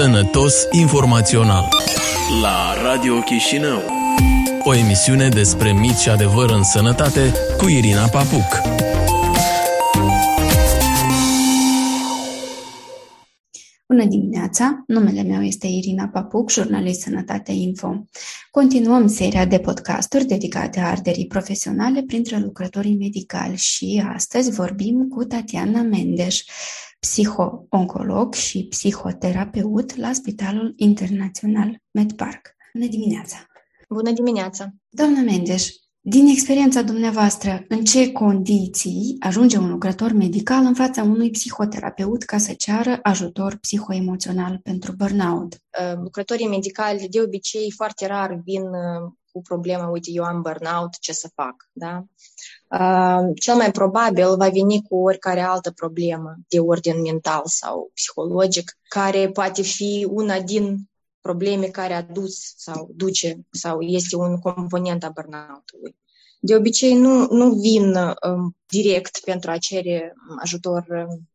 Sănătos 0.00 0.66
informațional 0.70 1.68
La 2.42 2.82
Radio 2.82 3.20
Chișinău 3.20 3.82
O 4.62 4.74
emisiune 4.74 5.28
despre 5.28 5.72
mit 5.72 5.96
și 5.96 6.08
adevăr 6.08 6.50
în 6.50 6.62
sănătate 6.62 7.32
cu 7.58 7.68
Irina 7.68 8.06
Papuc 8.08 8.60
Bună 13.86 14.04
dimineața! 14.04 14.82
Numele 14.86 15.22
meu 15.22 15.42
este 15.42 15.66
Irina 15.66 16.08
Papuc, 16.08 16.50
jurnalist 16.50 17.00
Sănătate 17.00 17.52
Info. 17.52 18.04
Continuăm 18.50 19.06
seria 19.06 19.44
de 19.44 19.58
podcasturi 19.58 20.24
dedicate 20.24 20.80
arderii 20.80 21.26
profesionale 21.26 22.02
printre 22.02 22.38
lucrătorii 22.38 22.96
medicali 22.96 23.56
și 23.56 24.02
astăzi 24.14 24.50
vorbim 24.50 25.08
cu 25.08 25.24
Tatiana 25.24 25.82
Mendeș, 25.82 26.42
psiho-oncolog 27.00 28.34
și 28.34 28.66
psihoterapeut 28.68 29.96
la 29.96 30.12
Spitalul 30.12 30.72
Internațional 30.76 31.82
MedPark. 31.90 32.56
Bună 32.72 32.86
dimineața! 32.86 33.36
Bună 33.88 34.10
dimineața! 34.10 34.74
Doamna 34.88 35.20
Mendeș, 35.20 35.68
din 36.00 36.26
experiența 36.26 36.82
dumneavoastră, 36.82 37.64
în 37.68 37.84
ce 37.84 38.12
condiții 38.12 39.16
ajunge 39.18 39.58
un 39.58 39.70
lucrător 39.70 40.12
medical 40.12 40.64
în 40.64 40.74
fața 40.74 41.02
unui 41.02 41.30
psihoterapeut 41.30 42.22
ca 42.22 42.38
să 42.38 42.52
ceară 42.52 42.98
ajutor 43.02 43.56
psihoemoțional 43.56 44.60
pentru 44.62 44.92
burnout? 44.92 45.54
Uh, 45.54 45.98
lucrătorii 46.02 46.48
medicali 46.48 47.08
de 47.08 47.20
obicei 47.20 47.70
foarte 47.76 48.06
rar 48.06 48.40
vin 48.44 48.62
uh, 48.62 49.12
cu 49.32 49.40
problema, 49.40 49.88
uite, 49.88 50.10
eu 50.12 50.24
am 50.24 50.42
burnout, 50.42 50.98
ce 51.00 51.12
să 51.12 51.30
fac, 51.34 51.54
da? 51.72 52.04
Uh, 52.78 53.30
cel 53.34 53.54
mai 53.54 53.70
probabil 53.70 54.36
va 54.36 54.48
veni 54.48 54.82
cu 54.82 54.96
oricare 54.96 55.40
altă 55.40 55.70
problemă 55.70 56.36
de 56.48 56.58
ordin 56.58 57.00
mental 57.00 57.42
sau 57.44 57.90
psihologic, 57.94 58.78
care 58.88 59.30
poate 59.30 59.62
fi 59.62 60.06
una 60.10 60.40
din 60.40 60.90
probleme 61.20 61.66
care 61.66 61.94
a 61.94 62.02
dus 62.02 62.54
sau 62.56 62.90
duce 62.94 63.46
sau 63.50 63.80
este 63.80 64.16
un 64.16 64.38
component 64.38 65.04
a 65.04 65.08
burnout-ului. 65.08 65.96
De 66.40 66.54
obicei 66.54 66.94
nu, 66.94 67.26
nu 67.30 67.50
vin 67.50 67.94
um, 67.94 68.56
direct 68.66 69.20
pentru 69.24 69.50
a 69.50 69.58
cere 69.58 70.14
ajutor 70.40 70.86
um, 70.88 71.28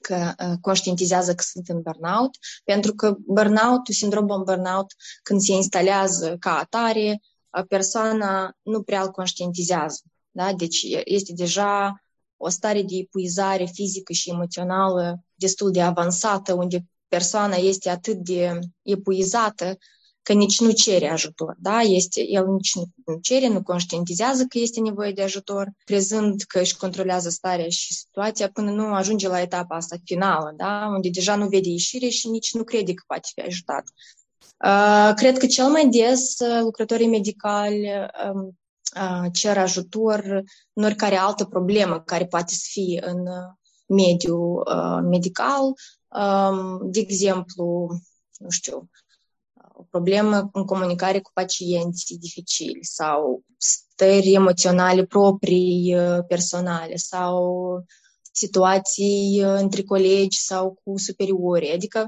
că 0.00 0.32
uh, 0.44 0.58
conștientizează 0.60 1.34
că 1.34 1.42
sunt 1.42 1.68
în 1.68 1.80
burnout, 1.82 2.36
pentru 2.64 2.94
că 2.94 3.16
burnout, 3.18 3.86
sindromul 3.86 4.42
burnout, 4.44 4.94
când 5.22 5.40
se 5.40 5.52
instalează 5.52 6.36
ca 6.38 6.58
atare, 6.58 7.20
persoana 7.68 8.56
nu 8.62 8.82
prea 8.82 9.02
îl 9.02 9.10
conștientizează. 9.10 10.00
Da? 10.30 10.52
Deci 10.52 10.86
este 11.04 11.32
deja 11.32 12.02
o 12.36 12.48
stare 12.48 12.82
de 12.82 12.96
epuizare 12.96 13.64
fizică 13.64 14.12
și 14.12 14.30
emoțională 14.30 15.24
destul 15.34 15.70
de 15.70 15.82
avansată, 15.82 16.54
unde 16.54 16.84
persoana 17.08 17.56
este 17.56 17.88
atât 17.88 18.16
de 18.16 18.58
epuizată 18.82 19.78
că 20.28 20.34
nici 20.34 20.60
nu 20.60 20.70
cere 20.70 21.08
ajutor, 21.08 21.56
da? 21.58 21.80
Este, 21.80 22.26
el 22.28 22.46
nici 22.46 22.74
nu 22.74 23.18
cere, 23.22 23.48
nu 23.48 23.62
conștientizează 23.62 24.44
că 24.44 24.58
este 24.58 24.80
nevoie 24.80 25.12
de 25.12 25.22
ajutor, 25.22 25.68
crezând 25.84 26.42
că 26.42 26.60
își 26.60 26.76
controlează 26.76 27.28
starea 27.28 27.68
și 27.68 27.94
situația 27.94 28.50
până 28.50 28.70
nu 28.70 28.94
ajunge 28.94 29.28
la 29.28 29.40
etapa 29.40 29.76
asta 29.76 29.96
finală, 30.04 30.52
da? 30.56 30.86
Unde 30.94 31.08
deja 31.08 31.34
nu 31.34 31.48
vede 31.48 31.68
ieșire 31.68 32.08
și 32.08 32.28
nici 32.28 32.54
nu 32.54 32.64
crede 32.64 32.94
că 32.94 33.02
poate 33.06 33.28
fi 33.34 33.40
ajutat. 33.40 33.84
Uh, 34.64 35.12
cred 35.14 35.38
că 35.38 35.46
cel 35.46 35.66
mai 35.66 35.88
des 35.88 36.38
uh, 36.38 36.60
lucrătorii 36.60 37.08
medicali 37.08 37.90
um, 38.32 38.44
uh, 38.44 38.54
cer 39.32 39.58
ajutor 39.58 40.42
în 40.72 40.84
oricare 40.84 41.16
altă 41.16 41.44
problemă 41.44 42.00
care 42.00 42.26
poate 42.26 42.54
să 42.54 42.64
fie 42.70 43.02
în 43.06 43.24
mediul 43.86 44.68
medical, 45.10 45.64
um, 45.64 46.90
de 46.90 47.00
exemplu, 47.00 47.88
nu 48.38 48.50
știu, 48.50 48.88
o 49.72 49.82
problemă 49.82 50.48
în 50.52 50.64
comunicare 50.64 51.20
cu 51.20 51.30
pacienții 51.34 52.18
dificili 52.18 52.84
sau 52.84 53.42
stări 53.56 54.32
emoționale 54.32 55.04
proprii 55.04 55.96
personale 56.28 56.96
sau 56.96 57.44
situații 58.32 59.40
între 59.40 59.82
colegi 59.82 60.40
sau 60.40 60.80
cu 60.84 60.98
superiori. 60.98 61.72
Adică 61.72 62.06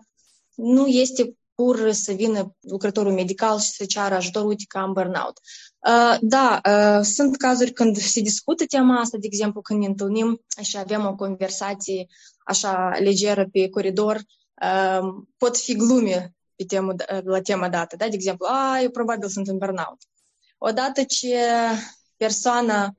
nu 0.54 0.86
este 0.86 1.34
pur 1.54 1.92
să 1.92 2.12
vină 2.12 2.56
lucrătorul 2.60 3.12
medical 3.12 3.58
și 3.58 3.70
să 3.70 3.84
ceară 3.84 4.14
ajutor, 4.14 4.44
uite 4.44 4.64
că 4.68 4.78
am 4.78 4.92
burnout. 4.92 5.40
Uh, 5.86 6.18
da, 6.20 6.60
uh, 6.68 7.04
sunt 7.04 7.36
cazuri 7.36 7.72
când 7.72 7.96
se 7.96 8.20
discută 8.20 8.64
tema 8.64 9.00
asta, 9.00 9.18
de 9.18 9.26
exemplu, 9.26 9.60
când 9.60 9.80
ne 9.80 9.86
întâlnim 9.86 10.44
și 10.62 10.78
avem 10.78 11.06
o 11.06 11.14
conversație 11.14 12.06
așa 12.44 12.96
legeră 12.98 13.48
pe 13.52 13.68
coridor, 13.68 14.16
uh, 14.62 15.08
pot 15.36 15.56
fi 15.56 15.74
glume 15.74 16.34
pe 16.56 16.64
temă, 16.64 16.94
la 17.24 17.40
tema 17.40 17.68
dată, 17.68 17.96
da? 17.96 18.08
De 18.08 18.14
exemplu, 18.14 18.46
a, 18.46 18.80
eu 18.80 18.90
probabil 18.90 19.28
sunt 19.28 19.48
în 19.48 19.58
burnout. 19.58 19.98
Odată 20.58 21.02
ce 21.02 21.36
persoana 22.16 22.94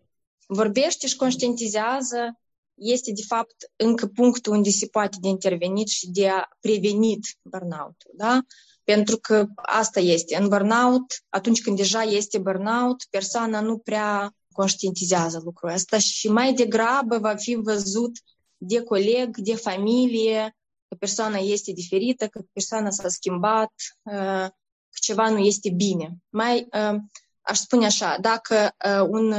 vorbește 0.48 1.08
și 1.08 1.16
conștientizează, 1.16 2.40
este 2.74 3.12
de 3.12 3.22
fapt 3.28 3.56
încă 3.75 4.08
punctul 4.08 4.53
unde 4.53 4.69
se 4.69 4.88
poate 4.88 5.18
de 5.22 5.28
intervenit 5.28 5.88
și 5.88 6.09
de 6.09 6.30
a 6.30 6.50
prevenit 6.59 7.38
burnout-ul, 7.42 8.12
da? 8.13 8.42
Pentru 8.84 9.18
că 9.18 9.46
asta 9.56 10.00
este. 10.00 10.36
În 10.36 10.47
burnout, 10.47 11.24
atunci 11.30 11.62
când 11.62 11.78
deja 11.78 12.02
este 12.02 12.38
burnout, 12.38 13.06
persoana 13.09 13.59
nu 13.59 13.78
prea 13.78 14.36
conștientizează 14.52 15.42
lucrul 15.44 15.69
ăsta 15.69 15.97
și 15.97 16.28
mai 16.28 16.53
degrabă 16.53 17.18
va 17.18 17.36
fi 17.36 17.56
văzut 17.56 18.12
de 18.58 18.81
coleg, 18.81 19.38
de 19.38 19.56
familie, 19.56 20.56
că 20.88 20.96
persoana 20.96 21.38
este 21.38 21.72
diferită, 21.72 22.28
că 22.28 22.42
persoana 22.53 22.90
s-a 22.90 23.08
schimbat, 23.08 23.74
uh, 24.02 24.47
că 24.90 24.98
ceva 25.02 25.30
nu 25.30 25.38
este 25.38 25.69
bine. 25.69 26.18
Mai, 26.30 26.68
uh, 26.74 27.00
aș 27.42 27.58
spune 27.58 27.86
așa, 27.86 28.18
dacă 28.22 28.75
uh, 28.86 29.08
un 29.09 29.34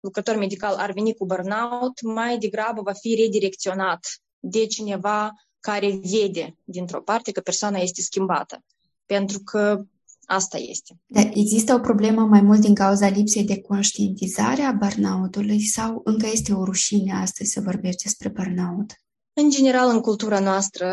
lucrător 0.00 0.36
medical 0.36 0.74
ar 0.74 0.92
veni 0.92 1.14
cu 1.14 1.26
burnout, 1.26 2.02
mai 2.02 2.38
degrabă 2.38 2.82
va 2.82 2.92
fi 2.92 3.14
redirecționat 3.14 4.06
de 4.38 4.66
cineva 4.66 5.32
care 5.62 6.00
vede 6.02 6.56
dintr-o 6.64 7.02
parte 7.02 7.32
că 7.32 7.40
persoana 7.40 7.78
este 7.78 8.02
schimbată. 8.02 8.64
Pentru 9.06 9.40
că 9.40 9.84
asta 10.26 10.58
este. 10.58 11.00
Da, 11.06 11.20
există 11.20 11.74
o 11.74 11.78
problemă 11.78 12.20
mai 12.20 12.40
mult 12.40 12.60
din 12.60 12.74
cauza 12.74 13.08
lipsei 13.08 13.44
de 13.44 13.60
conștientizare 13.60 14.62
a 14.62 14.72
burnout-ului 14.72 15.60
sau 15.60 16.00
încă 16.04 16.26
este 16.32 16.52
o 16.52 16.64
rușine 16.64 17.12
astăzi 17.12 17.52
să 17.52 17.60
vorbești 17.60 18.02
despre 18.02 18.28
burnout? 18.28 18.92
În 19.32 19.50
general, 19.50 19.88
în 19.90 20.00
cultura 20.00 20.40
noastră 20.40 20.88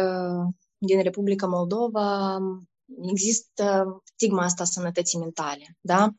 din 0.77 1.01
Republica 1.01 1.47
Moldova 1.47 2.37
există 3.11 3.85
stigma 4.13 4.43
asta 4.43 4.63
sănătății 4.63 5.19
mentale, 5.19 5.77
da? 5.81 6.13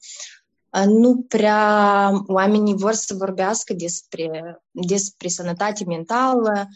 nu 0.86 1.24
prea 1.28 2.10
oamenii 2.26 2.74
vor 2.74 2.92
să 2.92 3.14
vorbească 3.14 3.74
despre, 3.74 4.60
despre 4.70 5.28
sănătate 5.28 5.84
mentală, 5.84 6.68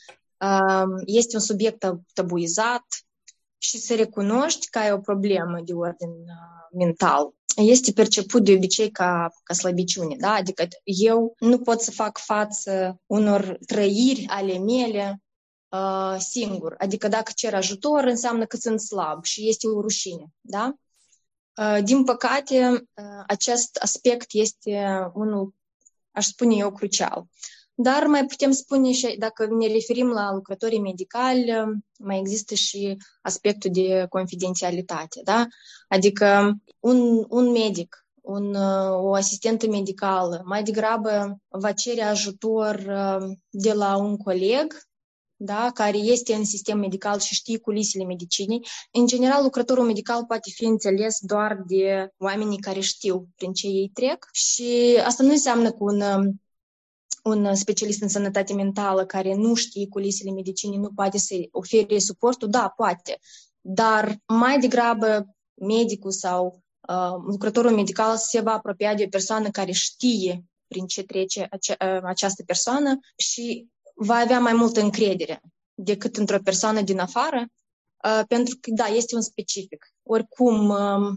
este 1.04 1.36
un 1.36 1.42
subiect 1.42 1.86
tabuizat 2.12 2.84
și 3.58 3.78
să 3.78 3.94
recunoști 3.94 4.68
că 4.68 4.78
ai 4.78 4.92
o 4.92 4.98
problemă 4.98 5.60
de 5.64 5.72
ordin 5.72 6.10
mental 6.72 7.34
este 7.56 7.92
perceput 7.92 8.44
de 8.44 8.52
obicei 8.52 8.90
ca, 8.90 9.28
ca 9.42 9.54
slăbiciune, 9.54 10.16
da? 10.18 10.32
Adică 10.32 10.68
eu 10.84 11.34
nu 11.38 11.58
pot 11.58 11.80
să 11.80 11.90
fac 11.90 12.18
față 12.18 13.00
unor 13.06 13.58
trăiri 13.66 14.26
ale 14.28 14.58
mele 14.58 15.22
uh, 15.68 16.16
singur. 16.18 16.74
Adică 16.78 17.08
dacă 17.08 17.32
cer 17.34 17.54
ajutor, 17.54 18.04
înseamnă 18.04 18.46
că 18.46 18.56
sunt 18.56 18.80
slab 18.80 19.24
și 19.24 19.48
este 19.48 19.66
o 19.66 19.80
rușine, 19.80 20.26
da? 20.40 20.74
Din 21.82 22.04
păcate, 22.04 22.88
acest 23.26 23.76
aspect 23.76 24.26
este 24.32 24.86
unul, 25.12 25.54
aș 26.10 26.26
spune 26.26 26.54
eu, 26.54 26.72
crucial. 26.72 27.26
Dar 27.74 28.06
mai 28.06 28.26
putem 28.26 28.50
spune 28.50 28.92
și, 28.92 29.16
dacă 29.18 29.46
ne 29.46 29.66
referim 29.66 30.08
la 30.08 30.32
lucrătorii 30.32 30.80
medicali, 30.80 31.52
mai 31.98 32.18
există 32.18 32.54
și 32.54 32.96
aspectul 33.22 33.70
de 33.72 34.06
confidențialitate, 34.08 35.20
da? 35.24 35.46
Adică 35.88 36.52
un, 36.80 37.24
un 37.28 37.50
medic, 37.50 38.06
un, 38.20 38.54
o 38.90 39.14
asistentă 39.14 39.66
medicală 39.66 40.42
mai 40.44 40.62
degrabă 40.62 41.38
va 41.48 41.72
cere 41.72 42.02
ajutor 42.02 42.76
de 43.50 43.72
la 43.72 43.96
un 43.96 44.16
coleg 44.16 44.74
da, 45.36 45.70
care 45.74 45.96
este 45.96 46.34
în 46.34 46.44
sistem 46.44 46.78
medical 46.78 47.18
și 47.18 47.34
știe 47.34 47.58
culisele 47.58 48.04
medicinii. 48.04 48.66
În 48.92 49.06
general, 49.06 49.42
lucrătorul 49.42 49.84
medical 49.84 50.24
poate 50.24 50.50
fi 50.50 50.64
înțeles 50.64 51.18
doar 51.20 51.62
de 51.66 52.08
oamenii 52.18 52.58
care 52.58 52.80
știu 52.80 53.28
prin 53.36 53.52
ce 53.52 53.66
ei 53.66 53.90
trec 53.94 54.28
și 54.32 54.98
asta 55.04 55.22
nu 55.22 55.30
înseamnă 55.30 55.70
că 55.70 55.76
un, 55.78 56.02
un 57.24 57.54
specialist 57.54 58.02
în 58.02 58.08
sănătate 58.08 58.52
mentală 58.52 59.06
care 59.06 59.34
nu 59.34 59.54
știe 59.54 59.88
culisele 59.88 60.30
medicinii 60.30 60.78
nu 60.78 60.90
poate 60.94 61.18
să 61.18 61.34
ofere 61.50 61.98
suportul. 61.98 62.48
Da, 62.48 62.72
poate, 62.76 63.18
dar 63.60 64.16
mai 64.26 64.58
degrabă 64.58 65.36
medicul 65.54 66.10
sau 66.10 66.62
uh, 66.88 67.22
lucrătorul 67.26 67.70
medical 67.70 68.16
se 68.16 68.40
va 68.40 68.52
apropia 68.52 68.94
de 68.94 69.04
o 69.04 69.08
persoană 69.08 69.50
care 69.50 69.72
știe 69.72 70.44
prin 70.66 70.86
ce 70.86 71.02
trece 71.02 71.46
ace- 71.50 71.76
această 72.02 72.42
persoană 72.42 72.98
și 73.16 73.68
va 73.94 74.14
avea 74.14 74.40
mai 74.40 74.52
multă 74.52 74.80
încredere 74.80 75.40
decât 75.74 76.16
într-o 76.16 76.38
persoană 76.44 76.80
din 76.80 76.98
afară 76.98 77.46
uh, 78.04 78.20
pentru 78.28 78.58
că, 78.60 78.70
da, 78.74 78.86
este 78.86 79.14
un 79.14 79.20
specific. 79.20 79.94
Oricum, 80.02 80.68
uh, 80.68 81.16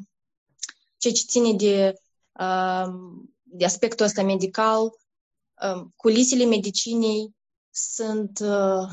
ceea 0.97 1.13
ce 1.13 1.23
ține 1.27 1.53
de, 1.53 1.93
uh, 2.39 2.87
de 3.43 3.65
aspectul 3.65 4.05
ăsta 4.05 4.23
medical, 4.23 4.83
uh, 4.83 4.91
culisele 5.95 6.45
medicinei 6.45 7.35
sunt 7.71 8.39
uh, 8.39 8.89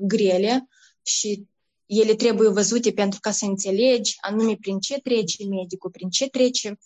grele 0.00 0.68
și 1.02 1.46
ele 1.86 2.14
trebuie 2.14 2.48
văzute 2.48 2.92
pentru 2.92 3.20
ca 3.20 3.30
să 3.30 3.44
înțelegi 3.44 4.16
anume 4.20 4.56
prin 4.60 4.78
ce 4.78 5.00
trece 5.00 5.44
medicul, 5.44 5.90
prin 5.90 6.08
ce 6.08 6.28
trece 6.28 6.78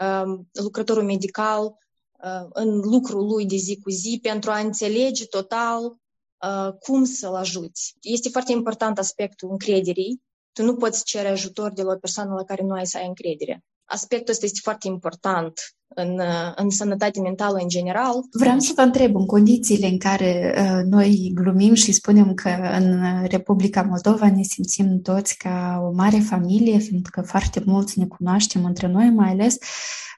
uh, 0.00 0.38
lucrătorul 0.52 1.04
medical 1.04 1.64
uh, 1.64 2.48
în 2.52 2.78
lucrul 2.78 3.26
lui 3.26 3.46
de 3.46 3.56
zi 3.56 3.78
cu 3.78 3.90
zi 3.90 4.18
pentru 4.22 4.50
a 4.50 4.58
înțelege 4.58 5.26
total 5.26 5.84
uh, 5.84 6.72
cum 6.80 7.04
să-l 7.04 7.34
ajuți. 7.34 7.94
Este 8.00 8.28
foarte 8.28 8.52
important 8.52 8.98
aspectul 8.98 9.50
încrederii. 9.50 10.22
Tu 10.52 10.62
nu 10.62 10.76
poți 10.76 11.04
cere 11.04 11.28
ajutor 11.28 11.72
de 11.72 11.82
la 11.82 11.92
o 11.92 11.98
persoană 11.98 12.34
la 12.34 12.44
care 12.44 12.62
nu 12.62 12.72
ai 12.72 12.86
să 12.86 12.98
ai 12.98 13.06
încredere 13.06 13.64
aspectul 13.92 14.32
ăsta 14.32 14.44
este 14.44 14.60
foarte 14.62 14.86
important 14.86 15.60
în, 15.94 16.20
în 16.56 16.70
sănătate 16.70 17.20
mentală 17.20 17.58
în 17.60 17.68
general. 17.68 18.14
Vreau 18.32 18.58
să 18.58 18.72
vă 18.76 18.82
întreb, 18.82 19.16
în 19.16 19.26
condițiile 19.26 19.86
în 19.86 19.98
care 19.98 20.54
uh, 20.58 20.80
noi 20.90 21.32
glumim 21.34 21.74
și 21.74 21.92
spunem 21.92 22.34
că 22.34 22.50
în 22.78 23.02
Republica 23.26 23.82
Moldova 23.82 24.30
ne 24.30 24.42
simțim 24.42 25.00
toți 25.02 25.36
ca 25.36 25.82
o 25.88 25.92
mare 25.94 26.18
familie, 26.18 26.78
fiindcă 26.78 27.20
foarte 27.20 27.62
mulți 27.64 27.98
ne 27.98 28.06
cunoaștem 28.06 28.64
între 28.64 28.88
noi, 28.88 29.10
mai 29.10 29.30
ales 29.30 29.58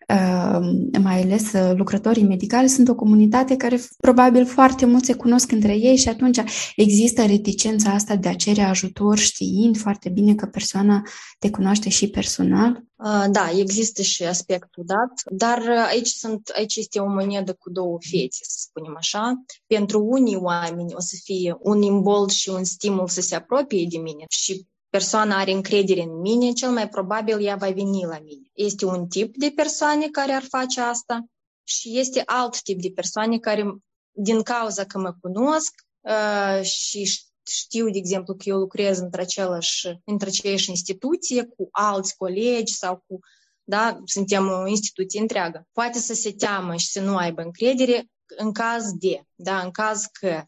Ehm, 0.07 1.03
mai 1.03 1.21
ales 1.21 1.53
uh, 1.53 1.73
lucrătorii 1.77 2.23
medicali, 2.23 2.69
sunt 2.69 2.89
o 2.89 2.95
comunitate 2.95 3.57
care 3.57 3.81
probabil 4.01 4.47
foarte 4.47 4.87
mult 4.87 5.05
se 5.05 5.15
cunosc 5.15 5.53
între 5.53 5.77
ei 5.77 5.97
și 5.97 6.09
atunci 6.09 6.41
există 6.77 7.25
reticența 7.25 7.91
asta 7.91 8.17
de 8.17 8.29
a 8.29 8.35
cere 8.35 8.63
ajutor 8.63 9.19
știind 9.19 9.77
foarte 9.77 10.09
bine 10.09 10.35
că 10.35 10.47
persoana 10.47 11.03
te 11.39 11.51
cunoaște 11.51 11.89
și 11.89 12.09
personal? 12.09 12.85
Da, 13.31 13.51
există 13.59 14.03
și 14.03 14.25
aspectul 14.25 14.85
dat, 14.87 15.13
dar 15.31 15.63
uh, 15.69 15.85
aici, 15.89 16.09
sunt, 16.09 16.49
aici 16.55 16.77
este 16.77 16.99
o 17.01 17.07
monedă 17.07 17.55
cu 17.55 17.71
două 17.71 17.99
fețe, 18.11 18.45
să 18.45 18.57
spunem 18.59 18.97
așa. 18.97 19.45
Pentru 19.67 20.05
unii 20.05 20.37
oameni 20.37 20.95
o 20.95 21.01
să 21.01 21.17
fie 21.23 21.57
un 21.61 21.83
imbold 21.83 22.31
și 22.31 22.49
un 22.49 22.65
stimul 22.65 23.09
să 23.09 23.21
se 23.21 23.35
apropie 23.35 23.87
de 23.91 23.99
mine 23.99 24.25
și 24.29 24.67
persoana 24.89 25.39
are 25.39 25.53
încredere 25.53 26.03
în 26.03 26.21
mine, 26.21 26.53
cel 26.53 26.71
mai 26.71 26.89
probabil 26.89 27.45
ea 27.45 27.57
va 27.57 27.71
veni 27.71 28.05
la 28.05 28.19
mine. 28.19 28.51
Este 28.53 28.85
un 28.85 29.07
tip 29.07 29.37
de 29.37 29.53
persoane 29.55 30.09
care 30.09 30.33
ar 30.33 30.43
face 30.43 30.81
asta 30.81 31.25
și 31.65 31.99
este 31.99 32.23
alt 32.25 32.63
tip 32.63 32.81
de 32.81 32.91
persoane 32.95 33.39
care, 33.39 33.77
din 34.11 34.43
cauza 34.43 34.85
că 34.85 34.99
mă 34.99 35.15
cunosc 35.21 35.75
uh, 36.01 36.63
și 36.63 37.11
știu, 37.47 37.91
de 37.91 37.99
exemplu, 37.99 38.35
că 38.35 38.43
eu 38.49 38.59
lucrez 38.59 38.99
într 38.99 39.19
același, 39.19 39.89
într 40.05 40.27
aceeași 40.27 40.71
instituție 40.71 41.45
cu 41.45 41.69
alți 41.71 42.17
colegi 42.17 42.75
sau 42.75 43.03
cu, 43.07 43.19
da, 43.65 44.01
suntem 44.05 44.49
o 44.49 44.67
instituție 44.67 45.21
întreagă. 45.21 45.67
Poate 45.73 45.99
să 45.99 46.15
se 46.15 46.33
teamă 46.33 46.77
și 46.77 46.87
să 46.87 47.01
nu 47.01 47.17
aibă 47.17 47.43
încredere 47.43 48.11
în 48.37 48.53
caz 48.53 48.93
de, 48.93 49.27
da, 49.35 49.61
în 49.61 49.71
caz 49.71 50.05
că 50.13 50.45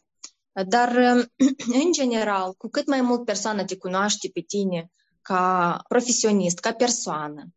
dar, 0.65 0.95
în 1.83 1.91
general, 1.91 2.53
cu 2.53 2.69
cât 2.69 2.87
mai 2.87 3.01
mult 3.01 3.25
persoana 3.25 3.63
te 3.63 3.77
cunoaște 3.77 4.29
pe 4.33 4.41
tine 4.41 4.91
ca 5.21 5.83
profesionist, 5.87 6.59
ca 6.59 6.73
persoană 6.73 7.47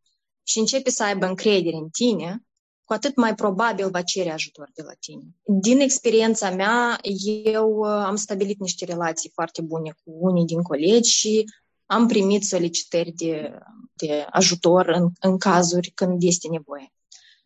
și 0.42 0.58
începe 0.58 0.90
să 0.90 1.04
aibă 1.04 1.26
încredere 1.26 1.76
în 1.76 1.88
tine, 1.88 2.44
cu 2.84 2.92
atât 2.92 3.16
mai 3.16 3.34
probabil 3.34 3.90
va 3.90 4.02
cere 4.02 4.30
ajutor 4.30 4.70
de 4.74 4.82
la 4.82 4.92
tine. 5.00 5.22
Din 5.42 5.80
experiența 5.80 6.50
mea, 6.50 6.98
eu 7.44 7.82
am 7.82 8.16
stabilit 8.16 8.60
niște 8.60 8.84
relații 8.84 9.30
foarte 9.34 9.62
bune 9.62 9.90
cu 10.04 10.16
unii 10.18 10.44
din 10.44 10.62
colegi 10.62 11.10
și 11.10 11.44
am 11.86 12.06
primit 12.06 12.44
solicitări 12.44 13.10
de, 13.10 13.58
de 14.00 14.26
ajutor 14.30 14.86
în, 14.86 15.08
în 15.20 15.38
cazuri 15.38 15.90
când 15.94 16.22
este 16.22 16.48
nevoie. 16.48 16.92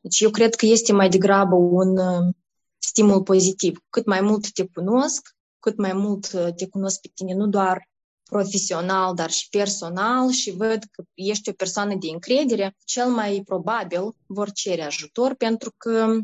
Deci 0.01 0.21
eu 0.21 0.31
cred 0.31 0.55
că 0.55 0.67
este 0.67 0.93
mai 0.93 1.09
degrabă 1.09 1.55
un 1.55 1.99
stimul 2.79 3.23
pozitiv. 3.23 3.83
Cât 3.91 4.07
mai 4.07 4.21
mult 4.21 4.53
te 4.53 4.67
cunosc, 4.67 5.35
cât 5.61 5.77
mai 5.77 5.93
mult 5.93 6.33
uh, 6.33 6.55
te 6.57 6.69
cunosc 6.69 7.01
pe 7.01 7.11
tine, 7.15 7.35
nu 7.35 7.47
doar 7.47 7.89
profesional, 8.25 9.15
dar 9.15 9.31
și 9.31 9.49
personal 9.49 10.31
și 10.31 10.51
văd 10.51 10.85
că 10.91 11.03
ești 11.15 11.49
o 11.49 11.53
persoană 11.53 11.95
de 11.95 12.09
încredere, 12.13 12.77
cel 12.85 13.09
mai 13.09 13.43
probabil 13.45 14.15
vor 14.27 14.53
cere 14.53 14.83
ajutor 14.83 15.35
pentru 15.35 15.75
că 15.77 16.19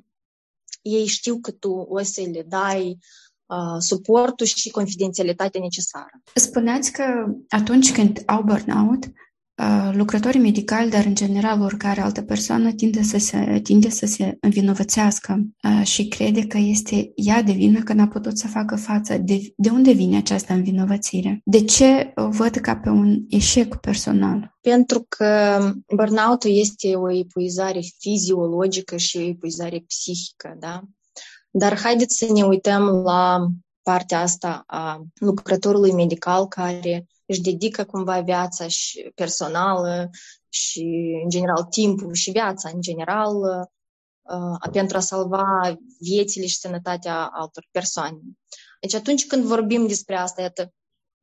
ei 0.82 1.06
știu 1.06 1.38
că 1.40 1.50
tu 1.50 1.70
o 1.70 2.02
să 2.02 2.20
le 2.32 2.42
dai 2.48 2.98
uh, 3.46 3.78
suportul 3.78 4.46
și 4.46 4.70
confidențialitatea 4.70 5.60
necesară. 5.60 6.22
Spuneați 6.34 6.92
că 6.92 7.04
atunci 7.48 7.92
când 7.92 8.22
au 8.26 8.42
burnout, 8.42 9.04
lucrătorii 9.92 10.40
medicali, 10.40 10.90
dar 10.90 11.04
în 11.04 11.14
general 11.14 11.60
oricare 11.60 12.00
altă 12.00 12.22
persoană, 12.22 12.72
tinde 12.72 13.02
să 13.02 13.18
se, 13.18 13.60
tinde 13.62 13.88
să 13.88 14.06
se 14.06 14.36
învinovățească 14.40 15.40
și 15.82 16.08
crede 16.08 16.46
că 16.46 16.58
este 16.58 17.12
ea 17.14 17.42
de 17.42 17.52
vină 17.52 17.82
că 17.82 17.92
n-a 17.92 18.08
putut 18.08 18.38
să 18.38 18.48
facă 18.48 18.76
față. 18.76 19.18
De, 19.18 19.52
de 19.56 19.68
unde 19.68 19.92
vine 19.92 20.16
această 20.16 20.52
învinovățire? 20.52 21.40
De 21.44 21.64
ce 21.64 22.12
o 22.14 22.28
văd 22.28 22.56
ca 22.56 22.76
pe 22.76 22.88
un 22.88 23.18
eșec 23.28 23.74
personal? 23.74 24.58
Pentru 24.60 25.06
că 25.08 25.58
burnout-ul 25.94 26.50
este 26.58 26.94
o 26.94 27.12
epuizare 27.12 27.80
fiziologică 27.98 28.96
și 28.96 29.16
o 29.16 29.20
epuizare 29.20 29.84
psihică, 29.86 30.56
da? 30.58 30.82
Dar 31.50 31.78
haideți 31.78 32.16
să 32.16 32.32
ne 32.32 32.42
uităm 32.42 32.82
la 32.82 33.46
partea 33.82 34.20
asta 34.20 34.62
a 34.66 35.06
lucrătorului 35.14 35.92
medical 35.92 36.46
care 36.46 37.06
își 37.30 37.40
dedică 37.40 37.84
cumva 37.84 38.20
viața 38.20 38.68
și 38.68 39.10
personală 39.14 40.10
și, 40.48 40.84
în 41.22 41.28
general, 41.28 41.64
timpul 41.64 42.14
și 42.14 42.30
viața, 42.30 42.70
în 42.74 42.80
general, 42.80 43.36
uh, 43.36 44.70
pentru 44.72 44.96
a 44.96 45.00
salva 45.00 45.76
viețile 46.00 46.46
și 46.46 46.58
sănătatea 46.58 47.28
altor 47.32 47.66
persoane. 47.70 48.18
Deci 48.80 48.94
atunci 48.94 49.26
când 49.26 49.44
vorbim 49.44 49.86
despre 49.86 50.16
asta, 50.16 50.42
iată, 50.42 50.72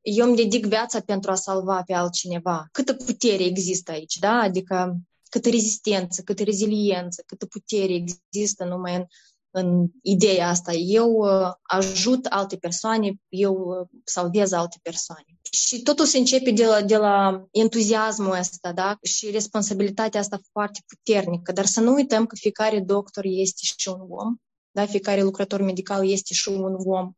eu 0.00 0.26
îmi 0.26 0.36
dedic 0.36 0.66
viața 0.66 1.00
pentru 1.00 1.30
a 1.30 1.34
salva 1.34 1.82
pe 1.86 1.94
altcineva. 1.94 2.68
Câtă 2.72 2.94
putere 2.94 3.44
există 3.44 3.90
aici, 3.90 4.14
da? 4.14 4.32
Adică 4.32 4.96
câtă 5.28 5.48
rezistență, 5.48 6.22
câtă 6.22 6.42
reziliență, 6.42 7.22
câtă 7.26 7.46
putere 7.46 7.92
există 7.92 8.64
numai 8.64 8.94
în 8.96 9.04
în 9.50 9.86
ideea 10.02 10.48
asta. 10.48 10.72
Eu 10.72 11.10
uh, 11.10 11.52
ajut 11.62 12.26
alte 12.26 12.56
persoane, 12.56 13.14
eu 13.28 13.54
uh, 13.54 13.88
salvez 14.04 14.52
alte 14.52 14.78
persoane. 14.82 15.24
Și 15.50 15.82
totul 15.82 16.04
se 16.04 16.18
începe 16.18 16.50
de 16.50 16.66
la, 16.66 16.82
de 16.82 16.96
la 16.96 17.46
entuziasmul 17.50 18.36
ăsta, 18.38 18.72
da? 18.72 18.98
Și 19.02 19.30
responsabilitatea 19.30 20.20
asta 20.20 20.40
foarte 20.52 20.80
puternică. 20.86 21.52
Dar 21.52 21.64
să 21.64 21.80
nu 21.80 21.92
uităm 21.92 22.26
că 22.26 22.34
fiecare 22.34 22.80
doctor 22.80 23.24
este 23.24 23.60
și 23.62 23.88
un 23.88 24.06
om, 24.08 24.36
da? 24.70 24.86
Fiecare 24.86 25.22
lucrător 25.22 25.62
medical 25.62 26.10
este 26.10 26.34
și 26.34 26.48
un 26.48 26.76
om. 26.84 27.12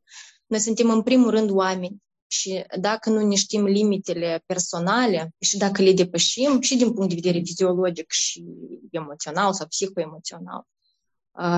Noi 0.46 0.60
suntem 0.60 0.90
în 0.90 1.02
primul 1.02 1.30
rând 1.30 1.50
oameni. 1.50 2.02
Și 2.32 2.64
dacă 2.80 3.10
nu 3.10 3.26
ne 3.26 3.34
știm 3.34 3.64
limitele 3.64 4.42
personale 4.46 5.34
și 5.38 5.56
dacă 5.56 5.82
le 5.82 5.92
depășim 5.92 6.60
și 6.60 6.76
din 6.76 6.92
punct 6.92 7.08
de 7.08 7.14
vedere 7.14 7.44
fiziologic 7.44 8.10
și 8.10 8.44
emoțional 8.90 9.52
sau 9.52 9.66
psihoemoțional, 9.66 10.66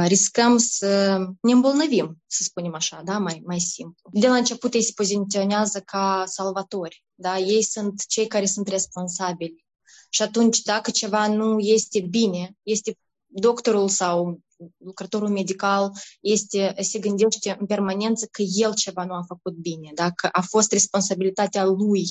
riscăm 0.06 0.56
să 0.56 1.18
ne 1.40 1.52
îmbolnăvim, 1.52 2.22
să 2.26 2.42
spunem 2.42 2.74
așa, 2.74 3.02
da, 3.04 3.18
mai, 3.18 3.42
mai 3.44 3.60
simplu. 3.60 4.10
De 4.12 4.28
la 4.28 4.36
început 4.36 4.74
ei 4.74 4.82
se 4.82 4.92
poziționează 4.94 5.80
ca 5.80 6.24
salvatori, 6.26 7.04
da, 7.14 7.38
ei 7.38 7.62
sunt 7.62 8.06
cei 8.06 8.26
care 8.26 8.46
sunt 8.46 8.68
responsabili. 8.68 9.64
Și 10.10 10.22
atunci, 10.22 10.62
dacă 10.62 10.90
ceva 10.90 11.26
nu 11.26 11.58
este 11.58 12.00
bine, 12.00 12.56
este 12.62 12.98
doctorul 13.26 13.88
sau 13.88 14.40
lucrătorul 14.76 15.28
medical 15.28 15.90
este, 16.20 16.74
se 16.80 16.98
gândește 16.98 17.56
în 17.60 17.66
permanență 17.66 18.26
că 18.30 18.42
el 18.42 18.74
ceva 18.74 19.04
nu 19.04 19.14
a 19.14 19.22
făcut 19.26 19.54
bine, 19.54 19.90
dacă 19.94 20.28
a 20.32 20.40
fost 20.40 20.72
responsabilitatea 20.72 21.64
lui, 21.64 22.08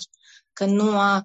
că 0.53 0.65
nu 0.65 0.99
a 0.99 1.23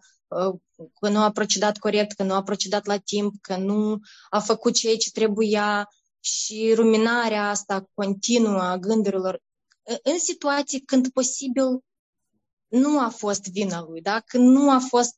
că 1.01 1.09
nu 1.09 1.19
a 1.23 1.31
procedat 1.31 1.79
corect, 1.79 2.13
că 2.13 2.23
nu 2.23 2.35
a 2.35 2.43
procedat 2.43 2.87
la 2.87 2.97
timp, 2.97 3.35
că 3.41 3.57
nu 3.57 3.99
a 4.31 4.41
făcut 4.41 4.75
ceea 4.75 4.97
ce 4.97 5.11
trebuia, 5.11 5.89
și 6.27 6.73
ruminarea 6.75 7.49
asta 7.49 7.91
continuă 7.95 8.61
a 8.61 8.79
gândurilor 8.79 9.43
în 10.03 10.19
situații 10.19 10.81
când 10.81 11.09
posibil 11.09 11.81
nu 12.69 13.01
a 13.01 13.09
fost 13.09 13.47
vina 13.51 13.85
lui, 13.89 14.01
da? 14.01 14.21
Când 14.21 14.49
nu 14.49 14.71
a 14.71 14.79
fost... 14.79 15.17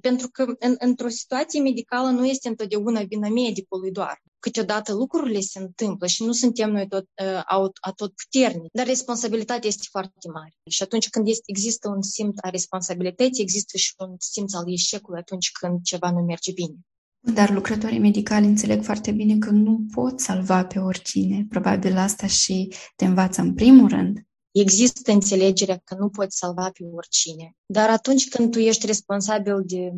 Pentru 0.00 0.28
că 0.28 0.42
în, 0.58 0.74
într-o 0.78 1.08
situație 1.08 1.60
medicală 1.60 2.08
nu 2.08 2.26
este 2.26 2.48
întotdeauna 2.48 3.02
vina 3.02 3.28
medicului 3.28 3.90
doar. 3.90 4.22
Câteodată 4.38 4.92
lucrurile 4.92 5.40
se 5.40 5.58
întâmplă 5.58 6.06
și 6.06 6.24
nu 6.24 6.32
suntem 6.32 6.70
noi 6.70 6.88
tot, 6.88 7.06
uh, 7.24 7.92
tot 7.96 8.12
puternici, 8.14 8.70
dar 8.72 8.86
responsabilitatea 8.86 9.68
este 9.68 9.86
foarte 9.90 10.28
mare. 10.32 10.54
Și 10.70 10.82
atunci 10.82 11.08
când 11.08 11.28
este, 11.28 11.42
există 11.46 11.88
un 11.88 12.02
simț 12.02 12.36
a 12.40 12.48
responsabilității, 12.48 13.42
există 13.42 13.76
și 13.76 13.94
un 13.98 14.14
simț 14.18 14.54
al 14.54 14.72
eșecului 14.72 15.20
atunci 15.20 15.50
când 15.52 15.82
ceva 15.82 16.10
nu 16.10 16.20
merge 16.20 16.52
bine. 16.52 16.76
Dar 17.24 17.50
lucrătorii 17.50 17.98
medicali 17.98 18.46
înțeleg 18.46 18.82
foarte 18.82 19.10
bine 19.10 19.38
că 19.38 19.50
nu 19.50 19.80
pot 19.94 20.20
salva 20.20 20.64
pe 20.64 20.78
oricine. 20.78 21.46
Probabil 21.48 21.96
asta 21.96 22.26
și 22.26 22.74
te 22.96 23.04
învață 23.04 23.40
în 23.40 23.54
primul 23.54 23.88
rând 23.88 24.26
există 24.50 25.12
înțelegerea 25.12 25.80
că 25.84 25.94
nu 25.98 26.08
poți 26.08 26.36
salva 26.36 26.70
pe 26.70 26.84
oricine. 26.84 27.56
Dar 27.66 27.90
atunci 27.90 28.28
când 28.28 28.50
tu 28.50 28.58
ești 28.58 28.86
responsabil 28.86 29.62
de 29.64 29.92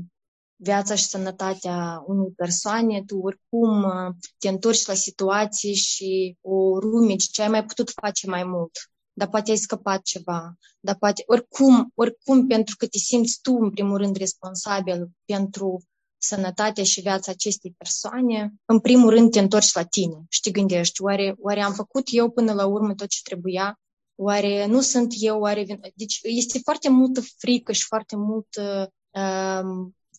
viața 0.57 0.95
și 0.95 1.05
sănătatea 1.05 2.03
unei 2.07 2.31
persoane, 2.37 3.03
tu 3.07 3.19
oricum 3.19 3.83
uh, 3.83 4.15
te 4.39 4.49
întorci 4.49 4.87
la 4.87 4.95
situații 4.95 5.75
și 5.75 6.37
o 6.41 6.79
rumegi 6.79 7.31
ce 7.31 7.43
ai 7.43 7.49
mai 7.49 7.65
putut 7.65 7.91
face 7.91 8.29
mai 8.29 8.45
mult. 8.45 8.71
Dar 9.13 9.29
poate 9.29 9.51
ai 9.51 9.57
scăpat 9.57 10.03
ceva, 10.03 10.55
dar 10.81 10.97
poate 10.97 11.23
oricum, 11.27 11.91
oricum 11.95 12.47
pentru 12.47 12.77
că 12.77 12.87
te 12.87 12.99
simți 12.99 13.39
tu 13.43 13.53
în 13.53 13.71
primul 13.71 13.97
rând 13.97 14.17
responsabil 14.17 15.11
pentru 15.25 15.85
sănătatea 16.27 16.85
și 16.85 17.01
viața 17.01 17.31
acestei 17.31 17.75
persoane, 17.79 18.55
în 18.65 18.81
primul 18.81 19.11
rând 19.11 19.31
te 19.31 19.39
întorci 19.39 19.73
la 19.73 19.83
tine 19.83 20.25
și 20.29 20.41
te 20.41 20.51
gândești, 20.51 21.03
oare, 21.03 21.35
oare 21.39 21.61
am 21.61 21.73
făcut 21.73 22.05
eu 22.07 22.31
până 22.31 22.53
la 22.53 22.67
urmă 22.67 22.95
tot 22.95 23.09
ce 23.09 23.21
trebuia? 23.23 23.81
Oare 24.15 24.67
nu 24.67 24.81
sunt 24.81 25.15
eu? 25.19 25.41
Oare... 25.41 25.67
Deci 25.95 26.21
este 26.23 26.59
foarte 26.59 26.89
multă 26.89 27.21
frică 27.37 27.73
și 27.73 27.85
foarte 27.85 28.17
mult 28.17 28.47
uh, 28.57 28.87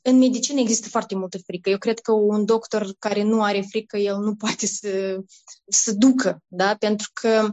în 0.07 0.17
medicină 0.17 0.59
există 0.59 0.89
foarte 0.89 1.15
multă 1.15 1.37
frică. 1.37 1.69
Eu 1.69 1.77
cred 1.77 1.99
că 1.99 2.11
un 2.11 2.45
doctor 2.45 2.93
care 2.99 3.23
nu 3.23 3.43
are 3.43 3.61
frică, 3.61 3.97
el 3.97 4.17
nu 4.17 4.35
poate 4.35 4.65
să, 4.65 5.19
să 5.67 5.93
ducă, 5.93 6.43
da? 6.47 6.75
Pentru 6.75 7.09
că 7.13 7.49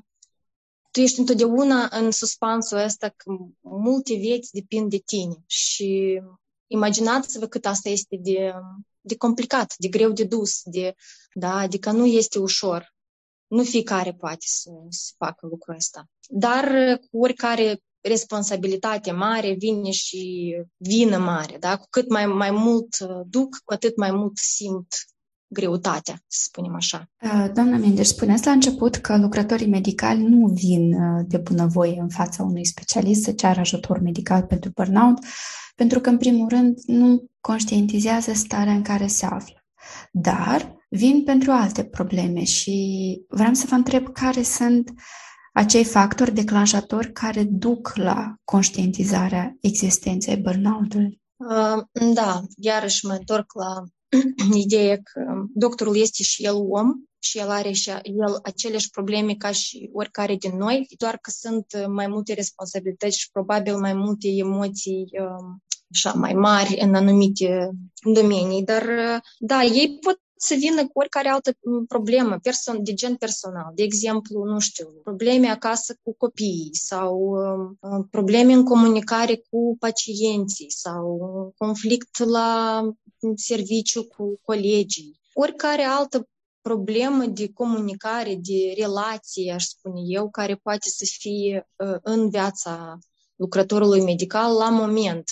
tu 0.90 1.00
ești 1.00 1.18
întotdeauna 1.18 1.88
în 1.90 2.11
suspansul 2.11 2.78
ăsta 2.78 3.09
că 3.09 3.32
multe 3.61 4.14
vieți 4.14 4.52
depind 4.52 4.90
de 4.90 4.99
tine 4.99 5.35
și 5.47 6.21
imaginați-vă 6.73 7.47
cât 7.47 7.67
asta 7.67 7.88
este 7.88 8.17
de, 8.21 8.52
de 9.00 9.17
complicat, 9.17 9.75
de 9.79 9.88
greu 9.88 10.12
de 10.12 10.25
dus, 10.25 10.61
de, 10.64 10.95
da? 11.35 11.57
adică 11.57 11.91
nu 11.91 12.07
este 12.07 12.38
ușor. 12.38 12.95
Nu 13.47 13.62
fiecare 13.62 14.12
poate 14.12 14.45
să, 14.49 14.71
să 14.88 15.12
facă 15.17 15.47
lucrul 15.47 15.75
ăsta. 15.75 16.05
Dar 16.29 16.99
cu 17.11 17.19
oricare 17.19 17.83
responsabilitate 18.00 19.11
mare 19.11 19.55
vine 19.55 19.91
și 19.91 20.55
vină 20.76 21.19
mare. 21.19 21.57
Da? 21.59 21.76
Cu 21.76 21.87
cât 21.91 22.09
mai, 22.09 22.26
mai 22.26 22.50
mult 22.50 22.97
uh, 23.00 23.21
duc, 23.26 23.57
cu 23.64 23.73
atât 23.73 23.97
mai 23.97 24.11
mult 24.11 24.37
simt 24.37 24.95
greutatea, 25.52 26.14
să 26.26 26.40
spunem 26.42 26.75
așa. 26.75 27.11
Uh, 27.23 27.47
doamna 27.54 27.76
Mendes, 27.76 28.09
spuneați 28.09 28.47
la 28.47 28.52
început 28.52 28.97
că 28.97 29.16
lucrătorii 29.16 29.68
medicali 29.68 30.23
nu 30.23 30.47
vin 30.47 30.92
uh, 30.92 31.25
de 31.28 31.37
bunăvoie 31.37 32.00
în 32.00 32.09
fața 32.09 32.42
unui 32.42 32.66
specialist 32.66 33.23
să 33.23 33.32
ceară 33.32 33.61
ajutor 33.61 34.00
medical 34.00 34.42
pentru 34.42 34.71
burnout, 34.75 35.18
pentru 35.75 36.00
că, 36.00 36.09
în 36.09 36.16
primul 36.16 36.49
rând, 36.49 36.78
nu 36.87 37.25
conștientizează 37.40 38.32
starea 38.32 38.73
în 38.73 38.82
care 38.82 39.06
se 39.06 39.26
află. 39.26 39.64
Dar 40.12 40.76
vin 40.88 41.23
pentru 41.25 41.50
alte 41.50 41.85
probleme 41.85 42.44
și 42.44 43.21
vreau 43.28 43.54
să 43.54 43.66
vă 43.68 43.75
întreb 43.75 44.12
care 44.12 44.42
sunt 44.42 44.88
uh, 44.88 44.97
acei 45.52 45.85
factori 45.85 46.35
declanșatori 46.35 47.12
care 47.12 47.44
duc 47.44 47.92
la 47.94 48.35
conștientizarea 48.44 49.56
existenței 49.61 50.37
burnout-ului? 50.37 51.21
Uh, 51.37 51.82
da, 52.14 52.42
iarăși 52.56 53.06
mă 53.06 53.12
întorc 53.12 53.52
la 53.52 53.82
ideea 54.54 54.97
că 54.97 55.21
doctorul 55.54 55.97
este 55.97 56.23
și 56.23 56.45
el 56.45 56.54
om 56.54 56.92
și 57.19 57.38
el 57.38 57.49
are 57.49 57.73
și 57.73 57.90
el 57.90 58.38
aceleași 58.42 58.90
probleme 58.90 59.35
ca 59.35 59.52
și 59.52 59.90
oricare 59.92 60.37
din 60.37 60.57
noi, 60.57 60.87
doar 60.99 61.19
că 61.19 61.31
sunt 61.31 61.66
mai 61.87 62.07
multe 62.07 62.35
responsabilități 62.35 63.19
și 63.19 63.31
probabil 63.31 63.76
mai 63.76 63.95
multe 63.95 64.28
emoții 64.28 65.07
um, 65.21 65.62
așa, 65.95 66.12
mai 66.12 66.33
mari 66.33 66.81
în 66.81 66.95
anumite 66.95 67.71
domenii, 68.14 68.62
dar 68.62 68.85
da, 69.38 69.62
ei 69.62 69.99
pot 70.00 70.21
să 70.44 70.54
vină 70.54 70.82
cu 70.82 70.99
oricare 70.99 71.28
altă 71.28 71.52
mm, 71.62 71.87
problemă 71.87 72.38
person, 72.42 72.84
de 72.84 72.92
gen 72.92 73.16
personal. 73.16 73.72
De 73.75 73.82
exemplu, 73.82 74.44
nu 74.44 74.58
știu, 74.58 74.87
probleme 75.02 75.49
acasă 75.49 75.96
cu 76.02 76.14
copiii 76.14 76.70
sau 76.72 77.16
uh, 77.80 78.04
probleme 78.11 78.52
în 78.52 78.64
comunicare 78.64 79.42
cu 79.50 79.76
pacienții 79.78 80.70
sau 80.70 81.54
conflict 81.56 82.18
la 82.18 82.82
serviciu 83.34 84.04
cu 84.04 84.40
colegii. 84.42 85.20
Oricare 85.32 85.82
altă 85.82 86.28
problemă 86.61 87.25
de 87.26 87.52
comunicare, 87.52 88.34
de 88.34 88.75
relație, 88.76 89.52
aș 89.52 89.64
spune 89.64 90.00
eu, 90.04 90.30
care 90.30 90.54
poate 90.54 90.88
să 90.88 91.04
fie 91.18 91.68
uh, 91.76 91.96
în 92.02 92.30
viața 92.30 92.99
lucrătorului 93.37 94.00
medical 94.00 94.56
la 94.56 94.68
moment. 94.68 95.30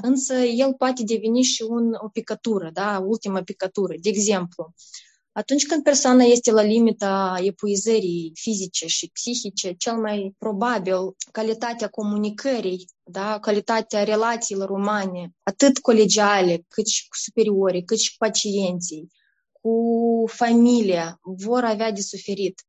Însă 0.00 0.34
el 0.34 0.74
poate 0.74 1.02
deveni 1.02 1.42
și 1.42 1.62
un, 1.62 1.92
o 1.92 2.08
picătură, 2.08 2.70
da? 2.72 3.02
ultima 3.06 3.42
picătură. 3.42 3.94
De 4.00 4.08
exemplu, 4.08 4.74
atunci 5.32 5.66
când 5.66 5.82
persoana 5.82 6.22
este 6.24 6.50
la 6.50 6.62
limita 6.62 7.36
epuizării 7.42 8.32
fizice 8.34 8.86
și 8.86 9.10
psihice, 9.12 9.72
cel 9.72 9.96
mai 9.96 10.34
probabil 10.38 11.16
calitatea 11.32 11.88
comunicării, 11.88 12.88
da? 13.02 13.38
calitatea 13.40 14.04
relațiilor 14.04 14.70
umane, 14.70 15.30
atât 15.42 15.78
colegiale, 15.78 16.64
cât 16.68 16.86
și 16.86 17.08
cu 17.08 17.16
superiorii, 17.16 17.84
cât 17.84 17.98
și 17.98 18.10
cu 18.10 18.16
pacienții, 18.18 19.08
cu 19.60 20.24
familia, 20.26 21.18
vor 21.22 21.64
avea 21.64 21.92
de 21.92 22.00
suferit. 22.00 22.62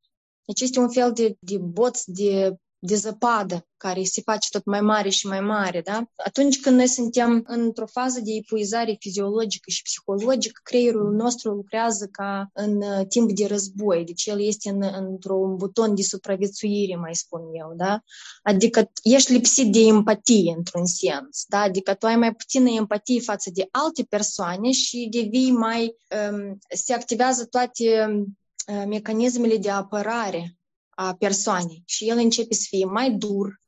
Deci 0.46 0.62
este 0.62 0.80
un 0.80 0.90
fel 0.90 1.12
de, 1.12 1.36
de 1.40 1.58
boț 1.58 2.04
de 2.06 2.56
de 2.86 2.96
zăpadă 2.96 3.68
care 3.78 4.04
se 4.04 4.22
face 4.22 4.48
tot 4.52 4.66
mai 4.66 4.82
mare 4.82 5.10
și 5.10 5.28
mai 5.28 5.40
mare, 5.40 5.82
da? 5.82 6.04
Atunci 6.16 6.60
când 6.60 6.76
noi 6.76 6.88
suntem 6.88 7.44
într-o 7.48 7.86
fază 7.86 8.20
de 8.20 8.32
epuizare 8.32 8.96
fiziologică 9.00 9.70
și 9.70 9.82
psihologică, 9.82 10.60
creierul 10.64 11.14
nostru 11.14 11.52
lucrează 11.52 12.08
ca 12.12 12.50
în 12.54 12.82
uh, 12.82 13.08
timp 13.08 13.32
de 13.32 13.46
război, 13.46 14.06
deci 14.06 14.26
el 14.26 14.42
este 14.42 14.70
în, 14.70 14.84
într-un 14.84 15.56
buton 15.56 15.96
de 15.96 16.02
supraviețuire, 16.02 16.96
mai 16.96 17.16
spun 17.16 17.42
eu, 17.54 17.74
da? 17.76 18.00
Adică 18.44 18.92
ești 19.04 19.32
lipsit 19.32 19.72
de 19.72 19.80
empatie 19.80 20.54
într-un 20.58 20.86
sens, 20.86 21.44
da? 21.48 21.60
Adică 21.60 21.94
tu 21.94 22.06
ai 22.06 22.16
mai 22.16 22.36
puțină 22.36 22.70
empatie 22.70 23.20
față 23.20 23.50
de 23.54 23.68
alte 23.72 24.04
persoane 24.04 24.72
și 24.72 25.08
devii 25.12 25.52
mai, 25.52 25.96
um, 26.32 26.58
se 26.76 26.94
activează 26.94 27.46
toate 27.46 27.84
uh, 28.68 28.84
mecanismele 28.88 29.58
de 29.58 29.70
apărare 29.70 30.40
a 30.40 30.65
persoanei 31.20 31.84
și 31.86 32.10
el 32.10 32.18
începe 32.18 32.54
să 32.54 32.66
fie 32.70 32.86
mai 32.86 33.12
dur, 33.12 33.60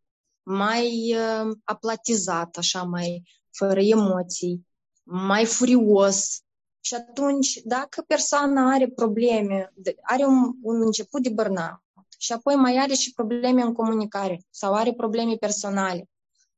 mai 0.44 1.16
uh, 1.16 1.58
aplatizat, 1.64 2.58
așa, 2.58 2.84
mai 2.84 3.24
fără 3.52 3.80
emoții, 3.80 4.68
mai 5.04 5.46
furios. 5.46 6.42
Și 6.80 6.96
atunci, 6.96 7.60
dacă 7.64 8.04
persoana 8.08 8.72
are 8.74 8.88
probleme, 8.88 9.74
are 10.02 10.26
un, 10.26 10.54
un 10.62 10.82
început 10.82 11.22
de 11.22 11.30
burnout 11.30 11.82
și 12.18 12.32
apoi 12.34 12.56
mai 12.56 12.78
are 12.78 12.94
și 12.94 13.14
probleme 13.14 13.62
în 13.62 13.74
comunicare 13.74 14.42
sau 14.50 14.74
are 14.74 14.94
probleme 14.94 15.36
personale, 15.36 16.10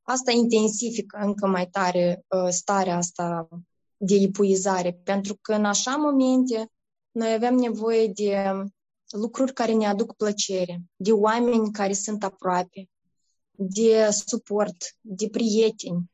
asta 0.02 0.30
intensifică 0.30 1.18
încă 1.22 1.46
mai 1.46 1.66
tare 1.66 2.24
uh, 2.28 2.48
starea 2.48 2.96
asta 2.96 3.48
de 3.96 4.14
epuizare, 4.14 5.00
pentru 5.04 5.38
că 5.40 5.52
în 5.52 5.64
așa 5.64 5.96
momente 5.96 6.70
noi 7.10 7.32
avem 7.32 7.54
nevoie 7.54 8.06
de 8.06 8.52
lucruri 9.10 9.52
care 9.52 9.72
ne 9.72 9.86
aduc 9.86 10.16
plăcere, 10.16 10.82
de 10.96 11.12
oameni 11.12 11.72
care 11.72 11.92
sunt 11.92 12.24
aproape, 12.24 12.88
de 13.50 14.08
suport, 14.26 14.96
de 15.00 15.28
prieteni, 15.28 16.10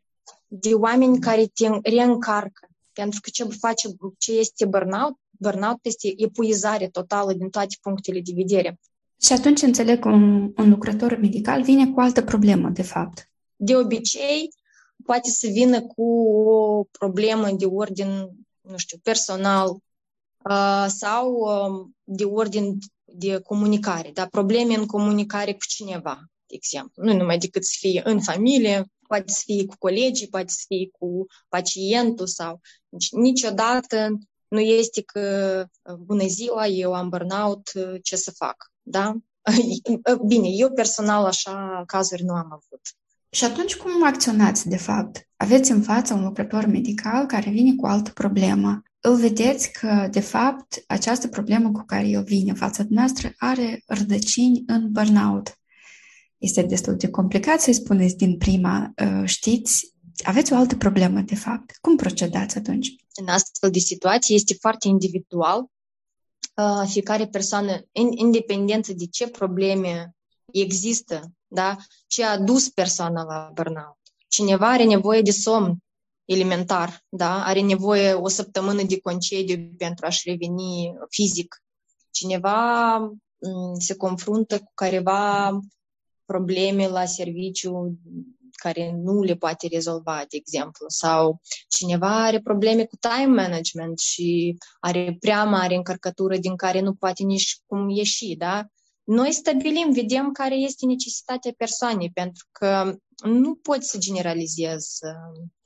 de 0.47 0.75
oameni 0.75 1.19
care 1.19 1.47
te 1.47 1.69
reîncarcă. 1.83 2.69
Pentru 2.93 3.21
că 3.23 3.31
ce 3.33 3.45
face, 3.45 3.89
ce 4.19 4.33
este 4.33 4.67
burnout? 4.67 5.17
Burnout 5.31 5.79
este 5.83 6.13
epuizare 6.17 6.89
totală 6.89 7.33
din 7.33 7.49
toate 7.49 7.77
punctele 7.81 8.21
de 8.21 8.33
vedere. 8.35 8.81
Și 9.23 9.33
atunci 9.33 9.63
înțeleg 9.63 9.99
că 10.01 10.09
un, 10.09 10.53
un 10.57 10.69
lucrător 10.69 11.19
medical 11.21 11.63
vine 11.63 11.91
cu 11.91 12.01
altă 12.01 12.23
problemă, 12.23 12.69
de 12.69 12.83
fapt. 12.83 13.31
De 13.57 13.77
obicei, 13.77 14.49
poate 15.05 15.31
să 15.31 15.47
vină 15.47 15.83
cu 15.83 16.03
o 16.49 16.85
problemă 16.91 17.51
de 17.51 17.65
ordin, 17.65 18.31
nu 18.61 18.77
știu, 18.77 18.99
personal, 19.03 19.77
sau 20.87 21.49
de 22.05 22.25
ordin 22.25 22.79
de 23.05 23.39
comunicare, 23.39 24.11
da? 24.15 24.27
probleme 24.27 24.75
în 24.75 24.87
comunicare 24.87 25.53
cu 25.53 25.67
cineva, 25.69 26.21
de 26.47 26.55
exemplu. 26.55 27.05
Nu 27.05 27.17
numai 27.17 27.39
decât 27.39 27.65
să 27.65 27.75
fie 27.79 28.03
în 28.05 28.21
familie, 28.21 28.91
poate 29.07 29.33
să 29.33 29.43
fie 29.45 29.65
cu 29.67 29.75
colegii, 29.79 30.29
poate 30.29 30.49
să 30.49 30.65
fie 30.67 30.89
cu 30.99 31.27
pacientul 31.49 32.27
sau... 32.27 32.61
Deci, 32.89 33.11
niciodată 33.11 34.19
nu 34.49 34.61
este 34.61 35.03
că 35.03 35.67
bună 35.99 36.27
ziua, 36.27 36.67
eu 36.67 36.95
am 36.95 37.09
burnout, 37.09 37.71
ce 38.03 38.17
să 38.17 38.31
fac, 38.31 38.73
da? 38.83 39.15
Bine, 40.29 40.49
eu 40.49 40.71
personal 40.71 41.25
așa 41.25 41.83
cazuri 41.87 42.23
nu 42.23 42.33
am 42.33 42.47
avut. 42.53 42.81
Și 43.31 43.45
atunci 43.45 43.77
cum 43.77 44.05
acționați, 44.05 44.69
de 44.69 44.77
fapt? 44.77 45.29
Aveți 45.37 45.71
în 45.71 45.83
față 45.83 46.15
un 46.15 46.25
lucrător 46.25 46.67
medical 46.67 47.27
care 47.27 47.51
vine 47.51 47.75
cu 47.75 47.87
altă 47.87 48.11
problemă 48.11 48.83
îl 49.07 49.17
vedeți 49.17 49.73
că, 49.73 50.09
de 50.11 50.21
fapt, 50.21 50.85
această 50.87 51.29
problemă 51.29 51.71
cu 51.71 51.83
care 51.87 52.09
el 52.09 52.23
vine 52.23 52.51
în 52.51 52.57
fața 52.57 52.85
noastră 52.89 53.33
are 53.37 53.83
rădăcini 53.87 54.63
în 54.67 54.93
burnout. 54.93 55.59
Este 56.39 56.63
destul 56.63 56.97
de 56.97 57.09
complicat 57.09 57.61
să-i 57.61 57.73
spuneți 57.73 58.17
din 58.17 58.37
prima, 58.37 58.93
uh, 59.03 59.23
știți, 59.25 59.95
aveți 60.23 60.53
o 60.53 60.57
altă 60.57 60.77
problemă, 60.77 61.21
de 61.21 61.35
fapt. 61.35 61.77
Cum 61.81 61.97
procedați 61.97 62.59
atunci? 62.59 62.95
În 63.15 63.29
astfel 63.29 63.71
de 63.71 63.79
situații 63.79 64.35
este 64.35 64.55
foarte 64.61 64.89
individual. 64.89 65.65
Uh, 66.55 66.89
fiecare 66.89 67.27
persoană, 67.27 67.87
independență 68.17 68.93
de 68.93 69.07
ce 69.07 69.29
probleme 69.29 70.15
există 70.53 71.33
da? 71.47 71.77
ce 72.07 72.25
a 72.25 72.39
dus 72.39 72.69
persoana 72.69 73.23
la 73.23 73.51
burnout. 73.55 73.99
Cineva 74.29 74.71
are 74.71 74.85
nevoie 74.85 75.23
de 75.23 75.31
somn 75.31 75.77
elementar, 76.27 77.05
da? 77.09 77.45
are 77.45 77.61
nevoie 77.61 78.13
o 78.13 78.29
săptămână 78.29 78.83
de 78.83 79.01
concediu 79.01 79.75
pentru 79.79 80.07
a-și 80.07 80.29
reveni 80.29 80.95
fizic. 81.09 81.63
Cineva 82.11 82.99
se 83.79 83.97
confruntă 83.97 84.59
cu 84.59 84.71
careva 84.75 85.51
probleme 86.25 86.89
la 86.89 87.05
serviciu 87.05 87.99
care 88.57 88.93
nu 89.03 89.23
le 89.23 89.35
poate 89.35 89.69
rezolva, 89.73 90.25
de 90.29 90.37
exemplu, 90.37 90.87
sau 90.89 91.41
cineva 91.69 92.25
are 92.25 92.41
probleme 92.41 92.85
cu 92.85 92.97
time 92.97 93.43
management 93.43 93.99
și 93.99 94.57
are 94.81 95.17
prea 95.21 95.45
mare 95.45 95.75
încărcătură 95.75 96.37
din 96.37 96.57
care 96.57 96.81
nu 96.81 96.95
poate 96.95 97.23
nici 97.23 97.61
cum 97.67 97.89
ieși, 97.89 98.37
da? 98.37 98.67
Noi 99.05 99.33
stabilim, 99.33 99.93
vedem 99.93 100.33
care 100.33 100.55
este 100.55 100.87
necesitatea 100.87 101.53
persoanei, 101.57 102.11
pentru 102.11 102.47
că 102.53 102.97
nu 103.25 103.55
poți 103.55 103.89
să 103.89 103.99
generalizezi. 103.99 104.99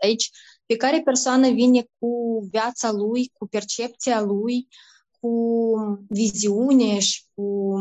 Aici, 0.03 0.31
fiecare 0.67 1.01
persoană 1.03 1.51
vine 1.51 1.87
cu 1.99 2.09
viața 2.51 2.93
lui, 2.93 3.31
cu 3.33 3.47
percepția 3.47 4.21
lui, 4.21 4.69
cu 5.21 5.75
viziune 6.09 6.99
și 6.99 7.25
cu 7.35 7.75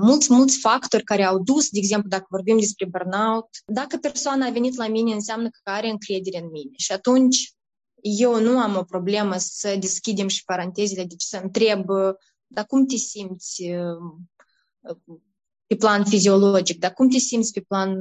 mulți, 0.00 0.32
mulți 0.32 0.58
factori 0.58 1.04
care 1.04 1.22
au 1.24 1.38
dus, 1.42 1.68
de 1.68 1.78
exemplu, 1.78 2.08
dacă 2.08 2.26
vorbim 2.28 2.58
despre 2.58 2.86
burnout, 2.86 3.48
dacă 3.66 3.96
persoana 3.96 4.46
a 4.46 4.50
venit 4.50 4.74
la 4.74 4.88
mine, 4.88 5.12
înseamnă 5.12 5.48
că 5.48 5.70
are 5.70 5.88
încredere 5.88 6.38
în 6.38 6.50
mine. 6.50 6.72
Și 6.76 6.92
atunci 6.92 7.54
eu 8.00 8.40
nu 8.40 8.58
am 8.58 8.76
o 8.76 8.82
problemă 8.82 9.34
să 9.38 9.76
deschidem 9.80 10.28
și 10.28 10.44
parantezele, 10.44 11.04
deci 11.04 11.22
să 11.22 11.40
întreb, 11.42 11.84
dar 12.46 12.66
cum 12.66 12.86
te 12.86 12.96
simți 12.96 13.62
pe 15.72 15.78
plan 15.78 16.04
fiziologic, 16.04 16.78
dar 16.78 16.92
cum 16.92 17.08
te 17.08 17.18
simți 17.18 17.52
pe 17.52 17.60
plan 17.60 17.98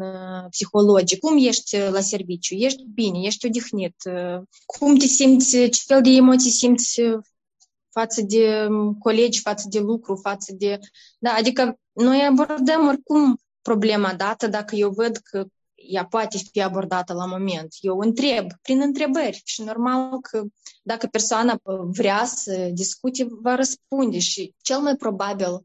psihologic, 0.50 1.20
cum 1.20 1.38
ești 1.38 1.78
la 1.78 2.00
serviciu, 2.00 2.56
ești 2.56 2.84
bine, 2.94 3.20
ești 3.22 3.46
odihnit, 3.46 3.96
cum 4.66 4.96
te 4.96 5.06
simți, 5.06 5.50
ce 5.50 5.82
fel 5.86 6.02
de 6.02 6.10
emoții 6.10 6.52
simți 6.52 7.02
față 7.90 8.22
de 8.22 8.68
colegi, 9.00 9.42
față 9.42 9.68
de 9.70 9.80
lucru, 9.80 10.16
față 10.16 10.54
de... 10.58 10.80
Da, 11.20 11.32
adică 11.38 11.80
noi 11.92 12.26
abordăm 12.30 12.88
oricum 12.88 13.40
problema 13.62 14.14
dată 14.14 14.48
dacă 14.48 14.76
eu 14.76 14.90
văd 14.90 15.18
că 15.18 15.46
ea 15.76 16.06
poate 16.06 16.38
fi 16.52 16.62
abordată 16.62 17.14
la 17.14 17.26
moment. 17.26 17.76
Eu 17.80 17.98
întreb 18.00 18.48
prin 18.62 18.82
întrebări 18.82 19.42
și 19.46 19.62
normal 19.62 20.20
că 20.22 20.44
dacă 20.84 21.08
persoana 21.08 21.60
vrea 21.92 22.26
să 22.26 22.70
discute, 22.74 23.28
va 23.42 23.56
răspunde 23.56 24.20
și 24.20 24.54
cel 24.62 24.80
mai 24.80 24.96
probabil 24.96 25.64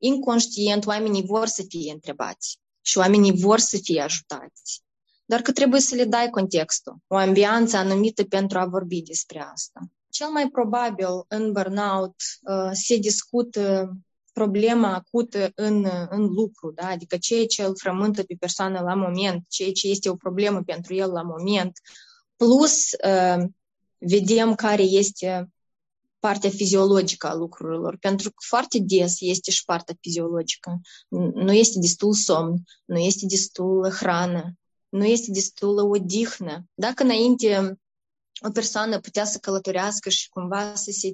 inconștient 0.00 0.86
oamenii 0.86 1.24
vor 1.26 1.46
să 1.46 1.64
fie 1.68 1.92
întrebați 1.92 2.58
și 2.80 2.98
oamenii 2.98 3.32
vor 3.32 3.58
să 3.58 3.78
fie 3.82 4.00
ajutați. 4.00 4.82
Dar 5.24 5.40
că 5.40 5.52
trebuie 5.52 5.80
să 5.80 5.94
le 5.94 6.04
dai 6.04 6.30
contextul, 6.30 6.96
o 7.06 7.16
ambianță 7.16 7.76
anumită 7.76 8.24
pentru 8.24 8.58
a 8.58 8.66
vorbi 8.66 9.02
despre 9.02 9.40
asta. 9.52 9.80
Cel 10.08 10.28
mai 10.28 10.48
probabil 10.48 11.24
în 11.28 11.52
burnout 11.52 12.14
uh, 12.42 12.70
se 12.72 12.96
discută 12.96 13.92
problema 14.32 14.94
acută 14.94 15.52
în, 15.54 15.86
în 16.08 16.22
lucru, 16.22 16.72
da? 16.74 16.86
adică 16.86 17.16
ceea 17.16 17.46
ce 17.46 17.62
îl 17.62 17.76
frământă 17.76 18.22
pe 18.22 18.36
persoană 18.38 18.80
la 18.80 18.94
moment, 18.94 19.44
ceea 19.48 19.72
ce 19.72 19.88
este 19.88 20.08
o 20.08 20.14
problemă 20.14 20.62
pentru 20.62 20.94
el 20.94 21.10
la 21.10 21.22
moment, 21.22 21.80
plus 22.36 22.90
uh, 23.04 23.44
vedem 23.98 24.54
care 24.54 24.82
este 24.82 25.48
partea 26.20 26.50
fiziologică 26.50 27.26
a 27.26 27.34
lucrurilor, 27.34 27.96
pentru 27.96 28.28
că 28.28 28.36
foarte 28.46 28.78
des 28.80 29.16
este 29.20 29.50
și 29.50 29.64
partea 29.64 29.94
fiziologică. 30.00 30.80
Nu 31.34 31.52
este 31.52 31.78
destul 31.78 32.14
somn, 32.14 32.62
nu 32.84 32.98
este 32.98 33.26
destul 33.26 33.90
hrană, 33.90 34.54
nu 34.88 35.04
este 35.04 35.30
destul 35.30 35.78
odihnă. 35.78 36.64
Dacă 36.74 37.02
înainte 37.02 37.78
o 38.46 38.50
persoană 38.50 39.00
putea 39.00 39.24
să 39.24 39.38
călătorească 39.38 40.08
și 40.08 40.28
cumva 40.28 40.74
să 40.74 40.90
se 40.90 41.12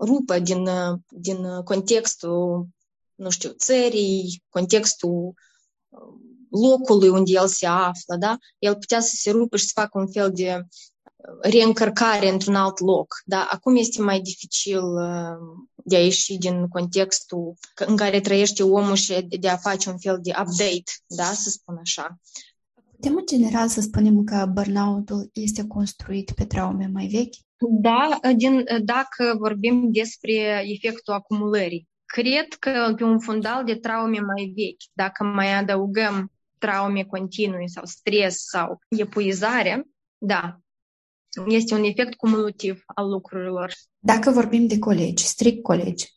rupă 0.00 0.38
din, 0.38 0.68
din 1.08 1.62
contextul, 1.64 2.68
nu 3.14 3.30
știu, 3.30 3.50
țării, 3.50 4.42
contextul 4.48 5.34
locului 6.50 7.08
unde 7.08 7.32
el 7.32 7.46
se 7.46 7.66
află, 7.66 8.16
da? 8.18 8.38
El 8.58 8.76
putea 8.76 9.00
să 9.00 9.12
se 9.14 9.30
rupă 9.30 9.56
și 9.56 9.64
să 9.64 9.70
facă 9.74 9.98
un 9.98 10.12
fel 10.12 10.32
de 10.32 10.66
reîncărcare 11.40 12.28
într-un 12.30 12.54
alt 12.54 12.80
loc. 12.80 13.14
Da? 13.24 13.48
Acum 13.50 13.76
este 13.76 14.02
mai 14.02 14.20
dificil 14.20 14.82
de 15.84 15.96
a 15.96 16.00
ieși 16.00 16.38
din 16.38 16.68
contextul 16.68 17.54
în 17.86 17.96
care 17.96 18.20
trăiește 18.20 18.62
omul 18.62 18.94
și 18.94 19.26
de 19.40 19.48
a 19.48 19.56
face 19.56 19.90
un 19.90 19.98
fel 19.98 20.18
de 20.22 20.30
update, 20.30 20.92
da? 21.06 21.24
să 21.24 21.50
spun 21.50 21.76
așa. 21.80 22.18
Putem 22.90 23.16
în 23.16 23.26
general 23.26 23.68
să 23.68 23.80
spunem 23.80 24.24
că 24.24 24.50
burnout-ul 24.52 25.30
este 25.32 25.66
construit 25.66 26.30
pe 26.30 26.44
traume 26.44 26.90
mai 26.92 27.06
vechi? 27.06 27.34
Da, 27.68 28.18
din, 28.36 28.64
dacă 28.82 29.34
vorbim 29.38 29.92
despre 29.92 30.64
efectul 30.64 31.14
acumulării. 31.14 31.88
Cred 32.04 32.48
că 32.58 32.92
pe 32.96 33.04
un 33.04 33.18
fundal 33.18 33.64
de 33.64 33.74
traume 33.74 34.18
mai 34.18 34.52
vechi, 34.56 34.82
dacă 34.92 35.24
mai 35.24 35.54
adăugăm 35.54 36.32
traume 36.58 37.02
continui 37.02 37.68
sau 37.68 37.84
stres 37.84 38.44
sau 38.46 38.78
epuizare, 38.88 39.86
da, 40.18 40.58
este 41.46 41.74
un 41.74 41.84
efect 41.84 42.14
cumulativ 42.14 42.82
al 42.86 43.08
lucrurilor. 43.08 43.72
Dacă 43.98 44.30
vorbim 44.30 44.66
de 44.66 44.78
colegi, 44.78 45.24
strict 45.24 45.62
colegi, 45.62 46.14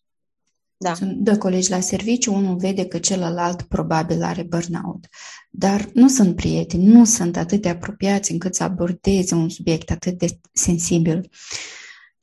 da. 0.79 0.93
Sunt 0.93 1.17
doi 1.17 1.37
colegi 1.37 1.69
la 1.69 1.79
serviciu, 1.79 2.33
unul 2.33 2.57
vede 2.57 2.85
că 2.85 2.97
celălalt 2.97 3.61
probabil 3.61 4.23
are 4.23 4.43
burnout, 4.43 5.05
dar 5.49 5.89
nu 5.93 6.07
sunt 6.07 6.35
prieteni, 6.35 6.85
nu 6.85 7.05
sunt 7.05 7.37
atât 7.37 7.61
de 7.61 7.69
apropiați 7.69 8.31
încât 8.31 8.55
să 8.55 8.63
abordeze 8.63 9.35
un 9.35 9.49
subiect 9.49 9.91
atât 9.91 10.17
de 10.17 10.39
sensibil. 10.53 11.29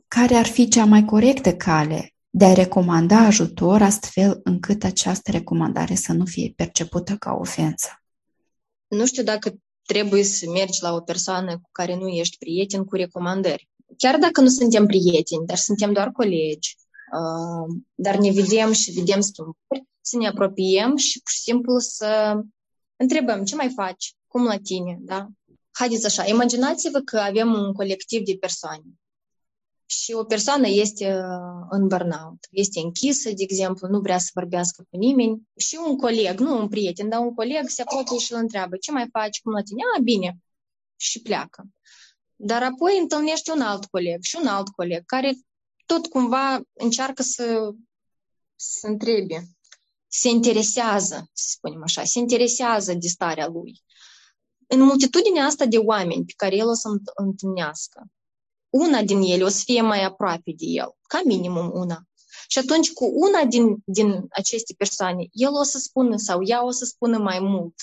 Care 0.09 0.35
ar 0.35 0.47
fi 0.47 0.69
cea 0.69 0.85
mai 0.85 1.05
corectă 1.05 1.55
cale 1.55 2.15
de 2.31 2.45
a 2.45 2.53
recomanda 2.53 3.19
ajutor 3.19 3.83
astfel 3.83 4.41
încât 4.45 4.85
această 4.85 5.31
recomandare 5.31 5.95
să 5.95 6.13
nu 6.13 6.25
fie 6.25 6.53
percepută 6.57 7.17
ca 7.17 7.33
ofensă? 7.33 7.89
Nu 8.87 9.07
știu 9.07 9.23
dacă 9.23 9.55
trebuie 9.87 10.25
să 10.25 10.51
mergi 10.51 10.83
la 10.83 10.95
o 10.95 11.01
persoană 11.01 11.53
cu 11.53 11.69
care 11.73 11.97
nu 11.97 12.09
ești 12.09 12.39
prieten 12.39 12.85
cu 12.85 12.95
recomandări. 12.95 13.69
Chiar 13.97 14.19
dacă 14.19 14.41
nu 14.41 14.49
suntem 14.49 14.87
prieteni, 14.87 15.47
dar 15.47 15.57
suntem 15.57 15.93
doar 15.93 16.11
colegi, 16.11 16.77
dar 17.95 18.17
ne 18.17 18.31
vedem 18.31 18.73
și 18.73 18.91
vedem 18.91 19.21
schimbări, 19.21 19.89
să 20.01 20.17
ne 20.17 20.29
apropiem 20.29 20.97
și 20.97 21.21
pur 21.23 21.33
și 21.33 21.41
simplu 21.41 21.79
să 21.79 22.41
întrebăm 22.97 23.45
ce 23.45 23.55
mai 23.55 23.73
faci, 23.77 24.15
cum 24.27 24.45
la 24.45 24.57
tine, 24.57 24.99
da? 25.01 25.29
Haideți 25.71 26.07
așa, 26.07 26.27
imaginați-vă 26.27 26.99
că 26.99 27.19
avem 27.19 27.53
un 27.53 27.73
colectiv 27.73 28.25
de 28.25 28.37
persoane 28.41 28.83
și 29.87 30.13
o 30.13 30.25
persoană 30.25 30.69
este 30.69 31.25
în 31.71 31.87
burnout, 31.87 32.47
este 32.51 32.81
închisă, 32.81 33.29
de 33.29 33.43
exemplu, 33.43 33.89
nu 33.89 34.01
vrea 34.01 34.19
să 34.19 34.31
vorbească 34.35 34.87
cu 34.91 34.97
nimeni 34.97 35.43
și 35.57 35.79
un 35.87 35.97
coleg, 35.97 36.39
nu 36.39 36.59
un 36.59 36.69
prieten, 36.69 37.09
dar 37.09 37.21
un 37.21 37.35
coleg 37.35 37.69
se 37.69 37.83
apropie 37.83 38.19
și 38.19 38.33
îl 38.33 38.39
întreabă 38.39 38.77
ce 38.77 38.93
mai 38.93 39.09
faci, 39.13 39.41
cum 39.41 39.53
la 39.53 39.63
tine? 39.63 39.83
A, 39.99 40.01
bine. 40.03 40.39
Și 40.97 41.23
pleacă. 41.23 41.65
Dar 42.37 42.63
apoi 42.63 42.99
întâlnește 43.01 43.53
un 43.53 43.61
alt 43.61 43.85
coleg 43.85 44.23
și 44.23 44.37
un 44.41 44.47
alt 44.47 44.69
coleg 44.69 45.05
care 45.05 45.35
tot 45.87 46.07
cumva 46.07 46.61
încearcă 46.73 47.23
să, 47.23 47.71
să 48.57 48.87
întrebe, 48.87 49.49
se 50.09 50.29
interesează, 50.29 51.31
să 51.33 51.47
spunem 51.49 51.83
așa, 51.83 52.05
se 52.05 52.19
interesează 52.19 52.95
de 52.95 53.09
starea 53.09 53.47
lui. 53.47 53.83
În 54.67 54.81
multitudinea 54.81 55.45
asta 55.45 55.67
de 55.67 55.79
oameni 55.79 56.25
pe 56.25 56.33
care 56.37 56.57
el 56.57 56.69
o 56.69 56.75
să 56.75 56.89
întâlnească, 57.15 58.07
una 58.77 59.03
din 59.03 59.21
ele 59.21 59.43
o 59.43 59.49
să 59.49 59.63
fie 59.65 59.81
mai 59.81 60.05
aproape 60.05 60.53
de 60.57 60.65
el, 60.67 60.95
ca 61.09 61.21
minimum 61.25 61.71
una. 61.75 62.03
Și 62.49 62.59
atunci 62.59 62.93
cu 62.93 63.11
una 63.15 63.45
din, 63.45 63.77
din 63.85 64.25
aceste 64.31 64.75
persoane, 64.79 65.29
el 65.33 65.53
o 65.53 65.63
să 65.63 65.79
spună 65.79 66.17
sau 66.17 66.41
ea 66.43 66.65
o 66.65 66.71
să 66.71 66.85
spună 66.85 67.19
mai 67.19 67.39
mult. 67.41 67.75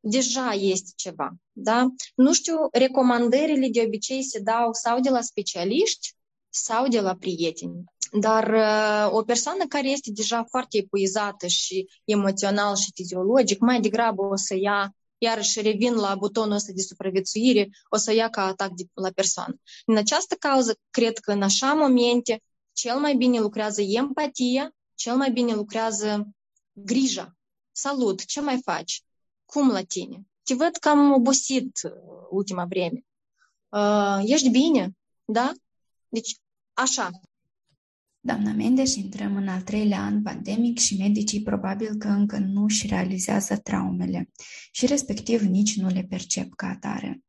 Deja 0.00 0.52
este 0.52 0.90
ceva. 0.96 1.34
Da? 1.52 1.86
Nu 2.14 2.32
știu, 2.32 2.56
recomandările 2.72 3.68
de 3.68 3.82
obicei 3.86 4.22
se 4.22 4.38
dau 4.38 4.72
sau 4.72 5.00
de 5.00 5.10
la 5.10 5.20
specialiști 5.20 6.14
sau 6.48 6.88
de 6.88 7.00
la 7.00 7.14
prieteni. 7.14 7.84
Dar 8.20 8.48
uh, 8.48 9.14
o 9.18 9.22
persoană 9.22 9.66
care 9.66 9.88
este 9.88 10.10
deja 10.12 10.44
foarte 10.44 10.78
epuizată 10.78 11.46
și 11.46 11.88
emoțional 12.04 12.76
și 12.76 12.90
fiziologic, 12.94 13.58
mai 13.60 13.80
degrabă 13.80 14.22
o 14.22 14.36
să 14.36 14.54
ia, 14.58 14.94
iarăși 15.22 15.60
revin 15.60 15.94
la 15.94 16.14
butonul 16.14 16.54
ăsta 16.54 16.72
de 16.74 16.82
supraviețuire, 16.82 17.68
o 17.88 17.96
să 17.96 18.12
ia 18.12 18.28
ca 18.28 18.44
atac 18.44 18.70
de, 18.70 18.84
la 18.92 19.10
persoană. 19.10 19.54
În 19.86 19.96
această 19.96 20.34
cauză, 20.34 20.78
cred 20.90 21.18
că 21.18 21.32
în 21.32 21.42
așa 21.42 21.72
momente, 21.74 22.42
cel 22.72 22.98
mai 22.98 23.14
bine 23.14 23.40
lucrează 23.40 23.82
empatia, 23.82 24.74
cel 24.94 25.16
mai 25.16 25.30
bine 25.30 25.54
lucrează 25.54 26.28
grija. 26.72 27.36
Salut, 27.72 28.24
ce 28.24 28.40
mai 28.40 28.60
faci? 28.64 29.02
Cum 29.44 29.70
la 29.70 29.82
tine? 29.82 30.26
Te 30.42 30.54
văd 30.54 30.76
că 30.76 30.88
am 30.88 31.12
obosit 31.12 31.80
uh, 31.82 31.92
ultima 32.30 32.64
vreme. 32.64 33.04
Uh, 33.68 34.20
ești 34.24 34.48
bine? 34.48 34.96
Da? 35.24 35.52
Deci, 36.08 36.36
așa, 36.72 37.10
Doamna 38.24 38.52
Mendes, 38.52 38.94
intrăm 38.94 39.36
în 39.36 39.48
al 39.48 39.60
treilea 39.60 40.00
an 40.00 40.22
pandemic 40.22 40.78
și 40.78 40.96
medicii 40.96 41.42
probabil 41.42 41.96
că 41.98 42.08
încă 42.08 42.38
nu 42.38 42.62
își 42.62 42.86
realizează 42.86 43.56
traumele 43.56 44.30
și 44.72 44.86
respectiv 44.86 45.40
nici 45.40 45.76
nu 45.76 45.88
le 45.88 46.06
percep 46.08 46.54
ca 46.54 46.66
atare. 46.66 47.22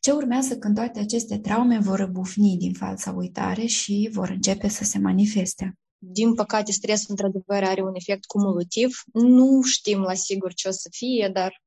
Ce 0.00 0.12
urmează 0.12 0.58
când 0.58 0.74
toate 0.74 0.98
aceste 0.98 1.38
traume 1.38 1.78
vor 1.78 1.98
răbufni 1.98 2.56
din 2.56 2.72
falsa 2.72 3.10
uitare 3.10 3.66
și 3.66 4.08
vor 4.12 4.28
începe 4.28 4.68
să 4.68 4.84
se 4.84 4.98
manifeste? 4.98 5.78
Din 5.98 6.34
păcate, 6.34 6.72
stresul 6.72 7.06
într-adevăr 7.08 7.62
are 7.62 7.82
un 7.82 7.94
efect 7.94 8.24
cumulativ. 8.24 9.02
Nu 9.12 9.62
știm 9.62 10.00
la 10.00 10.14
sigur 10.14 10.54
ce 10.54 10.68
o 10.68 10.70
să 10.70 10.88
fie, 10.90 11.30
dar 11.32 11.62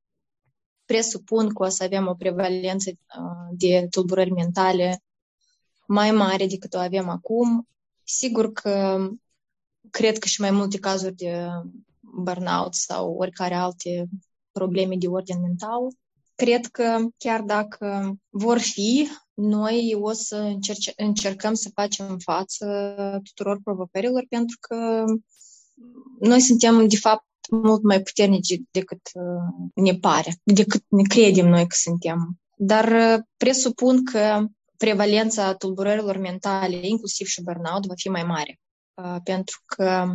presupun 0.84 1.48
că 1.48 1.62
o 1.62 1.68
să 1.68 1.84
avem 1.84 2.06
o 2.06 2.14
prevalență 2.14 2.90
de 3.50 3.86
tulburări 3.90 4.30
mentale 4.30 5.02
mai 5.86 6.10
mare 6.10 6.46
decât 6.46 6.74
o 6.74 6.78
avem 6.78 7.08
acum. 7.08 7.66
Sigur 8.14 8.52
că 8.52 9.08
cred 9.90 10.18
că 10.18 10.26
și 10.26 10.40
mai 10.40 10.50
multe 10.50 10.78
cazuri 10.78 11.14
de 11.14 11.46
burnout 12.00 12.74
sau 12.74 13.14
oricare 13.14 13.54
alte 13.54 14.08
probleme 14.50 14.96
de 14.96 15.06
ordin 15.06 15.40
mental. 15.40 15.80
Cred 16.34 16.66
că 16.66 16.98
chiar 17.16 17.40
dacă 17.40 18.14
vor 18.30 18.58
fi, 18.58 19.08
noi 19.34 19.96
o 20.00 20.12
să 20.12 20.36
încerce, 20.36 20.92
încercăm 20.96 21.54
să 21.54 21.70
facem 21.74 22.18
față 22.18 22.66
tuturor 23.24 23.60
provocărilor 23.64 24.24
pentru 24.28 24.56
că 24.60 25.04
noi 26.20 26.40
suntem, 26.40 26.88
de 26.88 26.96
fapt, 26.96 27.26
mult 27.50 27.82
mai 27.82 28.02
puternici 28.02 28.60
decât 28.70 29.00
uh, 29.14 29.70
ne 29.74 29.94
pare, 29.94 30.36
decât 30.42 30.84
ne 30.88 31.02
credem 31.02 31.48
noi 31.48 31.66
că 31.66 31.74
suntem. 31.78 32.40
Dar 32.56 32.88
uh, 32.88 33.24
presupun 33.36 34.04
că 34.04 34.46
prevalența 34.82 35.54
tulburărilor 35.54 36.16
mentale, 36.16 36.80
inclusiv 36.82 37.26
și 37.26 37.42
burnout, 37.42 37.86
va 37.86 37.94
fi 37.96 38.08
mai 38.08 38.22
mare. 38.22 38.60
Uh, 38.94 39.16
pentru 39.24 39.62
că 39.66 40.14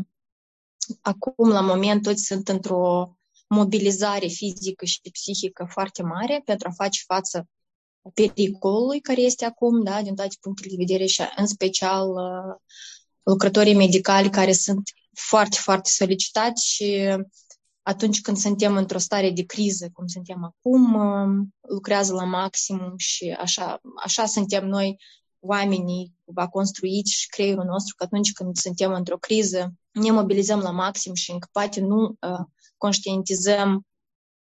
acum, 1.01 1.49
la 1.49 1.61
moment, 1.61 2.01
toți 2.01 2.23
sunt 2.23 2.47
într-o 2.47 3.17
mobilizare 3.47 4.27
fizică 4.27 4.85
și 4.85 5.01
psihică 5.11 5.67
foarte 5.69 6.03
mare 6.03 6.41
pentru 6.45 6.67
a 6.67 6.83
face 6.83 7.03
față 7.05 7.47
pericolului 8.13 8.99
care 8.99 9.21
este 9.21 9.45
acum, 9.45 9.83
da, 9.83 10.01
din 10.01 10.15
toate 10.15 10.35
punctele 10.41 10.69
de 10.69 10.83
vedere 10.85 11.05
și 11.05 11.21
în 11.35 11.47
special 11.47 12.07
lucrătorii 13.23 13.75
medicali 13.75 14.29
care 14.29 14.51
sunt 14.51 14.89
foarte, 15.13 15.57
foarte 15.59 15.89
solicitați 15.89 16.67
și 16.67 17.17
atunci 17.87 18.21
când 18.21 18.37
suntem 18.37 18.75
într-o 18.75 18.97
stare 18.97 19.31
de 19.31 19.43
criză, 19.45 19.89
cum 19.93 20.07
suntem 20.07 20.43
acum, 20.43 20.97
lucrează 21.61 22.13
la 22.13 22.23
maximum 22.23 22.93
și 22.97 23.35
așa, 23.39 23.81
așa 24.03 24.25
suntem 24.25 24.67
noi, 24.67 24.99
oamenii, 25.39 26.13
va 26.23 26.47
construiți 26.47 27.11
și 27.13 27.27
creierul 27.27 27.63
nostru, 27.63 27.95
că 27.95 28.03
atunci 28.03 28.31
când 28.31 28.55
suntem 28.55 28.93
într-o 28.93 29.17
criză, 29.17 29.73
ne 29.91 30.11
mobilizăm 30.11 30.59
la 30.59 30.71
maxim 30.71 31.13
și 31.13 31.31
încă 31.31 31.47
poate 31.51 31.79
nu 31.79 32.03
uh, 32.03 32.45
conștientizăm 32.77 33.85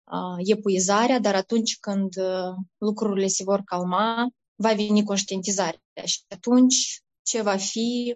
uh, 0.04 0.38
epuizarea, 0.38 1.20
dar 1.20 1.36
atunci 1.36 1.78
când 1.80 2.16
uh, 2.18 2.56
lucrurile 2.78 3.28
se 3.28 3.44
vor 3.44 3.62
calma, 3.66 4.30
va 4.56 4.74
veni 4.74 5.04
conștientizarea. 5.04 5.82
Și 6.04 6.20
atunci 6.28 7.04
ce 7.22 7.42
va 7.42 7.58
fi, 7.58 8.16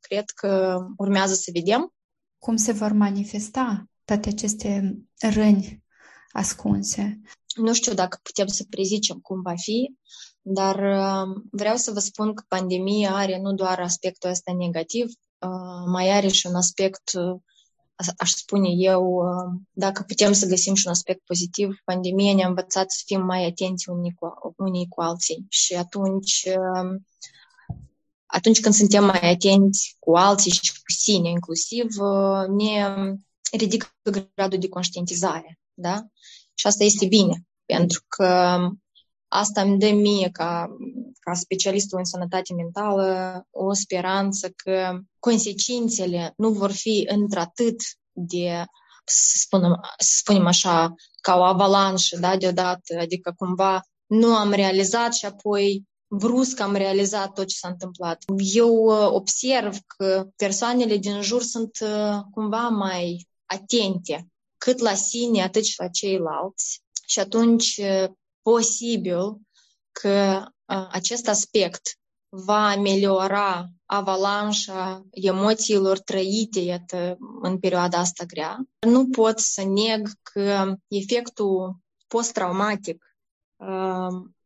cred 0.00 0.30
că 0.30 0.78
urmează 0.96 1.34
să 1.34 1.50
vedem. 1.52 1.92
Cum 2.38 2.56
se 2.56 2.72
vor 2.72 2.92
manifesta 2.92 3.86
toate 4.06 4.28
aceste 4.28 4.98
răni 5.20 5.84
ascunse? 6.30 7.20
Nu 7.54 7.74
știu 7.74 7.94
dacă 7.94 8.18
putem 8.22 8.46
să 8.46 8.64
prezicem 8.70 9.18
cum 9.18 9.42
va 9.42 9.54
fi, 9.56 9.96
dar 10.42 10.74
uh, 10.74 11.42
vreau 11.50 11.76
să 11.76 11.90
vă 11.90 11.98
spun 11.98 12.34
că 12.34 12.44
pandemia 12.48 13.14
are 13.14 13.40
nu 13.40 13.52
doar 13.52 13.80
aspectul 13.80 14.30
ăsta 14.30 14.52
negativ, 14.52 15.04
uh, 15.38 15.84
mai 15.86 16.10
are 16.10 16.28
și 16.28 16.46
un 16.46 16.54
aspect, 16.54 17.12
uh, 17.14 17.40
aș 18.16 18.30
spune 18.30 18.68
eu, 18.68 19.22
dacă 19.72 20.02
putem 20.02 20.32
să 20.32 20.46
găsim 20.46 20.74
și 20.74 20.86
un 20.86 20.92
aspect 20.92 21.20
pozitiv, 21.24 21.76
pandemia 21.84 22.34
ne-a 22.34 22.48
învățat 22.48 22.90
să 22.90 23.02
fim 23.06 23.24
mai 23.24 23.46
atenți 23.46 23.88
unii 23.88 24.14
cu, 24.14 24.54
unii 24.56 24.86
cu 24.88 25.00
alții 25.00 25.46
și 25.48 25.74
atunci 25.74 26.48
atunci 28.26 28.60
când 28.60 28.74
suntem 28.74 29.04
mai 29.04 29.32
atenți 29.32 29.96
cu 29.98 30.16
alții 30.16 30.50
și 30.50 30.72
cu 30.72 30.92
sine 30.92 31.28
inclusiv, 31.28 31.86
ne 32.56 32.84
ridică 33.52 33.86
gradul 34.34 34.58
de 34.58 34.68
conștientizare, 34.68 35.58
da? 35.74 36.06
Și 36.54 36.66
asta 36.66 36.84
este 36.84 37.06
bine, 37.06 37.44
pentru 37.64 38.02
că 38.08 38.58
asta 39.28 39.60
îmi 39.62 39.78
dă 39.78 39.90
mie, 39.90 40.28
ca, 40.32 40.76
ca 41.20 41.34
specialistul 41.34 41.98
în 41.98 42.04
sănătate 42.04 42.54
mentală, 42.54 43.46
o 43.50 43.72
speranță 43.72 44.48
că 44.48 44.98
consecințele 45.18 46.32
nu 46.36 46.50
vor 46.50 46.72
fi 46.72 47.06
într-atât 47.08 47.76
de, 48.12 48.64
să 49.04 49.36
spunem, 49.38 49.80
să 49.98 50.14
spunem 50.16 50.46
așa, 50.46 50.94
ca 51.20 51.36
o 51.36 51.42
avalanșă, 51.42 52.18
da, 52.18 52.36
deodată, 52.36 52.98
adică 53.00 53.32
cumva 53.36 53.80
nu 54.06 54.34
am 54.34 54.52
realizat 54.52 55.14
și 55.14 55.26
apoi 55.26 55.84
brusc 56.08 56.60
am 56.60 56.74
realizat 56.74 57.32
tot 57.32 57.46
ce 57.46 57.56
s-a 57.56 57.68
întâmplat. 57.68 58.22
Eu 58.54 58.74
uh, 58.74 59.08
observ 59.10 59.76
că 59.86 60.26
persoanele 60.36 60.96
din 60.96 61.20
jur 61.20 61.42
sunt 61.42 61.78
uh, 61.80 62.20
cumva 62.30 62.68
mai 62.68 63.28
atente, 63.46 64.28
cât 64.58 64.78
la 64.78 64.94
sine, 64.94 65.42
atât 65.42 65.64
și 65.64 65.80
la 65.80 65.88
ceilalți. 65.88 66.82
Și 67.06 67.18
atunci, 67.18 67.76
uh, 67.76 68.10
posibil 68.42 69.40
că 69.92 70.44
acest 70.90 71.28
aspect 71.28 71.98
va 72.28 72.68
ameliora 72.68 73.68
avalanșa 73.84 75.06
emoțiilor 75.10 75.98
trăite 75.98 76.60
iată, 76.60 77.16
în 77.42 77.58
perioada 77.58 77.98
asta 77.98 78.24
grea. 78.24 78.58
Nu 78.78 79.08
pot 79.08 79.38
să 79.38 79.64
neg 79.64 80.08
că 80.22 80.74
efectul 80.88 81.76
post-traumatic 82.06 83.04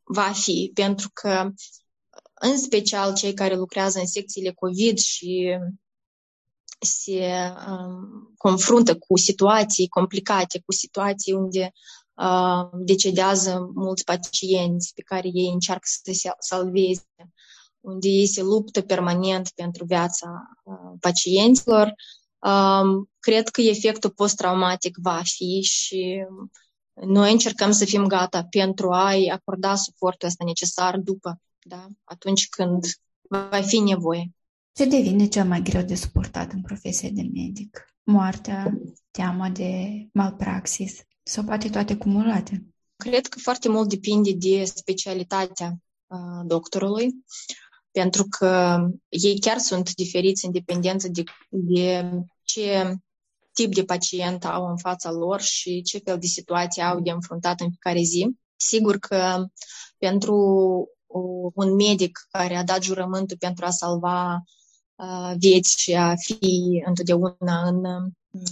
va 0.03 0.31
fi, 0.33 0.71
pentru 0.75 1.11
că 1.13 1.51
în 2.35 2.59
special 2.59 3.15
cei 3.15 3.35
care 3.35 3.55
lucrează 3.55 3.99
în 3.99 4.07
secțiile 4.07 4.53
COVID 4.53 4.99
și 4.99 5.59
se 6.81 7.53
um, 7.69 8.33
confruntă 8.37 8.99
cu 8.99 9.19
situații 9.19 9.88
complicate, 9.88 10.62
cu 10.64 10.73
situații 10.73 11.33
unde 11.33 11.73
uh, 12.14 12.69
decedează 12.73 13.71
mulți 13.75 14.05
pacienți 14.05 14.93
pe 14.95 15.03
care 15.03 15.29
ei 15.33 15.51
încearcă 15.53 15.85
să 15.85 16.11
se 16.12 16.31
salveze, 16.38 17.07
unde 17.81 18.09
ei 18.09 18.27
se 18.27 18.43
luptă 18.43 18.81
permanent 18.81 19.51
pentru 19.55 19.85
viața 19.85 20.29
uh, 20.64 20.97
pacienților. 21.01 21.95
Um, 22.38 23.11
cred 23.19 23.49
că 23.49 23.61
efectul 23.61 24.11
post-traumatic 24.11 24.97
va 25.03 25.21
fi 25.25 25.61
și 25.62 26.27
noi 26.95 27.33
încercăm 27.33 27.71
să 27.71 27.85
fim 27.85 28.07
gata 28.07 28.47
pentru 28.51 28.90
a-i 28.90 29.29
acorda 29.29 29.75
suportul 29.75 30.29
ăsta 30.29 30.45
necesar 30.45 30.99
după, 30.99 31.40
da? 31.62 31.87
atunci 32.05 32.49
când 32.49 32.85
va 33.29 33.61
fi 33.62 33.79
nevoie. 33.79 34.31
Ce 34.72 34.85
devine 34.85 35.26
cel 35.26 35.46
mai 35.46 35.62
greu 35.62 35.83
de 35.83 35.94
suportat 35.94 36.52
în 36.52 36.61
profesia 36.61 37.09
de 37.12 37.22
medic? 37.22 37.85
Moartea, 38.02 38.80
teama 39.11 39.48
de 39.48 39.88
malpraxis 40.12 41.00
sau 41.22 41.44
poate 41.44 41.68
toate 41.68 41.96
cumulate? 41.96 42.66
Cred 42.96 43.26
că 43.26 43.38
foarte 43.38 43.68
mult 43.68 43.88
depinde 43.88 44.33
de 44.33 44.64
specialitatea 44.64 45.74
uh, 46.06 46.46
doctorului, 46.46 47.11
pentru 47.90 48.26
că 48.38 48.80
ei 49.09 49.40
chiar 49.40 49.59
sunt 49.59 49.94
diferiți 49.94 50.44
în 50.44 50.52
dependență 50.52 51.09
de, 51.09 51.22
de 51.48 52.11
ce 52.42 52.94
tip 53.52 53.74
de 53.74 53.85
pacient 53.85 54.44
au 54.44 54.66
în 54.66 54.76
fața 54.76 55.11
lor 55.11 55.40
și 55.40 55.83
ce 55.83 55.98
fel 55.98 56.18
de 56.18 56.26
situații 56.26 56.83
au 56.83 57.00
de 57.00 57.11
înfruntat 57.11 57.61
în 57.61 57.68
fiecare 57.68 58.02
zi. 58.02 58.30
Sigur 58.56 58.98
că 58.98 59.46
pentru 59.98 60.37
un 61.54 61.74
medic 61.74 62.18
care 62.30 62.56
a 62.56 62.64
dat 62.64 62.83
jurământul 62.83 63.37
pentru 63.37 63.64
a 63.64 63.70
salva 63.70 64.33
uh, 64.33 64.59
vieți 65.37 65.81
și 65.81 65.95
a 65.95 66.15
fi 66.15 66.83
întotdeauna 66.87 67.69
în, 67.69 67.83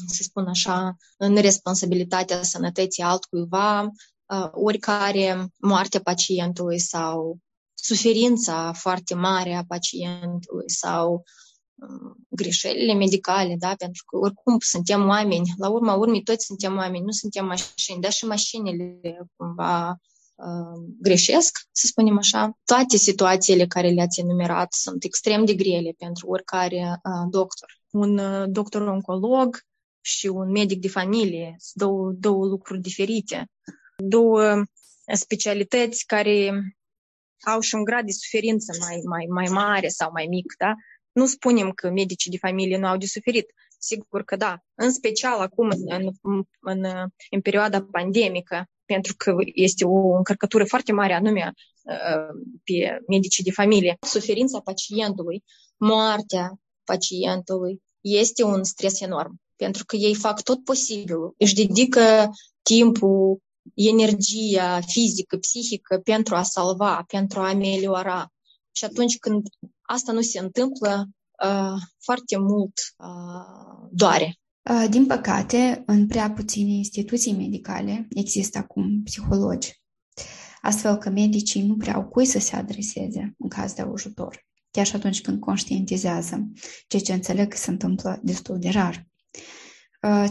să 0.07 0.23
spun 0.23 0.47
așa, 0.47 0.97
în 1.17 1.37
responsabilitatea 1.37 2.43
sănătății 2.43 3.03
altcuiva, 3.03 3.83
uh, 3.83 4.49
oricare 4.53 5.49
moarte 5.59 5.99
pacientului 5.99 6.79
sau 6.79 7.39
suferința 7.75 8.73
foarte 8.73 9.15
mare 9.15 9.55
a 9.55 9.65
pacientului 9.65 10.71
sau 10.71 11.25
greșelile 12.29 12.95
medicale, 12.95 13.57
da? 13.59 13.75
pentru 13.77 14.03
că 14.07 14.17
oricum 14.17 14.57
suntem 14.59 15.09
oameni, 15.09 15.55
la 15.57 15.69
urma 15.69 15.95
urmei 15.95 16.23
toți 16.23 16.47
suntem 16.47 16.77
oameni, 16.77 17.05
nu 17.05 17.11
suntem 17.11 17.47
mașini, 17.47 18.01
dar 18.01 18.13
și 18.13 18.25
mașinile 18.25 19.01
cumva 19.37 19.89
uh, 19.89 19.97
greșesc, 21.01 21.59
să 21.73 21.87
spunem 21.87 22.19
așa. 22.19 22.59
Toate 22.65 22.97
situațiile 22.97 23.67
care 23.67 23.89
le-ați 23.89 24.21
enumerat 24.21 24.73
sunt 24.73 25.05
extrem 25.05 25.45
de 25.45 25.55
grele 25.55 25.95
pentru 25.99 26.29
oricare 26.29 26.77
uh, 26.77 27.29
doctor. 27.31 27.79
Un 27.91 28.19
uh, 28.19 28.45
doctor 28.49 28.83
oncolog 28.83 29.61
și 30.01 30.27
un 30.27 30.51
medic 30.51 30.81
de 30.81 30.89
familie 30.89 31.55
sunt 31.59 31.89
două, 31.89 32.13
două 32.13 32.47
lucruri 32.47 32.81
diferite, 32.81 33.51
două 33.97 34.65
specialități 35.13 36.07
care 36.07 36.63
au 37.47 37.61
și 37.61 37.75
un 37.75 37.85
grad 37.85 38.05
de 38.05 38.13
suferință 38.13 38.73
mai, 38.81 39.01
mai, 39.05 39.27
mai 39.29 39.47
mare 39.47 39.89
sau 39.89 40.11
mai 40.13 40.27
mic, 40.27 40.55
da? 40.59 40.75
Nu 41.13 41.27
spunem 41.27 41.71
că 41.71 41.91
medicii 41.91 42.31
de 42.31 42.37
familie 42.37 42.79
nu 42.79 42.87
au 42.87 42.97
de 42.97 43.07
suferit. 43.07 43.53
Sigur 43.79 44.25
că 44.25 44.37
da. 44.37 44.59
În 44.75 44.93
special 44.93 45.39
acum, 45.41 45.71
în, 45.71 45.83
în, 45.87 46.45
în, 46.61 46.85
în 47.31 47.41
perioada 47.41 47.83
pandemică, 47.83 48.69
pentru 48.95 49.15
că 49.17 49.35
este 49.55 49.85
o 49.85 50.17
încărcătură 50.17 50.65
foarte 50.65 50.93
mare 50.93 51.13
anume 51.13 51.53
pe 52.65 52.99
medicii 53.09 53.45
de 53.45 53.51
familie. 53.51 53.97
Suferința 54.01 54.61
pacientului, 54.61 55.45
moartea 55.77 56.61
pacientului 56.85 57.83
este 58.01 58.43
un 58.45 58.65
stres 58.65 59.01
enorm, 59.01 59.41
pentru 59.57 59.85
că 59.85 59.97
ei 59.97 60.15
fac 60.15 60.43
tot 60.43 60.65
posibilul, 60.65 61.35
își 61.39 61.55
dedică 61.55 62.31
timpul, 62.63 63.43
energia 63.75 64.81
fizică, 64.81 65.37
psihică 65.37 65.99
pentru 66.05 66.35
a 66.35 66.43
salva, 66.43 67.05
pentru 67.07 67.41
a 67.41 67.49
ameliora. 67.49 68.33
Și 68.73 68.85
atunci 68.85 69.19
când 69.19 69.47
asta 69.83 70.13
nu 70.13 70.21
se 70.21 70.39
întâmplă, 70.39 71.09
foarte 71.99 72.37
mult 72.37 72.73
doare. 73.91 74.39
Din 74.91 75.07
păcate, 75.07 75.83
în 75.87 76.07
prea 76.07 76.31
puține 76.31 76.71
instituții 76.71 77.33
medicale 77.33 78.07
există 78.11 78.59
acum 78.59 79.03
psihologi, 79.03 79.83
astfel 80.61 80.97
că 80.97 81.11
medicii 81.11 81.67
nu 81.67 81.77
prea 81.77 81.95
au 81.95 82.05
cui 82.05 82.25
să 82.25 82.39
se 82.39 82.57
adreseze 82.57 83.35
în 83.39 83.49
caz 83.49 83.73
de 83.73 83.83
ajutor, 83.95 84.47
chiar 84.71 84.87
și 84.87 84.95
atunci 84.97 85.21
când 85.21 85.41
conștientizează, 85.41 86.51
ceea 86.89 87.03
ce 87.03 87.13
înțeleg 87.13 87.49
că 87.49 87.57
se 87.57 87.71
întâmplă 87.71 88.21
destul 88.23 88.59
de 88.59 88.69
rar. 88.69 89.07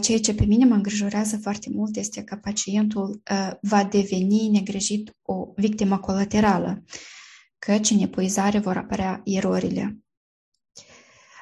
Ceea 0.00 0.18
ce 0.18 0.34
pe 0.34 0.44
mine 0.44 0.64
mă 0.64 0.74
îngrijorează 0.74 1.36
foarte 1.36 1.70
mult 1.70 1.96
este 1.96 2.22
că 2.22 2.36
pacientul 2.36 3.22
va 3.60 3.84
deveni 3.84 4.48
negrijit 4.48 5.16
o 5.22 5.52
victimă 5.56 5.98
colaterală, 5.98 6.84
căci 7.58 7.90
în 7.90 7.98
epuizare 7.98 8.58
vor 8.58 8.76
apărea 8.76 9.20
erorile 9.24 9.98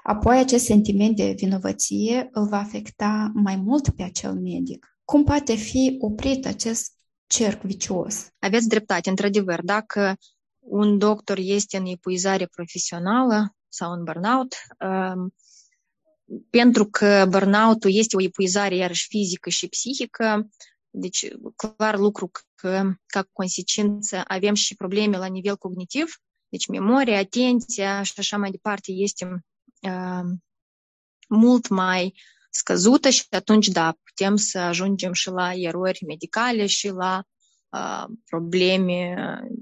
Apoi 0.08 0.38
acest 0.38 0.64
sentiment 0.64 1.16
de 1.16 1.34
vinovăție 1.36 2.28
îl 2.32 2.48
va 2.48 2.58
afecta 2.58 3.30
mai 3.34 3.56
mult 3.56 3.90
pe 3.90 4.02
acel 4.02 4.34
medic. 4.34 4.98
Cum 5.04 5.24
poate 5.24 5.54
fi 5.54 5.96
oprit 6.00 6.46
acest 6.46 6.92
cerc 7.26 7.62
vicios? 7.62 8.28
Aveți 8.38 8.68
dreptate, 8.68 9.10
într-adevăr, 9.10 9.62
dacă 9.62 10.16
un 10.58 10.98
doctor 10.98 11.38
este 11.38 11.76
în 11.76 11.86
epuizare 11.86 12.46
profesională 12.46 13.56
sau 13.68 13.92
în 13.92 14.04
burnout, 14.04 14.54
um, 14.80 15.34
pentru 16.50 16.86
că 16.86 17.26
burnout-ul 17.28 17.94
este 17.94 18.16
o 18.16 18.22
epuizare 18.22 18.76
iarăși 18.76 19.06
fizică 19.08 19.50
și 19.50 19.68
psihică, 19.68 20.48
deci 20.90 21.28
clar 21.56 21.98
lucru 21.98 22.30
că 22.54 22.92
ca 23.06 23.28
consecință 23.32 24.22
avem 24.26 24.54
și 24.54 24.74
probleme 24.74 25.16
la 25.16 25.26
nivel 25.26 25.56
cognitiv, 25.56 26.14
deci 26.48 26.66
memoria, 26.66 27.18
atenția 27.18 28.02
și 28.02 28.12
așa 28.16 28.36
mai 28.36 28.50
departe 28.50 28.92
este 28.92 29.44
mult 31.28 31.68
mai 31.68 32.14
scăzută 32.50 33.08
și 33.08 33.24
atunci, 33.30 33.66
da, 33.66 33.96
putem 34.04 34.36
să 34.36 34.58
ajungem 34.58 35.12
și 35.12 35.28
la 35.28 35.52
erori 35.54 36.04
medicale 36.06 36.66
și 36.66 36.88
la 36.88 37.22
uh, 37.68 38.04
probleme 38.24 39.14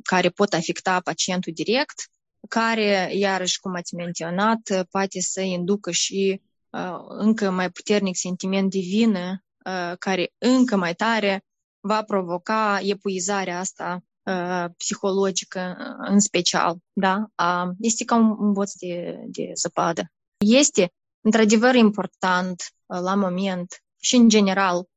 care 0.02 0.28
pot 0.28 0.52
afecta 0.52 1.00
pacientul 1.00 1.52
direct, 1.52 2.08
care, 2.48 3.10
iarăși, 3.12 3.60
cum 3.60 3.74
ați 3.74 3.94
menționat, 3.94 4.86
poate 4.90 5.20
să 5.20 5.40
inducă 5.40 5.90
și 5.90 6.40
uh, 6.70 6.98
încă 7.08 7.50
mai 7.50 7.70
puternic 7.70 8.16
sentiment 8.16 8.70
de 8.70 8.78
vină, 8.78 9.44
uh, 9.64 9.96
care 9.98 10.32
încă 10.38 10.76
mai 10.76 10.94
tare 10.94 11.44
va 11.80 12.02
provoca 12.02 12.80
epuizarea 12.82 13.58
asta 13.58 14.04
uh, 14.22 14.64
psihologică 14.76 15.76
în 15.98 16.18
special. 16.20 16.76
Da? 16.92 17.26
Uh, 17.38 17.70
este 17.78 18.04
ca 18.04 18.14
un, 18.14 18.36
un 18.38 18.52
boț 18.52 18.72
de, 18.72 19.18
de 19.26 19.50
zăpadă. 19.54 20.12
Este 20.46 20.92
într-adevăr 21.20 21.74
important 21.74 22.62
la 22.86 23.14
moment 23.14 23.82
și 24.00 24.16
în 24.16 24.28
general 24.28 24.88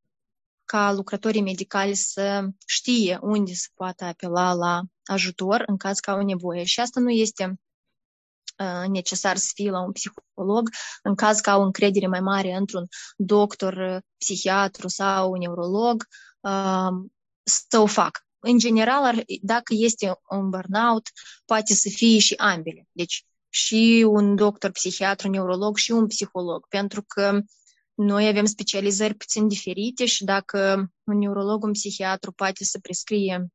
ca 0.66 0.92
lucrătorii 0.92 1.42
medicali 1.42 1.96
să 1.96 2.48
știe 2.66 3.20
unde 3.22 3.54
se 3.54 3.68
poate 3.74 4.04
apela 4.04 4.54
la 4.54 4.82
ajutor 5.04 5.64
în 5.66 5.78
caz 5.78 6.00
că 6.00 6.12
au 6.12 6.24
nevoie. 6.24 6.64
Și 6.64 6.80
asta 6.80 7.00
nu 7.00 7.10
este 7.10 7.60
necesar 8.88 9.38
să 9.38 9.52
fie 9.54 9.70
la 9.70 9.82
un 9.82 9.92
psiholog, 9.92 10.70
în 11.02 11.16
caz 11.16 11.40
că 11.40 11.50
au 11.50 11.64
încredere 11.64 12.08
mai 12.08 12.22
mare 12.22 12.54
într-un 12.54 12.88
doctor, 13.18 14.02
psihiatru 14.18 14.88
sau 14.88 15.32
un 15.32 15.38
neurolog, 15.38 16.06
să 17.44 17.80
o 17.80 17.86
fac. 17.86 18.26
În 18.40 18.58
general, 18.58 19.24
dacă 19.42 19.74
este 19.78 20.20
un 20.30 20.50
burnout, 20.50 21.10
poate 21.46 21.74
să 21.74 21.90
fie 21.90 22.20
și 22.20 22.34
ambele. 22.34 22.88
Deci, 22.92 23.26
și 23.58 24.06
un 24.08 24.36
doctor 24.36 24.72
psihiatru, 24.72 25.30
neurolog 25.30 25.78
și 25.78 25.92
un 25.92 26.08
psiholog, 26.08 26.68
pentru 26.68 27.04
că 27.08 27.40
noi 27.94 28.28
avem 28.28 28.46
specializări 28.46 29.14
puțin 29.14 29.48
diferite 29.48 30.06
și 30.06 30.24
dacă 30.24 30.92
un 31.04 31.18
neurolog, 31.18 31.64
un 31.64 31.72
psihiatru 31.72 32.32
poate 32.32 32.64
să 32.64 32.80
prescrie 32.80 33.48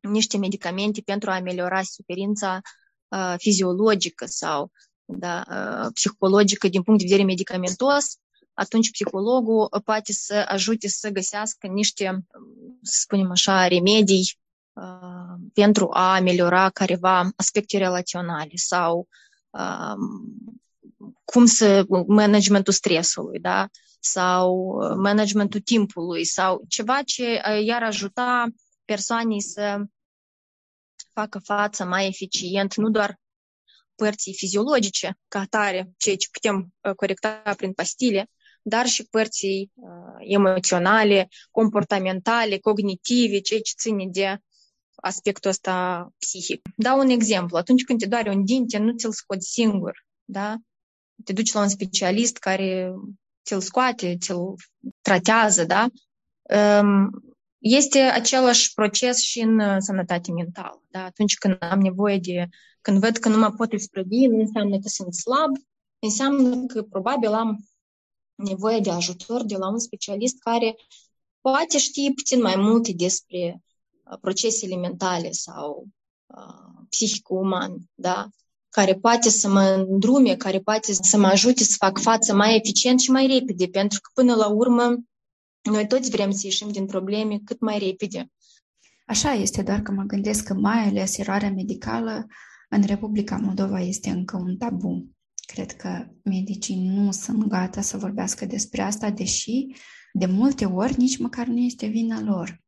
niște 0.00 0.38
medicamente 0.38 1.00
pentru 1.00 1.30
a 1.30 1.34
ameliora 1.34 1.82
suferința 1.82 2.60
uh, 3.08 3.34
fiziologică 3.36 4.26
sau 4.26 4.70
da, 5.04 5.44
uh, 5.50 5.90
psihologică 5.92 6.68
din 6.68 6.82
punct 6.82 7.00
de 7.00 7.06
vedere 7.06 7.26
medicamentos, 7.26 8.04
atunci 8.54 8.90
psihologul 8.90 9.68
poate 9.84 10.12
să 10.12 10.44
ajute 10.48 10.88
să 10.88 11.08
găsească 11.08 11.66
niște, 11.66 12.24
să 12.82 12.98
spunem 13.00 13.30
așa, 13.30 13.68
remedii 13.68 14.38
uh, 14.72 15.48
pentru 15.52 15.88
a 15.92 16.14
ameliora 16.14 16.70
careva 16.70 17.30
aspecte 17.36 17.78
relaționale 17.78 18.52
sau 18.54 19.08
cum 21.24 21.46
să 21.46 21.84
managementul 22.06 22.72
stresului, 22.72 23.38
da? 23.38 23.68
sau 24.00 24.76
managementul 24.96 25.60
timpului 25.60 26.24
sau 26.24 26.64
ceva 26.68 27.02
ce 27.02 27.40
i-ar 27.64 27.82
ajuta 27.82 28.46
persoanei 28.84 29.42
să 29.42 29.84
facă 31.12 31.38
față 31.38 31.84
mai 31.84 32.06
eficient, 32.06 32.74
nu 32.74 32.90
doar 32.90 33.20
părții 33.94 34.34
fiziologice 34.34 35.18
ca 35.28 35.40
atare, 35.40 35.90
ceea 35.96 36.16
ce 36.16 36.28
putem 36.32 36.74
corecta 36.96 37.42
prin 37.56 37.72
pastile, 37.72 38.30
dar 38.62 38.86
și 38.86 39.04
părții 39.04 39.72
uh, 39.74 39.88
emoționale, 40.18 41.28
comportamentale, 41.50 42.58
cognitive, 42.58 43.38
ceea 43.38 43.60
ce 43.60 43.72
ține 43.78 44.06
de 44.10 44.38
aspectul 44.96 45.50
ăsta 45.50 46.08
psihic. 46.18 46.60
Dau 46.76 46.98
un 46.98 47.08
exemplu. 47.08 47.56
Atunci 47.56 47.84
când 47.84 47.98
te 47.98 48.06
doare 48.06 48.30
un 48.30 48.44
dinte, 48.44 48.78
nu 48.78 48.92
ți-l 48.92 49.12
scoți 49.12 49.48
singur, 49.48 50.06
da? 50.24 50.56
Te 51.24 51.32
duci 51.32 51.52
la 51.52 51.60
un 51.60 51.68
specialist 51.68 52.36
care 52.36 52.94
ți-l 53.44 53.60
scoate, 53.60 54.16
ți-l 54.20 54.54
tratează, 55.00 55.64
da? 55.64 55.86
Este 57.58 57.98
același 57.98 58.74
proces 58.74 59.20
și 59.20 59.40
în 59.40 59.80
sănătate 59.80 60.32
mentală, 60.32 60.82
da? 60.88 61.04
Atunci 61.04 61.34
când 61.34 61.56
am 61.60 61.80
nevoie 61.80 62.18
de, 62.18 62.48
când 62.80 63.00
văd 63.00 63.16
că 63.16 63.28
nu 63.28 63.38
mă 63.38 63.50
pot 63.50 63.72
isprăvi, 63.72 64.26
nu 64.26 64.40
înseamnă 64.40 64.78
că 64.78 64.88
sunt 64.88 65.14
slab, 65.14 65.50
înseamnă 65.98 66.66
că 66.66 66.82
probabil 66.82 67.32
am 67.32 67.68
nevoie 68.34 68.80
de 68.80 68.90
ajutor 68.90 69.44
de 69.44 69.56
la 69.56 69.68
un 69.68 69.78
specialist 69.78 70.38
care 70.38 70.76
poate 71.40 71.78
ști 71.78 72.12
puțin 72.14 72.40
mai 72.40 72.56
multe 72.56 72.92
despre 72.92 73.62
procesele 74.20 74.76
mentale 74.76 75.30
sau 75.30 75.86
uh, 76.26 76.84
psihico-uman, 76.88 77.76
da? 77.94 78.28
care 78.76 78.94
poate 78.94 79.28
să 79.28 79.48
mă 79.48 79.86
îndrume, 79.88 80.36
care 80.36 80.60
poate 80.60 80.92
să 80.92 81.18
mă 81.18 81.26
ajute 81.26 81.64
să 81.64 81.74
fac 81.78 81.98
față 81.98 82.34
mai 82.34 82.56
eficient 82.56 83.00
și 83.00 83.10
mai 83.10 83.26
repede, 83.26 83.66
pentru 83.66 84.00
că 84.00 84.10
până 84.14 84.34
la 84.34 84.46
urmă 84.46 84.96
noi 85.62 85.86
toți 85.86 86.10
vrem 86.10 86.30
să 86.30 86.40
ieșim 86.44 86.68
din 86.68 86.86
probleme 86.86 87.38
cât 87.44 87.60
mai 87.60 87.78
repede. 87.78 88.30
Așa 89.06 89.32
este, 89.32 89.62
doar 89.62 89.80
că 89.80 89.92
mă 89.92 90.02
gândesc 90.02 90.44
că 90.44 90.54
mai 90.54 90.78
ales 90.78 91.18
eroarea 91.18 91.50
medicală 91.50 92.26
în 92.68 92.82
Republica 92.82 93.36
Moldova 93.36 93.80
este 93.80 94.10
încă 94.10 94.36
un 94.36 94.56
tabu. 94.56 95.10
Cred 95.46 95.72
că 95.72 96.06
medicii 96.24 96.88
nu 96.88 97.12
sunt 97.12 97.44
gata 97.44 97.80
să 97.80 97.96
vorbească 97.96 98.46
despre 98.46 98.82
asta, 98.82 99.10
deși 99.10 99.66
de 100.12 100.26
multe 100.26 100.64
ori 100.64 100.98
nici 100.98 101.18
măcar 101.18 101.46
nu 101.46 101.58
este 101.58 101.86
vina 101.86 102.20
lor 102.20 102.64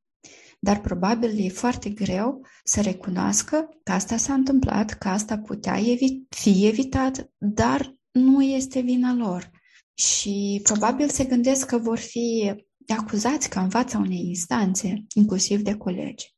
dar 0.59 0.81
probabil 0.81 1.45
e 1.45 1.49
foarte 1.49 1.91
greu 1.91 2.47
să 2.65 2.81
recunoască 2.81 3.69
că 3.83 3.93
asta 3.93 4.17
s-a 4.17 4.35
întâmplat, 4.35 4.91
că 4.91 5.09
asta 5.09 5.39
putea 5.39 5.79
evi- 5.79 6.23
fi 6.29 6.67
evitat, 6.67 7.31
dar 7.37 7.97
nu 8.11 8.43
este 8.43 8.81
vina 8.81 9.15
lor. 9.15 9.51
Și 9.95 10.61
probabil 10.63 11.09
se 11.09 11.25
gândesc 11.25 11.67
că 11.67 11.79
vor 11.79 11.99
fi 11.99 12.55
acuzați 12.87 13.49
ca 13.49 13.63
în 13.63 13.71
fața 13.71 13.99
unei 13.99 14.27
instanțe, 14.27 15.05
inclusiv 15.15 15.61
de 15.61 15.77
colegi. 15.77 16.35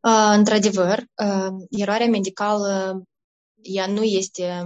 Uh, 0.00 0.32
într-adevăr, 0.36 0.98
uh, 0.98 1.66
eroarea 1.70 2.06
medicală 2.06 3.02
ea 3.62 3.86
nu 3.86 4.02
este 4.02 4.64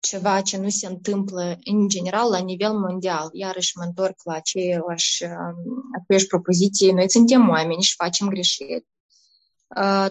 ceva 0.00 0.40
ce 0.40 0.56
nu 0.56 0.68
se 0.68 0.86
întâmplă 0.86 1.58
în 1.64 1.88
general 1.88 2.30
la 2.30 2.38
nivel 2.38 2.72
mondial. 2.72 3.28
Iarăși 3.32 3.76
mă 3.76 3.84
întorc 3.84 4.16
la 4.24 4.34
aceeași, 4.34 5.24
aceeași 6.00 6.26
propoziție. 6.28 6.92
Noi 6.92 7.10
suntem 7.10 7.48
oameni 7.48 7.82
și 7.82 7.94
facem 7.94 8.28
greșeli. 8.28 8.86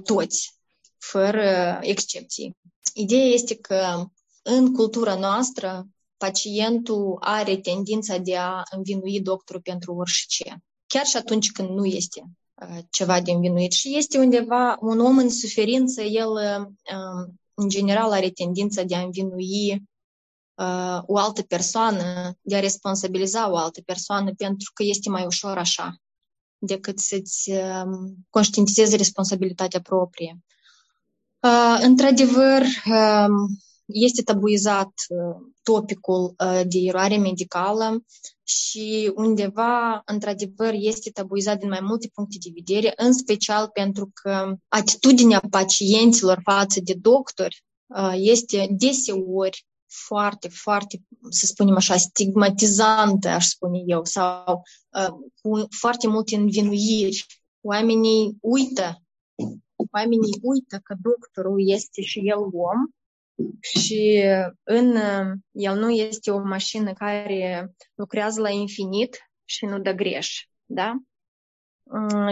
Toți, 0.04 0.60
fără 0.98 1.78
excepții. 1.82 2.58
Ideea 2.94 3.26
este 3.26 3.56
că 3.56 4.06
în 4.42 4.74
cultura 4.74 5.16
noastră, 5.16 5.88
pacientul 6.18 7.18
are 7.20 7.58
tendința 7.58 8.18
de 8.18 8.38
a 8.38 8.64
învinui 8.72 9.22
doctorul 9.22 9.62
pentru 9.62 9.94
orice. 9.94 10.64
Chiar 10.88 11.06
și 11.06 11.18
atunci 11.18 11.52
când 11.52 11.70
nu 11.70 11.86
este 11.86 12.24
ceva 12.90 13.22
de 13.22 13.32
învinuit. 13.32 13.72
Și 13.72 13.98
este 13.98 14.18
undeva 14.18 14.78
un 14.80 15.00
om 15.00 15.18
în 15.18 15.30
suferință, 15.30 16.02
el 16.02 16.28
în 17.60 17.70
general 17.70 18.12
are 18.12 18.30
tendința 18.30 18.84
de 18.84 18.96
a 18.96 19.02
învinui 19.02 19.84
o 21.06 21.18
altă 21.18 21.42
persoană, 21.42 22.34
de 22.42 22.56
a 22.56 22.60
responsabiliza 22.60 23.52
o 23.52 23.58
altă 23.58 23.82
persoană 23.82 24.34
pentru 24.34 24.72
că 24.74 24.84
este 24.84 25.10
mai 25.10 25.26
ușor 25.26 25.58
așa 25.58 25.96
decât 26.58 27.00
să-ți 27.00 27.52
conștientizezi 28.30 28.96
responsabilitatea 28.96 29.82
proprie. 29.82 30.40
Într-adevăr, 31.82 32.64
este 33.88 34.22
tabuizat 34.22 34.92
topicul 35.64 36.36
de 36.68 36.78
eroare 36.80 37.18
medicală 37.18 38.04
și 38.44 39.12
undeva, 39.16 40.02
într-adevăr, 40.06 40.74
este 40.74 41.10
tabuizat 41.10 41.60
din 41.60 41.70
mai 41.70 41.82
multe 41.82 42.10
puncte 42.14 42.38
de 42.44 42.50
vedere, 42.54 42.94
în 42.96 43.14
special 43.14 43.70
pentru 43.74 44.12
că 44.14 44.56
atitudinea 44.68 45.42
pacienților 45.50 46.40
față 46.44 46.80
de 46.84 46.94
doctori 46.94 47.64
este 48.14 48.68
deseori 48.72 49.66
foarte, 49.88 50.48
foarte, 50.48 51.02
să 51.30 51.46
spunem 51.46 51.76
așa, 51.76 51.98
stigmatizantă, 51.98 53.28
aș 53.28 53.46
spune 53.46 53.82
eu, 53.86 54.04
sau 54.04 54.62
uh, 54.92 55.30
cu 55.42 55.68
foarte 55.80 56.08
multe 56.08 56.36
învinuiri. 56.36 57.26
Oamenii 57.62 58.38
uită, 58.42 59.04
oamenii 59.92 60.40
uită 60.42 60.80
că 60.84 60.96
doctorul 61.02 61.70
este 61.70 62.02
și 62.02 62.20
el 62.20 62.38
om 62.38 62.88
și 63.60 64.24
în, 64.64 64.96
el 65.52 65.80
nu 65.80 65.90
este 65.90 66.32
o 66.32 66.40
mașină 66.40 66.94
care 66.94 67.72
lucrează 67.96 68.42
la 68.42 68.50
infinit 68.50 69.18
și 69.46 69.66
nu 69.66 69.80
dă 69.80 69.92
greș, 69.92 70.48
da? 70.66 70.96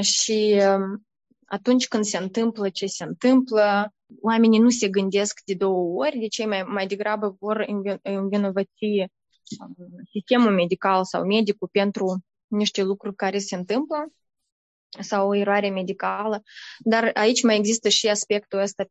Și 0.01 0.61
atunci 1.45 1.87
când 1.87 2.03
se 2.03 2.17
întâmplă 2.17 2.69
ce 2.69 2.85
se 2.85 3.03
întâmplă, 3.03 3.93
oamenii 4.21 4.59
nu 4.59 4.69
se 4.69 4.89
gândesc 4.89 5.41
de 5.45 5.53
două 5.53 6.05
ori, 6.05 6.19
de 6.19 6.27
cei 6.27 6.45
mai, 6.45 6.63
mai 6.63 6.87
degrabă 6.87 7.35
vor 7.39 7.65
învinovăți 8.01 9.09
sistemul 10.11 10.51
medical 10.51 11.05
sau 11.05 11.25
medicul 11.25 11.67
pentru 11.71 12.23
niște 12.47 12.83
lucruri 12.83 13.15
care 13.15 13.37
se 13.37 13.55
întâmplă 13.55 14.11
sau 14.99 15.27
o 15.27 15.35
eroare 15.35 15.69
medicală, 15.69 16.43
dar 16.79 17.11
aici 17.13 17.43
mai 17.43 17.57
există 17.57 17.89
și 17.89 18.07
aspectul 18.07 18.59
ăsta, 18.59 18.85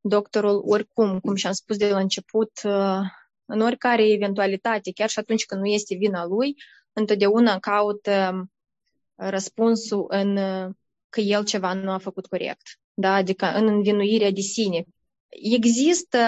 doctorul 0.00 0.62
oricum, 0.66 1.18
cum 1.20 1.34
și-am 1.34 1.52
spus 1.52 1.76
de 1.76 1.88
la 1.88 1.98
început, 1.98 2.50
în 3.44 3.60
oricare 3.60 4.10
eventualitate, 4.10 4.92
chiar 4.92 5.08
și 5.08 5.18
atunci 5.18 5.44
când 5.44 5.60
nu 5.60 5.66
este 5.66 5.94
vina 5.94 6.26
lui, 6.26 6.54
întotdeauna 6.92 7.58
caută 7.58 8.48
răspunsul 9.14 10.06
în 10.08 10.38
că 11.08 11.20
el 11.20 11.44
ceva 11.44 11.72
nu 11.72 11.90
a 11.90 11.98
făcut 11.98 12.26
corect, 12.26 12.62
da? 12.94 13.14
adică 13.14 13.46
în 13.46 13.66
învinuirea 13.66 14.30
de 14.30 14.40
sine. 14.40 14.84
Există 15.28 16.18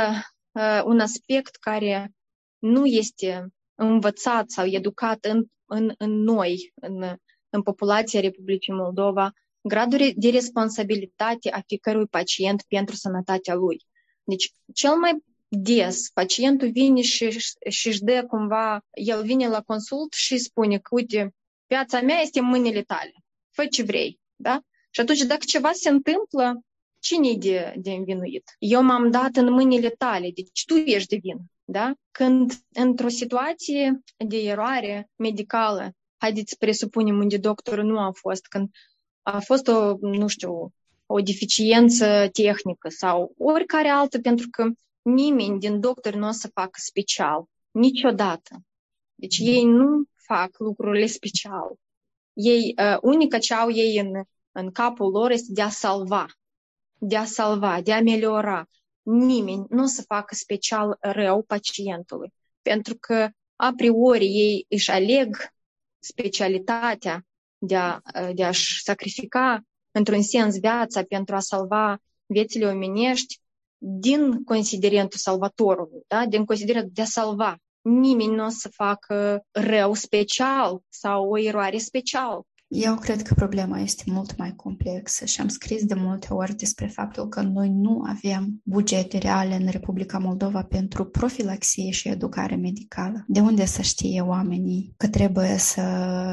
uh, 0.53 0.83
un 0.85 1.01
aspect 1.01 1.57
care 1.57 2.13
nu 2.59 2.87
este 2.87 3.47
învățat 3.75 4.51
sau 4.51 4.67
educat 4.67 5.25
în, 5.25 5.45
în, 5.65 5.93
în 5.99 6.23
noi, 6.23 6.73
în, 6.75 7.17
în 7.51 7.63
populația 7.63 8.21
Republicii 8.21 8.73
Moldova, 8.73 9.33
gradul 9.61 10.13
de 10.15 10.31
responsabilitate 10.31 11.51
a 11.51 11.61
fiecărui 11.67 12.07
pacient 12.07 12.63
pentru 12.69 12.95
sănătatea 12.95 13.55
lui. 13.55 13.85
Deci, 14.25 14.53
cel 14.75 14.95
mai 14.95 15.25
des 15.49 16.11
pacientul 16.15 16.71
vine 16.71 17.01
și, 17.01 17.31
și 17.69 17.89
își 17.89 18.03
dă 18.03 18.25
cumva, 18.27 18.85
el 18.93 19.23
vine 19.23 19.49
la 19.49 19.61
consult 19.61 20.13
și 20.13 20.39
spune 20.39 20.79
că, 20.79 20.95
uite, 20.95 21.35
viața 21.67 22.01
mea 22.01 22.21
este 22.21 22.39
în 22.39 22.45
mâinile 22.45 22.83
tale, 22.83 23.13
fă 23.51 23.67
ce 23.67 23.83
vrei, 23.83 24.21
da? 24.37 24.61
Și 24.91 25.01
atunci, 25.01 25.23
dacă 25.23 25.45
ceva 25.47 25.73
se 25.73 25.89
întâmplă, 25.89 26.61
cine 26.99 27.29
e 27.29 27.37
de, 27.37 27.75
de 27.77 27.91
învinuit? 27.91 28.57
Eu 28.59 28.83
m-am 28.83 29.11
dat 29.11 29.37
în 29.37 29.53
mâinile 29.53 29.89
tale, 29.89 30.31
deci 30.35 30.65
tu 30.67 30.75
ești 30.75 31.09
de 31.09 31.17
vină. 31.23 31.43
Da? 31.65 31.95
Când 32.11 32.53
într-o 32.73 33.09
situație 33.09 34.03
de 34.17 34.37
eroare 34.37 35.11
medicală, 35.17 35.93
haideți 36.21 36.51
să 36.51 36.57
presupunem 36.59 37.19
unde 37.19 37.37
doctorul 37.37 37.85
nu 37.85 37.99
a 37.99 38.11
fost, 38.13 38.47
când 38.47 38.69
a 39.23 39.41
fost 39.41 39.69
o, 39.69 39.97
nu 40.01 40.27
știu, 40.27 40.73
o 41.07 41.21
deficiență 41.21 42.29
tehnică 42.33 42.89
sau 42.89 43.35
oricare 43.39 43.89
altă, 43.89 44.21
pentru 44.21 44.49
că 44.51 44.69
nimeni 45.03 45.59
din 45.59 45.81
doctor 45.81 46.15
nu 46.15 46.29
o 46.29 46.31
să 46.31 46.51
facă 46.55 46.79
special, 46.85 47.45
niciodată. 47.71 48.63
Deci 49.15 49.39
ei 49.39 49.65
nu 49.65 50.03
fac 50.15 50.59
lucrurile 50.59 51.07
special. 51.07 51.75
Ei, 52.33 52.75
uh, 52.79 52.97
unica 53.01 53.39
ce 53.39 53.55
au 53.55 53.71
ei 53.71 53.99
în 53.99 54.25
în 54.53 54.71
capul 54.71 55.11
lor 55.11 55.31
este 55.31 55.53
de 55.53 55.63
a 55.63 55.69
salva, 55.69 56.27
de 56.99 57.17
a 57.17 57.25
salva, 57.25 57.81
de 57.81 57.93
a 57.93 57.97
ameliora. 57.97 58.69
Nimeni 59.03 59.65
nu 59.69 59.83
o 59.83 59.87
să 59.87 60.03
facă 60.03 60.35
special 60.35 60.97
rău 61.01 61.43
pacientului, 61.43 62.33
pentru 62.63 62.97
că 63.01 63.29
a 63.57 63.73
priori 63.77 64.25
ei 64.25 64.67
își 64.69 64.91
aleg 64.91 65.37
specialitatea 66.01 67.27
de, 67.59 67.77
a, 67.77 68.01
de 68.35 68.45
a-și 68.45 68.83
sacrifica 68.83 69.63
într-un 69.91 70.23
sens 70.23 70.59
viața 70.59 71.03
pentru 71.03 71.35
a 71.35 71.41
salva 71.41 71.99
viețile 72.27 72.67
omenești 72.67 73.41
din 73.79 74.45
considerentul 74.45 75.19
salvatorului, 75.19 76.03
da? 76.07 76.27
din 76.27 76.45
considerentul 76.45 76.91
de 76.95 77.03
a 77.03 77.05
salva. 77.05 77.57
Nimeni 77.81 78.35
nu 78.35 78.45
o 78.45 78.49
să 78.49 78.69
facă 78.69 79.45
rău 79.51 79.95
special 79.95 80.81
sau 80.89 81.31
o 81.31 81.39
eroare 81.39 81.79
special. 81.79 82.43
Eu 82.73 82.95
cred 82.95 83.23
că 83.23 83.35
problema 83.35 83.79
este 83.79 84.03
mult 84.07 84.37
mai 84.37 84.55
complexă 84.57 85.25
și 85.25 85.41
am 85.41 85.49
scris 85.49 85.85
de 85.85 85.95
multe 85.95 86.27
ori 86.31 86.55
despre 86.55 86.87
faptul 86.87 87.29
că 87.29 87.41
noi 87.41 87.69
nu 87.69 88.03
avem 88.07 88.61
bugete 88.65 89.19
reale 89.19 89.55
în 89.55 89.69
Republica 89.71 90.19
Moldova 90.19 90.63
pentru 90.63 91.05
profilaxie 91.05 91.91
și 91.91 92.09
educare 92.09 92.57
medicală. 92.57 93.25
De 93.27 93.41
unde 93.41 93.65
să 93.65 93.83
știe 93.83 94.21
oamenii 94.21 94.95
că 94.97 95.09
trebuie 95.09 95.57
să, 95.57 95.83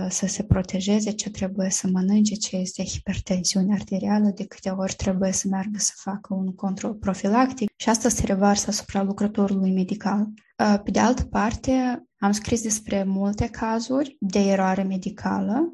să 0.09 0.27
se 0.27 0.43
protejeze, 0.43 1.11
ce 1.11 1.29
trebuie 1.29 1.69
să 1.69 1.87
mănânce, 1.91 2.35
ce 2.35 2.55
este 2.55 2.83
hipertensiune 2.83 3.73
arterială, 3.73 4.31
de 4.35 4.45
câte 4.45 4.69
ori 4.69 4.93
trebuie 4.93 5.31
să 5.31 5.47
meargă 5.47 5.77
să 5.77 5.91
facă 5.95 6.33
un 6.33 6.55
control 6.55 6.93
profilactic 6.93 7.69
și 7.75 7.89
asta 7.89 8.09
se 8.09 8.25
revarsă 8.25 8.69
asupra 8.69 9.03
lucrătorului 9.03 9.71
medical. 9.71 10.27
Pe 10.55 10.91
de 10.91 10.99
altă 10.99 11.23
parte, 11.23 12.03
am 12.19 12.31
scris 12.31 12.61
despre 12.61 13.03
multe 13.03 13.47
cazuri 13.47 14.17
de 14.19 14.39
eroare 14.39 14.83
medicală 14.83 15.71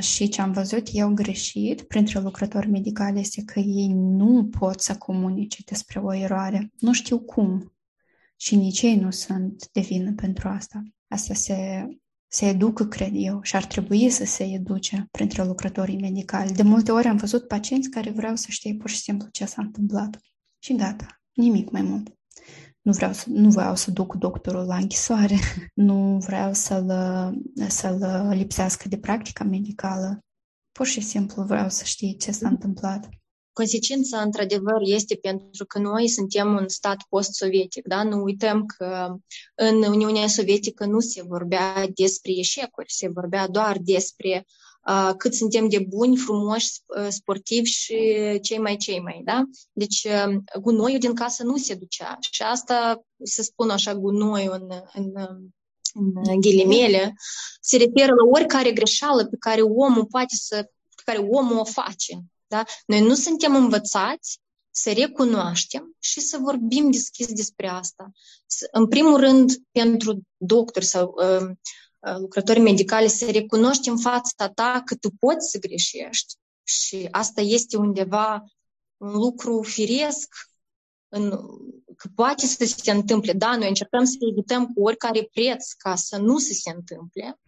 și 0.00 0.28
ce 0.28 0.40
am 0.40 0.52
văzut 0.52 0.88
eu 0.92 1.14
greșit 1.14 1.82
printre 1.82 2.20
lucrători 2.20 2.70
medicali 2.70 3.20
este 3.20 3.42
că 3.44 3.58
ei 3.58 3.92
nu 3.94 4.48
pot 4.58 4.80
să 4.80 4.96
comunice 4.96 5.62
despre 5.66 5.98
o 5.98 6.14
eroare. 6.14 6.70
Nu 6.78 6.92
știu 6.92 7.18
cum. 7.18 7.76
Și 8.36 8.56
nici 8.56 8.82
ei 8.82 8.96
nu 8.96 9.10
sunt 9.10 9.68
de 9.72 9.80
vină 9.80 10.12
pentru 10.12 10.48
asta. 10.48 10.82
Asta 11.08 11.34
se, 11.34 11.86
se 12.28 12.46
educă, 12.46 12.86
cred 12.86 13.12
eu, 13.14 13.42
și 13.42 13.56
ar 13.56 13.64
trebui 13.64 14.10
să 14.10 14.24
se 14.24 14.44
educe 14.44 15.08
printre 15.10 15.44
lucrătorii 15.44 16.00
medicali. 16.00 16.52
De 16.52 16.62
multe 16.62 16.92
ori 16.92 17.06
am 17.06 17.16
văzut 17.16 17.48
pacienți 17.48 17.90
care 17.90 18.10
vreau 18.10 18.36
să 18.36 18.46
știe 18.48 18.74
pur 18.74 18.90
și 18.90 19.00
simplu 19.00 19.28
ce 19.32 19.44
s-a 19.44 19.62
întâmplat. 19.62 20.20
Și 20.58 20.74
gata, 20.74 21.20
nimic 21.32 21.70
mai 21.70 21.82
mult 21.82 22.15
nu 22.86 22.92
vreau 22.92 23.12
să, 23.12 23.24
nu 23.28 23.50
vreau 23.50 23.76
să 23.76 23.90
duc 23.90 24.14
doctorul 24.14 24.64
la 24.66 24.76
închisoare, 24.76 25.38
nu 25.88 26.18
vreau 26.18 26.52
să-l, 26.52 26.90
să-l 27.68 28.28
lipsească 28.30 28.88
de 28.88 28.98
practica 28.98 29.44
medicală. 29.44 30.18
Pur 30.72 30.86
și 30.86 31.00
simplu 31.00 31.42
vreau 31.42 31.68
să 31.68 31.84
știi 31.84 32.16
ce 32.16 32.30
s-a 32.30 32.48
întâmplat. 32.48 33.08
Consecința, 33.52 34.20
într-adevăr, 34.20 34.80
este 34.80 35.14
pentru 35.14 35.64
că 35.66 35.78
noi 35.78 36.08
suntem 36.08 36.48
un 36.54 36.68
stat 36.68 36.96
post-sovietic, 37.08 37.86
da? 37.86 38.02
Nu 38.02 38.22
uităm 38.22 38.66
că 38.66 39.14
în 39.54 39.82
Uniunea 39.82 40.26
Sovietică 40.26 40.84
nu 40.84 41.00
se 41.00 41.22
vorbea 41.22 41.86
despre 41.94 42.32
eșecuri, 42.32 42.92
se 42.92 43.08
vorbea 43.08 43.48
doar 43.48 43.78
despre 43.80 44.46
cât 45.16 45.34
suntem 45.34 45.68
de 45.68 45.86
buni, 45.88 46.16
frumoși, 46.16 46.68
sportivi 47.08 47.68
și 47.68 47.96
cei 48.42 48.58
mai 48.58 48.76
cei 48.76 49.00
mai, 49.00 49.20
da? 49.24 49.42
Deci 49.72 50.06
gunoiul 50.60 50.98
din 50.98 51.14
casă 51.14 51.42
nu 51.42 51.56
se 51.56 51.74
ducea 51.74 52.18
și 52.30 52.42
asta, 52.42 53.04
să 53.22 53.42
spun 53.42 53.70
așa, 53.70 53.94
gunoiul 53.94 54.52
în, 54.52 54.80
în, 54.92 55.12
în 56.22 56.40
ghilimele, 56.40 57.14
se 57.60 57.76
referă 57.76 58.14
la 58.14 58.30
oricare 58.32 58.72
greșeală 58.72 59.26
pe 59.26 59.36
care 59.38 59.60
omul 59.60 60.06
poate 60.06 60.34
să, 60.36 60.70
pe 60.96 61.02
care 61.04 61.18
omul 61.18 61.58
o 61.58 61.64
face, 61.64 62.24
da? 62.46 62.64
Noi 62.86 63.00
nu 63.00 63.14
suntem 63.14 63.54
învățați 63.54 64.40
să 64.70 64.92
recunoaștem 64.92 65.96
și 65.98 66.20
să 66.20 66.38
vorbim 66.38 66.90
deschis 66.90 67.32
despre 67.32 67.68
asta. 67.68 68.10
În 68.72 68.88
primul 68.88 69.20
rând, 69.20 69.52
pentru 69.72 70.20
doctori 70.36 70.84
sau 70.84 71.14
uh, 71.16 71.50
lucrători 72.18 72.60
medicali 72.60 73.08
să 73.08 73.30
recunoști 73.30 73.88
în 73.88 73.98
fața 73.98 74.48
ta 74.48 74.82
că 74.84 74.94
tu 74.94 75.10
poți 75.18 75.50
să 75.50 75.58
greșești 75.58 76.34
și 76.62 77.08
asta 77.10 77.40
este 77.40 77.76
undeva 77.76 78.44
un 78.96 79.12
lucru 79.12 79.62
firesc 79.62 80.34
în, 81.08 81.30
că 81.96 82.08
poate 82.14 82.46
să 82.46 82.64
se 82.64 82.90
întâmple. 82.90 83.32
Da, 83.32 83.56
noi 83.56 83.68
încercăm 83.68 84.04
să 84.04 84.16
evităm 84.30 84.66
cu 84.66 84.82
oricare 84.82 85.28
preț 85.32 85.72
ca 85.72 85.94
să 85.94 86.16
nu 86.16 86.38
se 86.38 86.52
se 86.52 86.70
întâmple, 86.70 87.40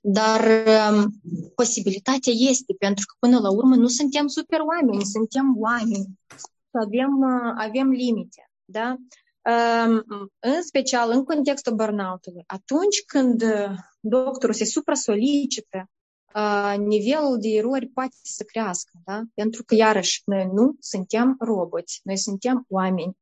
dar 0.00 0.40
um, 0.92 1.10
posibilitatea 1.54 2.32
este, 2.34 2.74
pentru 2.78 3.04
că 3.06 3.14
până 3.18 3.38
la 3.38 3.50
urmă 3.50 3.74
nu 3.74 3.86
suntem 3.86 4.26
super 4.26 4.60
oameni, 4.60 5.04
suntem 5.04 5.54
oameni 5.58 6.18
avem, 6.70 7.18
uh, 7.18 7.54
avem 7.56 7.90
limite. 7.90 8.50
Da? 8.64 8.96
Um, 9.50 10.04
în 10.38 10.62
special 10.62 11.10
în 11.10 11.24
contextul 11.24 11.74
burnout-ului. 11.74 12.44
Atunci 12.46 13.02
când 13.06 13.42
uh, 13.42 13.70
doctorul 14.00 14.54
se 14.54 14.64
supra-solicită, 14.64 15.90
uh, 16.34 16.74
nivelul 16.78 17.38
de 17.40 17.48
erori 17.48 17.86
poate 17.86 18.16
să 18.22 18.44
crească, 18.44 18.90
da? 19.04 19.22
pentru 19.34 19.64
că, 19.64 19.74
iarăși, 19.74 20.22
noi 20.24 20.48
nu 20.52 20.76
suntem 20.80 21.36
roboți, 21.40 22.00
noi 22.02 22.16
suntem 22.16 22.64
oameni. 22.68 23.16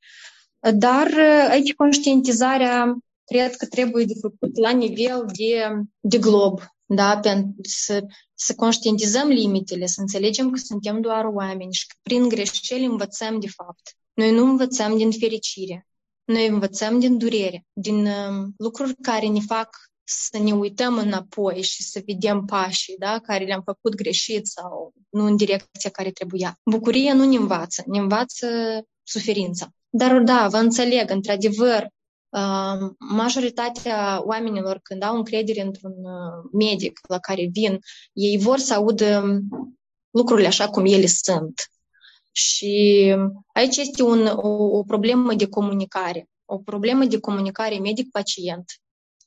Dar 0.74 1.08
aici 1.48 1.74
conștientizarea 1.74 2.96
cred 3.24 3.56
că 3.56 3.66
trebuie 3.66 4.04
de 4.04 4.14
făcut 4.20 4.58
la 4.58 4.70
nivel 4.70 5.24
de, 5.36 5.82
de 6.00 6.18
glob, 6.18 6.60
da? 6.86 7.18
pentru 7.18 7.54
să, 7.62 8.04
să 8.34 8.54
conștientizăm 8.54 9.28
limitele, 9.28 9.86
să 9.86 10.00
înțelegem 10.00 10.50
că 10.50 10.58
suntem 10.58 11.00
doar 11.00 11.24
oameni 11.24 11.72
și 11.72 11.86
că 11.86 11.94
prin 12.02 12.28
greșeli 12.28 12.84
învățăm 12.84 13.40
de 13.40 13.48
fapt. 13.48 13.96
Noi 14.12 14.32
nu 14.32 14.44
învățăm 14.44 14.96
din 14.96 15.10
fericire, 15.10 15.86
noi 16.24 16.46
învățăm 16.46 16.98
din 16.98 17.18
durere, 17.18 17.64
din 17.72 18.06
uh, 18.06 18.46
lucruri 18.56 18.94
care 18.94 19.26
ne 19.26 19.40
fac 19.40 19.68
să 20.08 20.38
ne 20.38 20.52
uităm 20.52 20.98
înapoi 20.98 21.62
și 21.62 21.82
să 21.82 22.02
vedem 22.06 22.44
pașii 22.44 22.96
da, 22.98 23.18
care 23.18 23.44
le-am 23.44 23.62
făcut 23.64 23.94
greșit 23.94 24.46
sau 24.46 24.92
nu 25.08 25.24
în 25.24 25.36
direcția 25.36 25.90
care 25.90 26.10
trebuia. 26.10 26.58
Bucuria 26.64 27.14
nu 27.14 27.24
ne 27.24 27.36
învață, 27.36 27.82
ne 27.86 27.98
învață 27.98 28.46
suferința. 29.02 29.68
Dar 29.88 30.18
da, 30.18 30.48
vă 30.48 30.56
înțeleg, 30.56 31.10
într-adevăr, 31.10 31.88
majoritatea 32.98 34.22
oamenilor 34.24 34.80
când 34.82 35.02
au 35.02 35.16
încredere 35.16 35.60
într-un 35.60 35.94
medic 36.52 37.00
la 37.08 37.18
care 37.18 37.48
vin, 37.52 37.78
ei 38.12 38.38
vor 38.38 38.58
să 38.58 38.74
audă 38.74 39.40
lucrurile 40.10 40.46
așa 40.46 40.68
cum 40.68 40.84
ele 40.84 41.06
sunt. 41.06 41.60
Și 42.32 43.14
aici 43.52 43.76
este 43.76 44.02
un, 44.02 44.26
o, 44.26 44.48
o 44.78 44.82
problemă 44.82 45.34
de 45.34 45.48
comunicare, 45.48 46.28
o 46.44 46.58
problemă 46.58 47.04
de 47.04 47.20
comunicare 47.20 47.78
medic-pacient. 47.78 48.64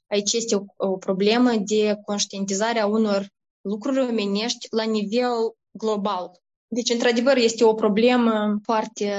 Aici 0.09 0.33
este 0.33 0.55
o, 0.55 0.63
o 0.75 0.97
problemă 0.97 1.51
de 1.55 1.99
conștientizare 2.05 2.79
a 2.79 2.85
unor 2.85 3.29
lucruri 3.61 3.99
omenești 3.99 4.67
la 4.69 4.83
nivel 4.83 5.55
global. 5.71 6.31
Deci, 6.67 6.89
într-adevăr, 6.89 7.37
este 7.37 7.63
o 7.63 7.73
problemă 7.73 8.59
foarte 8.63 9.13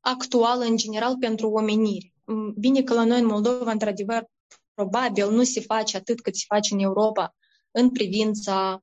actuală 0.00 0.64
în 0.64 0.76
general 0.76 1.16
pentru 1.16 1.48
omenire. 1.48 2.12
Bine 2.58 2.82
că 2.82 2.94
la 2.94 3.04
noi 3.04 3.20
în 3.20 3.26
Moldova, 3.26 3.70
într-adevăr, 3.70 4.26
probabil 4.74 5.30
nu 5.30 5.42
se 5.42 5.60
face 5.60 5.96
atât 5.96 6.20
cât 6.20 6.36
se 6.36 6.44
face 6.48 6.74
în 6.74 6.80
Europa 6.80 7.34
în 7.70 7.90
privința 7.90 8.82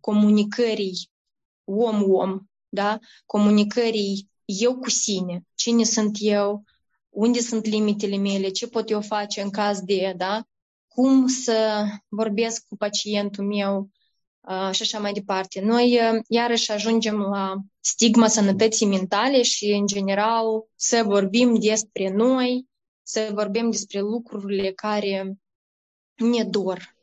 comunicării 0.00 1.10
om-om, 1.64 2.40
da? 2.68 2.98
comunicării 3.26 4.30
eu 4.44 4.78
cu 4.78 4.90
sine, 4.90 5.42
cine 5.54 5.84
sunt 5.84 6.16
eu, 6.20 6.64
unde 7.08 7.40
sunt 7.40 7.66
limitele 7.66 8.16
mele, 8.16 8.48
ce 8.48 8.68
pot 8.68 8.90
eu 8.90 9.00
face 9.00 9.40
în 9.40 9.50
caz 9.50 9.80
de, 9.80 10.14
da? 10.16 10.47
Cum 10.98 11.26
să 11.26 11.84
vorbesc 12.08 12.66
cu 12.68 12.76
pacientul 12.76 13.44
meu 13.44 13.90
uh, 14.40 14.70
și 14.72 14.82
așa 14.82 14.98
mai 14.98 15.12
departe. 15.12 15.60
Noi, 15.60 15.94
uh, 15.94 16.20
iarăși, 16.28 16.72
ajungem 16.72 17.16
la 17.16 17.54
stigma 17.80 18.28
sănătății 18.28 18.86
mentale 18.86 19.42
și, 19.42 19.70
în 19.70 19.86
general, 19.86 20.44
să 20.74 21.02
vorbim 21.06 21.58
despre 21.60 22.10
noi, 22.10 22.66
să 23.02 23.30
vorbim 23.32 23.70
despre 23.70 24.00
lucrurile 24.00 24.72
care 24.72 25.38
ne 26.16 26.44
dor, 26.44 26.96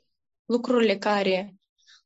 lucrurile 0.45 0.97
care 0.97 1.55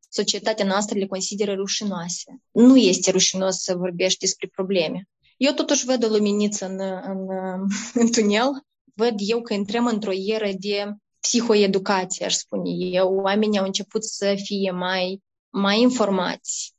societatea 0.10 0.66
noastră 0.66 0.98
le 0.98 1.08
consideră 1.08 1.54
rușinoase. 1.54 2.42
Nu 2.52 2.78
este 2.78 3.12
rușinos 3.12 3.56
să 3.56 3.76
vorbești 3.76 4.20
despre 4.20 4.48
probleme. 4.48 5.08
Eu 5.38 5.54
totuși 5.54 5.86
văd 5.86 6.04
o 6.04 6.08
luminiță 6.08 6.66
în, 6.66 6.80
în, 7.04 7.28
în 8.02 8.12
tunel, 8.12 8.50
văd 8.96 9.16
eu 9.18 9.42
că 9.42 9.54
intrăm 9.54 9.86
într-o 9.86 10.12
eră 10.14 10.50
de 10.60 10.94
psihoeducație, 11.20 12.26
aș 12.26 12.34
spune 12.34 12.70
eu. 12.70 13.14
Oamenii 13.14 13.60
au 13.60 13.66
început 13.66 14.04
să 14.04 14.36
fie 14.44 14.72
mai, 14.72 15.24
mai 15.50 15.82
informați, 15.82 16.74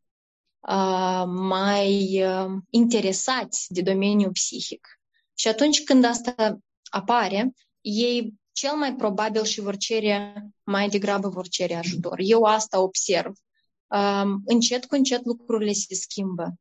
mai 1.26 2.22
interesați 2.70 3.66
de 3.68 3.82
domeniul 3.82 4.30
psihic. 4.30 4.88
Și 5.34 5.48
atunci 5.48 5.84
când 5.84 6.04
asta 6.04 6.58
apare, 6.84 7.52
ei 7.80 8.34
cel 8.52 8.74
mai 8.74 8.94
probabil 8.94 9.44
și 9.44 9.60
vor 9.60 9.76
cere, 9.76 10.34
mai 10.62 10.88
degrabă 10.88 11.28
vor 11.28 11.48
cere 11.48 11.74
ajutor. 11.74 12.18
Eu 12.22 12.42
asta 12.42 12.80
observ. 12.80 13.32
Um, 13.86 14.42
încet 14.44 14.84
cu 14.84 14.94
încet 14.94 15.24
lucrurile 15.24 15.72
se 15.72 15.94
schimbă 15.94 16.54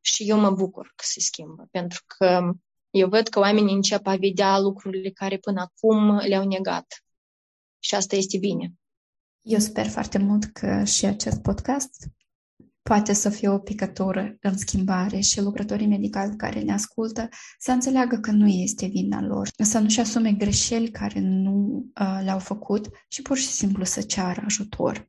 și 0.00 0.28
eu 0.28 0.38
mă 0.38 0.50
bucur 0.50 0.92
că 0.96 1.04
se 1.06 1.20
schimbă, 1.20 1.68
pentru 1.70 2.02
că 2.06 2.52
eu 2.90 3.08
văd 3.08 3.28
că 3.28 3.38
oamenii 3.38 3.74
încep 3.74 4.06
a 4.06 4.16
vedea 4.16 4.58
lucrurile 4.58 5.10
care 5.10 5.36
până 5.38 5.60
acum 5.60 6.16
le-au 6.16 6.46
negat. 6.46 7.04
Și 7.80 7.94
asta 7.94 8.16
este 8.16 8.38
bine. 8.38 8.72
Eu 9.42 9.58
sper 9.58 9.88
foarte 9.88 10.18
mult 10.18 10.44
că 10.44 10.84
și 10.84 11.04
acest 11.04 11.42
podcast 11.42 12.08
poate 12.82 13.12
să 13.12 13.28
fie 13.28 13.48
o 13.48 13.58
picătură 13.58 14.36
în 14.40 14.56
schimbare 14.56 15.20
și 15.20 15.40
lucrătorii 15.40 15.86
medicali 15.86 16.36
care 16.36 16.60
ne 16.60 16.72
ascultă 16.72 17.28
să 17.58 17.70
înțeleagă 17.70 18.16
că 18.16 18.30
nu 18.30 18.46
este 18.46 18.86
vina 18.86 19.22
lor, 19.22 19.48
să 19.56 19.78
nu-și 19.78 20.00
asume 20.00 20.32
greșeli 20.32 20.90
care 20.90 21.20
nu 21.20 21.84
uh, 22.00 22.20
le-au 22.24 22.38
făcut 22.38 22.88
și 23.08 23.22
pur 23.22 23.36
și 23.36 23.46
simplu 23.46 23.84
să 23.84 24.02
ceară 24.02 24.42
ajutor. 24.44 25.06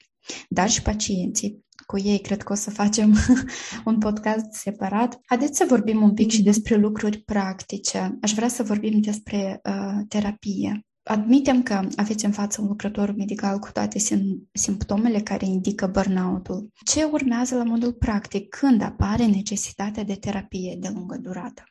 Dar 0.49 0.69
și 0.69 0.81
pacienții, 0.81 1.65
cu 1.85 1.99
ei 1.99 2.19
cred 2.19 2.43
că 2.43 2.51
o 2.51 2.55
să 2.55 2.69
facem 2.69 3.15
un 3.85 3.97
podcast 3.97 4.51
separat. 4.51 5.19
Haideți 5.25 5.57
să 5.57 5.65
vorbim 5.67 6.01
un 6.01 6.13
pic 6.13 6.31
și 6.31 6.43
despre 6.43 6.75
lucruri 6.75 7.17
practice. 7.17 8.17
Aș 8.21 8.33
vrea 8.33 8.47
să 8.47 8.63
vorbim 8.63 9.01
despre 9.01 9.61
uh, 9.63 10.05
terapie. 10.07 10.85
Admitem 11.11 11.63
că 11.63 11.87
aveți 11.95 12.25
în 12.25 12.31
față 12.31 12.61
un 12.61 12.67
lucrător 12.67 13.11
medical 13.15 13.59
cu 13.59 13.71
toate 13.71 13.99
sim- 13.99 14.49
simptomele 14.51 15.21
care 15.21 15.45
indică 15.45 15.87
burnout-ul. 15.87 16.69
Ce 16.85 17.03
urmează 17.03 17.55
la 17.55 17.63
modul 17.63 17.93
practic 17.93 18.49
când 18.49 18.81
apare 18.81 19.25
necesitatea 19.25 20.03
de 20.03 20.15
terapie 20.15 20.77
de 20.79 20.89
lungă 20.93 21.17
durată? 21.21 21.63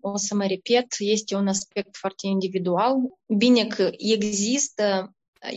O 0.00 0.16
să 0.16 0.34
mă 0.34 0.46
repet, 0.46 0.86
este 0.98 1.34
un 1.34 1.48
aspect 1.48 1.96
foarte 1.96 2.26
individual. 2.26 2.94
Bine 3.36 3.66
că 3.66 3.90
există 3.96 5.12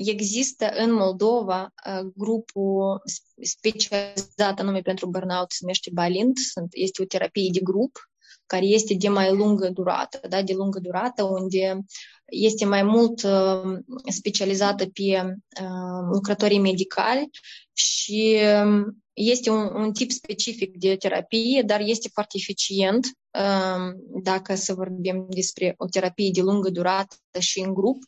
Există 0.06 0.72
în 0.78 0.94
Moldova 0.94 1.74
uh, 1.88 2.12
grupul 2.16 3.02
specializat 3.42 4.60
anume 4.60 4.82
pentru 4.82 5.10
burnout, 5.10 5.52
se 5.52 5.58
numește 5.62 5.90
Balint, 5.94 6.38
este 6.72 7.02
o 7.02 7.06
terapie 7.06 7.50
de 7.54 7.60
grup 7.60 8.11
care 8.52 8.66
este 8.66 8.94
de 8.94 9.08
mai 9.08 9.36
lungă 9.36 9.70
durată, 9.70 10.20
da, 10.30 10.42
de 10.42 10.54
lungă 10.54 10.80
durată, 10.80 11.24
unde 11.24 11.80
este 12.26 12.66
mai 12.66 12.84
mult 12.84 13.24
uh, 13.24 13.80
specializată 14.12 14.86
pe 14.86 15.38
uh, 15.62 16.08
lucrătorii 16.12 16.60
medicali 16.60 17.30
și 17.74 18.38
um, 18.64 19.04
este 19.14 19.50
un, 19.50 19.72
un 19.76 19.94
tip 19.94 20.12
specific 20.12 20.78
de 20.78 20.96
terapie, 20.96 21.62
dar 21.62 21.80
este 21.80 22.10
foarte 22.14 22.38
eficient 22.40 23.06
uh, 23.06 23.94
dacă 24.24 24.56
să 24.56 24.74
vorbim 24.74 25.26
despre 25.30 25.74
o 25.78 25.86
terapie 25.86 26.30
de 26.34 26.42
lungă 26.42 26.70
durată 26.70 27.16
și 27.40 27.60
în 27.60 27.74
grup. 27.74 28.04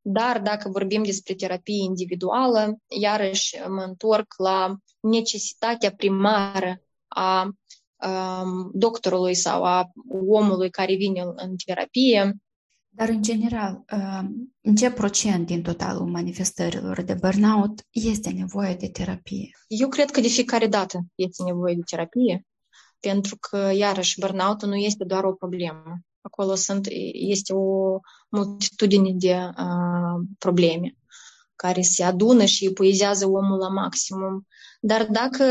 Dar 0.00 0.40
dacă 0.40 0.68
vorbim 0.68 1.02
despre 1.02 1.34
terapie 1.34 1.82
individuală, 1.82 2.78
iarăși 3.00 3.56
mă 3.68 3.82
întorc 3.82 4.34
la 4.36 4.76
necesitatea 5.00 5.92
primară 5.92 6.80
a 7.08 7.50
doctorului 8.72 9.34
sau 9.34 9.64
a 9.64 9.90
omului 10.28 10.70
care 10.70 10.94
vine 10.94 11.20
în 11.34 11.56
terapie. 11.64 12.36
Dar, 12.88 13.08
în 13.08 13.22
general, 13.22 13.84
în 14.60 14.74
ce 14.74 14.90
procent 14.90 15.46
din 15.46 15.62
totalul 15.62 16.06
manifestărilor 16.06 17.02
de 17.02 17.14
burnout 17.14 17.82
este 17.90 18.30
nevoie 18.30 18.74
de 18.74 18.88
terapie? 18.88 19.50
Eu 19.66 19.88
cred 19.88 20.10
că 20.10 20.20
de 20.20 20.28
fiecare 20.28 20.66
dată 20.66 21.00
este 21.14 21.42
nevoie 21.42 21.74
de 21.74 21.82
terapie, 21.90 22.46
pentru 23.00 23.36
că, 23.40 23.70
iarăși, 23.74 24.20
burnout 24.20 24.64
nu 24.64 24.74
este 24.74 25.04
doar 25.04 25.24
o 25.24 25.32
problemă. 25.32 25.98
Acolo 26.20 26.54
sunt, 26.54 26.86
este 27.12 27.52
o 27.52 27.98
multitudine 28.28 29.12
de 29.14 29.34
uh, 29.34 30.26
probleme 30.38 30.96
care 31.56 31.82
se 31.82 32.02
adună 32.02 32.44
și 32.44 32.66
epuizează 32.66 33.26
omul 33.26 33.58
la 33.58 33.68
maximum. 33.68 34.46
Dar 34.80 35.06
dacă 35.06 35.44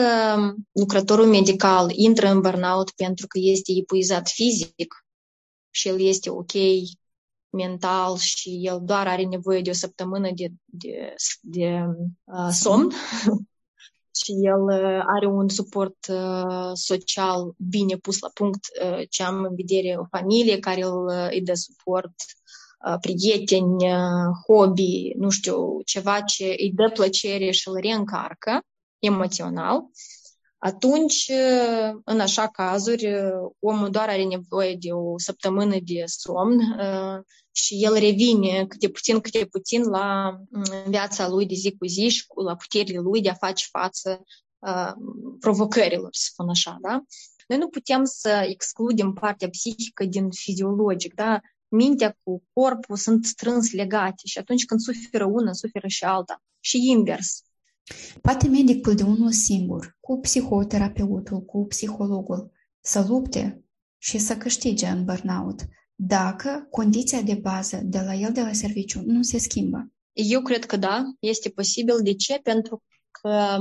lucrătorul 0.72 1.26
medical 1.26 1.92
intră 1.92 2.28
în 2.28 2.42
burnout 2.42 2.92
pentru 2.92 3.28
că 3.28 3.40
este 3.42 3.72
epuizat 3.72 4.28
fizic 4.28 5.06
și 5.70 5.88
el 5.88 6.02
este 6.02 6.30
ok 6.30 6.52
mental 7.50 8.18
și 8.18 8.60
el 8.62 8.82
doar 8.84 9.08
are 9.08 9.24
nevoie 9.24 9.62
de 9.62 9.70
o 9.70 9.74
săptămână 9.74 10.32
de, 10.36 10.48
de, 10.66 11.16
de 11.42 11.86
uh, 12.24 12.50
somn 12.52 12.92
și 14.24 14.32
el 14.32 14.62
uh, 14.62 15.04
are 15.06 15.26
un 15.26 15.50
suport 15.50 16.08
uh, 16.10 16.72
social 16.74 17.54
bine 17.58 17.96
pus 17.96 18.20
la 18.20 18.30
punct, 18.34 18.66
uh, 18.84 19.02
ce 19.10 19.24
am 19.24 19.44
în 19.44 19.56
vedere 19.56 19.96
o 20.00 20.06
familie 20.06 20.60
care 20.60 20.84
îl, 20.84 21.08
îi 21.32 21.42
dă 21.42 21.54
suport, 21.54 22.14
prieteni, 23.02 23.88
hobby, 24.48 25.14
nu 25.18 25.30
știu, 25.30 25.82
ceva 25.86 26.22
ce 26.22 26.46
îi 26.46 26.72
dă 26.76 26.90
plăcere 26.94 27.52
și 27.52 27.68
îl 27.68 27.80
reîncarcă 27.80 28.62
emoțional, 29.00 29.82
atunci, 30.58 31.32
în 32.04 32.20
așa 32.20 32.48
cazuri, 32.48 33.08
omul 33.60 33.90
doar 33.90 34.10
are 34.10 34.24
nevoie 34.24 34.76
de 34.80 34.92
o 34.92 35.18
săptămână 35.18 35.76
de 35.84 36.04
somn 36.06 36.60
și 37.52 37.84
el 37.84 37.94
revine 37.94 38.66
câte 38.68 38.90
puțin, 38.90 39.20
câte 39.20 39.46
puțin 39.46 39.84
la 39.84 40.38
viața 40.88 41.28
lui 41.28 41.46
de 41.46 41.54
zi 41.54 41.76
cu 41.78 41.86
zi 41.86 42.08
și 42.08 42.26
la 42.46 42.56
puterile 42.56 43.00
lui 43.00 43.22
de 43.22 43.30
a 43.30 43.34
face 43.34 43.66
față 43.72 44.24
uh, 44.60 44.92
provocărilor, 45.40 46.10
să 46.12 46.28
spun 46.32 46.50
așa, 46.50 46.78
da? 46.82 47.04
Noi 47.48 47.58
nu 47.58 47.68
putem 47.68 48.04
să 48.04 48.46
excludem 48.50 49.14
partea 49.14 49.50
psihică 49.50 50.06
din 50.06 50.30
fiziologic, 50.30 51.14
da? 51.14 51.40
Mintea 51.76 52.18
cu 52.24 52.44
corpul 52.54 52.96
sunt 52.96 53.26
strâns 53.26 53.72
legate 53.72 54.22
și 54.24 54.38
atunci 54.38 54.66
când 54.66 54.80
suferă 54.80 55.26
una, 55.26 55.54
suferă 55.54 55.88
și 55.88 56.04
alta. 56.04 56.44
Și 56.60 56.90
invers. 56.90 57.42
Poate 58.22 58.48
medicul 58.48 58.96
de 58.96 59.04
unul 59.04 59.32
singur, 59.32 59.98
cu 60.00 60.20
psihoterapeutul, 60.20 61.42
cu 61.42 61.66
psihologul, 61.66 62.52
să 62.82 63.06
lupte 63.08 63.64
și 63.98 64.18
să 64.18 64.38
câștige 64.38 64.88
în 64.88 65.06
burnout, 65.06 65.62
dacă 65.96 66.68
condiția 66.70 67.22
de 67.22 67.34
bază 67.34 67.80
de 67.84 68.00
la 68.00 68.14
el, 68.14 68.32
de 68.32 68.42
la 68.42 68.54
serviciu, 68.54 69.02
nu 69.06 69.22
se 69.22 69.38
schimbă. 69.38 69.92
Eu 70.14 70.42
cred 70.42 70.66
că 70.66 70.78
da, 70.78 71.04
este 71.20 71.50
posibil. 71.50 72.00
De 72.04 72.14
ce? 72.14 72.40
Pentru 72.44 72.84
că 73.12 73.58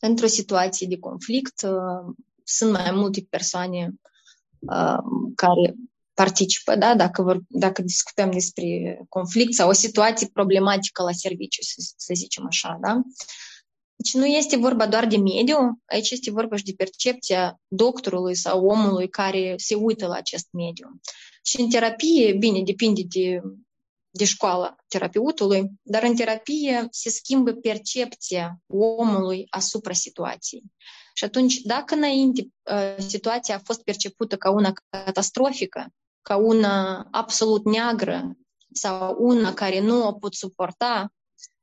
într-o 0.00 0.26
situație 0.26 0.86
de 0.86 0.98
conflict 0.98 1.62
uh, 1.62 2.14
sunt 2.44 2.72
mai 2.72 2.90
multe 2.92 3.26
persoane 3.30 3.94
uh, 4.58 4.98
care 5.34 5.74
participă, 6.14 6.76
da? 6.76 6.94
dacă, 6.94 7.22
vor, 7.22 7.40
dacă 7.48 7.82
discutăm 7.82 8.30
despre 8.30 8.98
conflict 9.08 9.54
sau 9.54 9.68
o 9.68 9.72
situație 9.72 10.28
problematică 10.32 11.02
la 11.02 11.12
serviciu, 11.12 11.62
să, 11.62 11.92
să 11.96 12.12
zicem 12.14 12.46
așa. 12.46 12.78
Da? 12.80 13.00
Deci 13.96 14.14
nu 14.14 14.26
este 14.26 14.56
vorba 14.56 14.86
doar 14.86 15.06
de 15.06 15.16
mediu, 15.16 15.82
aici 15.84 16.10
este 16.10 16.30
vorba 16.30 16.56
și 16.56 16.64
de 16.64 16.72
percepția 16.76 17.60
doctorului 17.68 18.34
sau 18.34 18.66
omului 18.66 19.08
care 19.08 19.54
se 19.56 19.74
uită 19.74 20.06
la 20.06 20.14
acest 20.14 20.46
mediu. 20.50 21.00
Și 21.42 21.60
în 21.60 21.70
terapie, 21.70 22.32
bine, 22.32 22.62
depinde 22.62 23.02
de, 23.08 23.40
de 24.10 24.24
școala 24.24 24.74
terapeutului, 24.88 25.70
dar 25.82 26.02
în 26.02 26.16
terapie 26.16 26.86
se 26.90 27.10
schimbă 27.10 27.52
percepția 27.52 28.60
omului 28.66 29.46
asupra 29.50 29.92
situației. 29.92 30.62
Și 31.14 31.24
atunci, 31.24 31.60
dacă 31.60 31.94
înainte 31.94 32.48
situația 33.08 33.54
a 33.54 33.62
fost 33.64 33.82
percepută 33.82 34.36
ca 34.36 34.50
una 34.50 34.72
catastrofică, 34.90 35.86
ca 36.24 36.36
una 36.36 37.08
absolut 37.10 37.64
neagră 37.64 38.36
sau 38.72 39.16
una 39.18 39.54
care 39.54 39.80
nu 39.80 40.06
o 40.06 40.12
pot 40.12 40.34
suporta, 40.34 41.12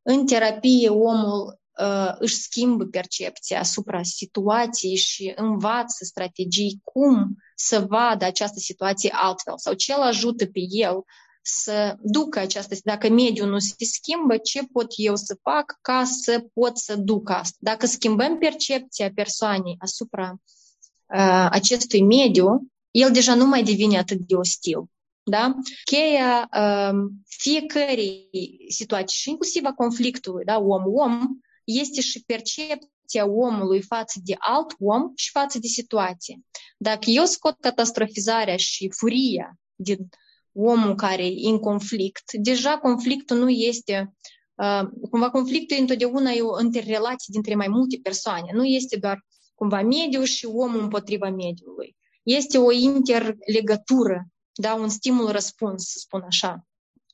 în 0.01 0.25
terapie 0.25 0.89
omul 0.89 1.59
uh, 1.79 2.15
își 2.19 2.35
schimbă 2.35 2.85
percepția 2.85 3.59
asupra 3.59 4.03
situației 4.03 4.95
și 4.95 5.33
învață 5.35 6.05
strategii 6.05 6.79
cum 6.83 7.35
să 7.55 7.85
vadă 7.89 8.25
această 8.25 8.59
situație 8.59 9.11
altfel 9.13 9.53
sau 9.57 9.73
ce 9.73 9.93
îl 9.93 10.01
ajută 10.01 10.45
pe 10.45 10.59
el 10.69 11.03
să 11.43 11.95
ducă 12.01 12.39
această, 12.39 12.75
dacă 12.83 13.09
mediul 13.09 13.49
nu 13.49 13.59
se 13.59 13.85
schimbă, 13.85 14.37
ce 14.37 14.61
pot 14.71 14.87
eu 14.95 15.15
să 15.15 15.37
fac 15.41 15.77
ca 15.81 16.03
să 16.03 16.45
pot 16.53 16.77
să 16.77 16.95
duc 16.95 17.29
asta. 17.29 17.57
Dacă 17.59 17.85
schimbăm 17.85 18.37
percepția 18.37 19.11
persoanei 19.15 19.75
asupra 19.79 20.31
uh, 20.31 21.47
acestui 21.49 22.03
mediu, 22.03 22.71
el 22.91 23.11
deja 23.11 23.35
nu 23.35 23.45
mai 23.45 23.63
devine 23.63 23.97
atât 23.97 24.17
de 24.17 24.35
ostil. 24.35 24.83
Da? 25.23 25.55
Cheia 25.83 26.49
uh, 26.57 26.99
fiecărei 27.27 28.29
situații 28.69 29.17
și 29.17 29.29
inclusiv 29.29 29.65
a 29.65 29.73
conflictului, 29.73 30.45
da? 30.45 30.57
om-om, 30.57 31.27
este 31.63 32.01
și 32.01 32.23
percepția 32.25 33.25
omului 33.27 33.81
față 33.81 34.19
de 34.23 34.35
alt 34.37 34.75
om 34.79 35.11
și 35.15 35.29
față 35.29 35.59
de 35.59 35.67
situație. 35.67 36.39
Dacă 36.77 37.09
eu 37.09 37.25
scot 37.25 37.59
catastrofizarea 37.59 38.57
și 38.57 38.91
furia 38.97 39.59
din 39.75 40.09
omul 40.53 40.95
care 40.95 41.25
e 41.25 41.49
în 41.49 41.59
conflict, 41.59 42.33
deja 42.33 42.77
conflictul 42.77 43.37
nu 43.37 43.49
este 43.49 44.13
uh, 44.55 44.81
cumva 45.09 45.29
conflictul 45.29 45.77
e 45.77 45.79
întotdeauna 45.79 46.31
e 46.31 46.41
o 46.41 46.61
interrelație 46.61 47.27
dintre 47.31 47.55
mai 47.55 47.67
multe 47.67 47.99
persoane. 48.03 48.51
Nu 48.53 48.65
este 48.65 48.97
doar 48.97 49.25
cumva 49.55 49.81
mediul 49.81 50.23
și 50.23 50.45
omul 50.45 50.81
împotriva 50.81 51.29
mediului. 51.29 51.95
Este 52.23 52.57
o 52.57 52.71
interlegătură, 52.71 54.27
da, 54.53 54.73
un 54.73 54.89
stimul-răspuns, 54.89 55.83
să 55.83 55.97
spun 55.97 56.21
așa. 56.21 56.65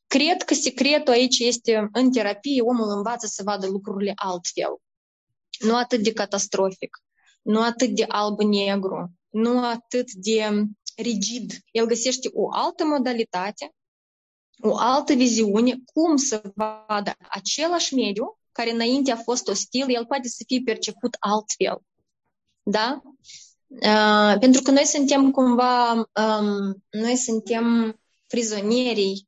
Cred 0.08 0.44
că 0.44 0.54
secretul 0.54 1.14
aici 1.14 1.40
este 1.40 1.90
în 1.92 2.12
terapie, 2.12 2.62
omul 2.62 2.90
învață 2.90 3.28
să 3.28 3.44
vadă 3.44 3.68
lucrurile 3.68 4.12
altfel. 4.16 4.78
Nu 5.60 5.76
atât 5.76 6.04
de 6.04 6.14
catastrofic, 6.14 6.98
nu 7.42 7.62
atât 7.62 7.90
de 7.90 8.06
alb-negru, 8.08 9.12
nu 9.30 9.66
atât 9.66 10.12
de 10.12 10.64
rigid. 10.96 11.54
El 11.72 11.86
găsește 11.86 12.30
o 12.34 12.52
altă 12.52 12.86
modalitate, 12.86 13.76
o 14.60 14.78
altă 14.78 15.14
viziune, 15.14 15.76
cum 15.94 16.16
să 16.16 16.52
vadă 16.56 17.16
același 17.30 17.94
mediu 17.94 18.38
care 18.52 18.72
înainte 18.72 19.12
a 19.12 19.16
fost 19.16 19.48
ostil, 19.48 19.96
el 19.96 20.06
poate 20.06 20.28
să 20.28 20.44
fie 20.48 20.62
perceput 20.66 21.16
altfel. 21.20 21.82
Da? 22.64 23.02
Uh, 23.68 24.36
pentru 24.40 24.62
că 24.62 24.72
noi 24.72 24.86
suntem 24.86 25.32
cumva, 25.32 25.94
um, 25.94 26.84
noi 26.90 27.16
suntem 27.16 27.96
prizonierii 28.28 29.28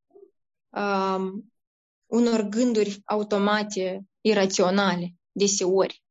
um, 0.69 1.51
unor 2.05 2.41
gânduri 2.41 3.01
automate, 3.05 4.01
iraționale, 4.21 5.13
deseori. 5.31 6.03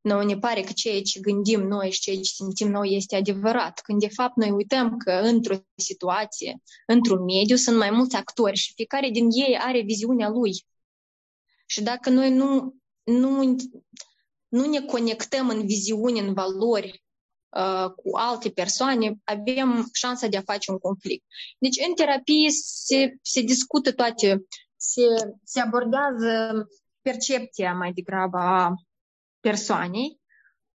Noi 0.00 0.26
ne 0.26 0.38
pare 0.38 0.60
că 0.60 0.72
ceea 0.72 1.02
ce 1.02 1.20
gândim 1.20 1.60
noi 1.60 1.90
și 1.90 2.00
ceea 2.00 2.16
ce 2.16 2.22
simțim 2.22 2.70
noi 2.70 2.94
este 2.94 3.16
adevărat, 3.16 3.80
când 3.80 4.00
de 4.00 4.08
fapt 4.08 4.36
noi 4.36 4.50
uităm 4.50 4.96
că 4.96 5.12
într-o 5.12 5.56
situație, 5.76 6.62
într-un 6.86 7.24
mediu, 7.24 7.56
sunt 7.56 7.76
mai 7.76 7.90
mulți 7.90 8.16
actori 8.16 8.56
și 8.56 8.72
fiecare 8.74 9.10
din 9.10 9.28
ei 9.30 9.58
are 9.60 9.80
viziunea 9.80 10.28
lui. 10.28 10.64
Și 11.66 11.82
dacă 11.82 12.10
noi 12.10 12.34
nu, 12.34 12.76
nu, 13.04 13.56
nu 14.48 14.66
ne 14.66 14.80
conectăm 14.80 15.48
în 15.48 15.66
viziune, 15.66 16.20
în 16.20 16.32
valori 16.32 16.88
uh, 16.88 17.07
cu 17.96 18.16
alte 18.16 18.50
persoane, 18.50 19.14
avem 19.24 19.88
șansa 19.92 20.26
de 20.26 20.36
a 20.36 20.42
face 20.42 20.70
un 20.70 20.78
conflict. 20.78 21.24
Deci 21.58 21.86
în 21.88 21.94
terapie 21.94 22.48
se, 22.50 23.16
se 23.22 23.40
discută 23.40 23.92
toate, 23.92 24.44
se, 24.76 25.02
se 25.44 25.60
abordează 25.60 26.66
percepția 27.00 27.72
mai 27.72 27.92
degrabă 27.92 28.38
a 28.38 28.74
persoanei 29.40 30.20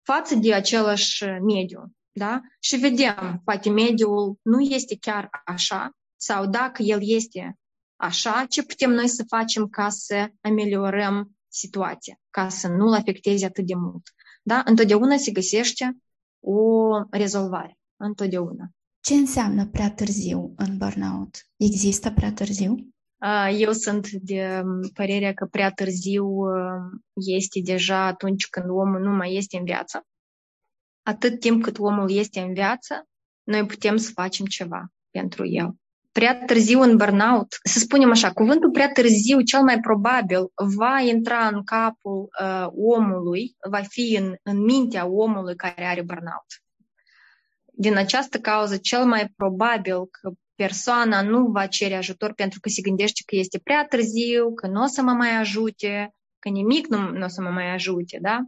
față 0.02 0.34
de 0.34 0.54
același 0.54 1.24
mediu. 1.24 1.92
Da? 2.12 2.40
Și 2.60 2.76
vedem, 2.76 3.40
poate 3.44 3.70
mediul 3.70 4.38
nu 4.42 4.60
este 4.60 4.96
chiar 4.98 5.28
așa, 5.44 5.90
sau 6.16 6.46
dacă 6.46 6.82
el 6.82 6.98
este 7.02 7.58
așa, 7.96 8.46
ce 8.48 8.62
putem 8.62 8.90
noi 8.90 9.08
să 9.08 9.24
facem 9.28 9.68
ca 9.68 9.88
să 9.88 10.28
ameliorăm 10.40 11.36
situația, 11.48 12.20
ca 12.30 12.48
să 12.48 12.68
nu-l 12.68 12.92
afecteze 12.94 13.44
atât 13.44 13.66
de 13.66 13.74
mult. 13.74 14.02
Da? 14.42 14.62
Întotdeauna 14.64 15.16
se 15.16 15.30
găsește 15.30 15.96
o 16.41 16.88
rezolvare. 17.11 17.78
Întotdeauna. 17.97 18.68
Ce 19.01 19.14
înseamnă 19.14 19.66
prea 19.66 19.91
târziu 19.91 20.53
în 20.57 20.76
burnout? 20.76 21.36
Există 21.57 22.11
prea 22.11 22.32
târziu? 22.32 22.74
Eu 23.59 23.72
sunt 23.72 24.11
de 24.11 24.62
părerea 24.95 25.32
că 25.32 25.47
prea 25.47 25.70
târziu 25.70 26.26
este 27.14 27.61
deja 27.64 28.07
atunci 28.07 28.49
când 28.49 28.66
omul 28.68 29.01
nu 29.01 29.11
mai 29.11 29.34
este 29.34 29.57
în 29.57 29.64
viață. 29.64 30.07
Atât 31.03 31.41
timp 31.41 31.62
cât 31.62 31.78
omul 31.78 32.11
este 32.11 32.41
în 32.41 32.53
viață, 32.53 33.09
noi 33.43 33.66
putem 33.66 33.97
să 33.97 34.11
facem 34.14 34.47
ceva 34.47 34.88
pentru 35.11 35.47
el. 35.47 35.74
Prea 36.12 36.44
târziu 36.44 36.80
în 36.80 36.96
burnout, 36.96 37.58
să 37.62 37.78
spunem 37.78 38.11
așa, 38.11 38.32
cuvântul 38.32 38.70
prea 38.70 38.92
târziu 38.92 39.40
cel 39.40 39.62
mai 39.62 39.80
probabil 39.80 40.50
va 40.76 41.00
intra 41.00 41.46
în 41.46 41.64
capul 41.64 42.28
uh, 42.42 42.66
omului, 42.74 43.56
va 43.70 43.80
fi 43.80 44.16
în, 44.16 44.34
în 44.42 44.58
mintea 44.58 45.06
omului 45.06 45.56
care 45.56 45.84
are 45.84 46.02
burnout. 46.02 46.62
Din 47.64 47.96
această 47.96 48.38
cauză, 48.38 48.76
cel 48.76 49.04
mai 49.04 49.32
probabil 49.36 50.06
că 50.11 50.30
persoana 50.54 51.22
nu 51.22 51.46
va 51.46 51.66
cere 51.66 51.94
ajutor 51.94 52.32
pentru 52.32 52.61
că 52.61 52.68
se 52.68 52.80
gândește 52.80 53.22
că 53.26 53.36
este 53.36 53.58
prea 53.58 53.86
târziu, 53.88 54.54
că 54.54 54.66
nu 54.66 54.82
o 54.82 54.86
să 54.86 55.02
mă 55.02 55.12
mai 55.12 55.36
ajute, 55.36 56.14
că 56.38 56.48
nimic 56.48 56.86
nu, 56.86 57.11
nu 57.11 57.24
o 57.24 57.28
să 57.28 57.42
mă 57.42 57.50
mai 57.50 57.70
ajute, 57.70 58.18
da? 58.22 58.38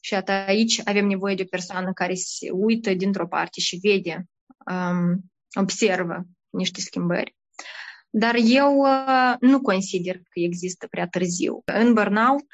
Și 0.00 0.14
aici 0.46 0.80
avem 0.84 1.06
nevoie 1.06 1.34
de 1.34 1.42
o 1.42 1.50
persoană 1.50 1.92
care 1.92 2.14
se 2.14 2.50
uită 2.50 2.94
dintr-o 2.94 3.26
parte 3.26 3.60
și 3.60 3.78
vede, 3.82 4.26
um, 4.70 5.32
observă 5.60 6.26
niște 6.52 6.80
schimbări. 6.80 7.36
Dar 8.10 8.34
eu 8.44 8.76
uh, 8.76 9.34
nu 9.40 9.60
consider 9.60 10.16
că 10.16 10.40
există 10.40 10.86
prea 10.86 11.06
târziu. 11.06 11.62
În 11.64 11.92
burnout 11.92 12.46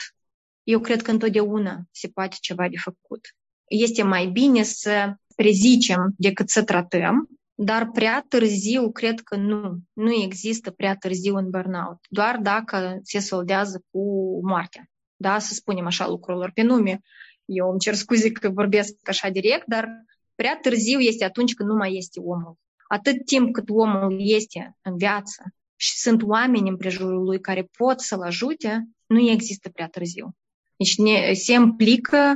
eu 0.69 0.81
cred 0.81 1.03
că 1.03 1.11
întotdeauna 1.11 1.83
se 1.91 2.09
poate 2.09 2.37
ceva 2.41 2.69
de 2.69 2.77
făcut. 2.77 3.21
Este 3.69 4.03
mai 4.03 4.27
bine 4.27 4.63
să 4.63 5.15
prezicem 5.37 6.15
decât 6.17 6.49
să 6.49 6.65
tratăm, 6.65 7.29
dar 7.55 7.91
prea 7.91 8.25
târziu 8.29 8.91
cred 8.91 9.21
că 9.21 9.37
nu. 9.37 9.79
Nu 9.93 10.13
există 10.13 10.71
prea 10.71 10.97
târziu 10.97 11.37
în 11.37 11.51
burnout. 11.51 11.99
Doar 12.09 12.37
dacă 12.37 12.99
se 13.03 13.19
soldează 13.19 13.85
cu 13.91 14.01
moartea. 14.47 14.91
Da, 15.17 15.39
să 15.39 15.55
spunem 15.55 15.87
așa 15.87 16.09
lucrurilor 16.09 16.51
pe 16.55 16.63
nume. 16.63 17.01
Eu 17.45 17.71
îmi 17.71 17.79
cer 17.79 17.95
scuze 17.95 18.33
că 18.33 18.49
vorbesc 18.49 18.95
așa 19.09 19.29
direct, 19.29 19.67
dar 19.67 19.89
prea 20.35 20.59
târziu 20.63 20.99
este 20.99 21.25
atunci 21.25 21.55
când 21.55 21.69
nu 21.69 21.75
mai 21.75 21.97
este 21.97 22.21
omul. 22.21 22.57
Atât 22.89 23.25
timp 23.25 23.53
cât 23.53 23.69
omul 23.69 24.17
este 24.19 24.77
în 24.83 24.97
viață 24.97 25.43
și 25.77 25.97
sunt 25.97 26.23
oameni 26.23 26.69
în 26.69 26.77
prejurul 26.77 27.23
lui 27.23 27.41
care 27.41 27.63
pot 27.63 28.01
să-l 28.01 28.23
ajute, 28.23 28.89
nu 29.07 29.31
există 29.31 29.69
prea 29.69 29.89
târziu. 29.89 30.37
Deci 30.77 30.97
ne, 30.97 31.33
se 31.33 31.53
implică, 31.53 32.35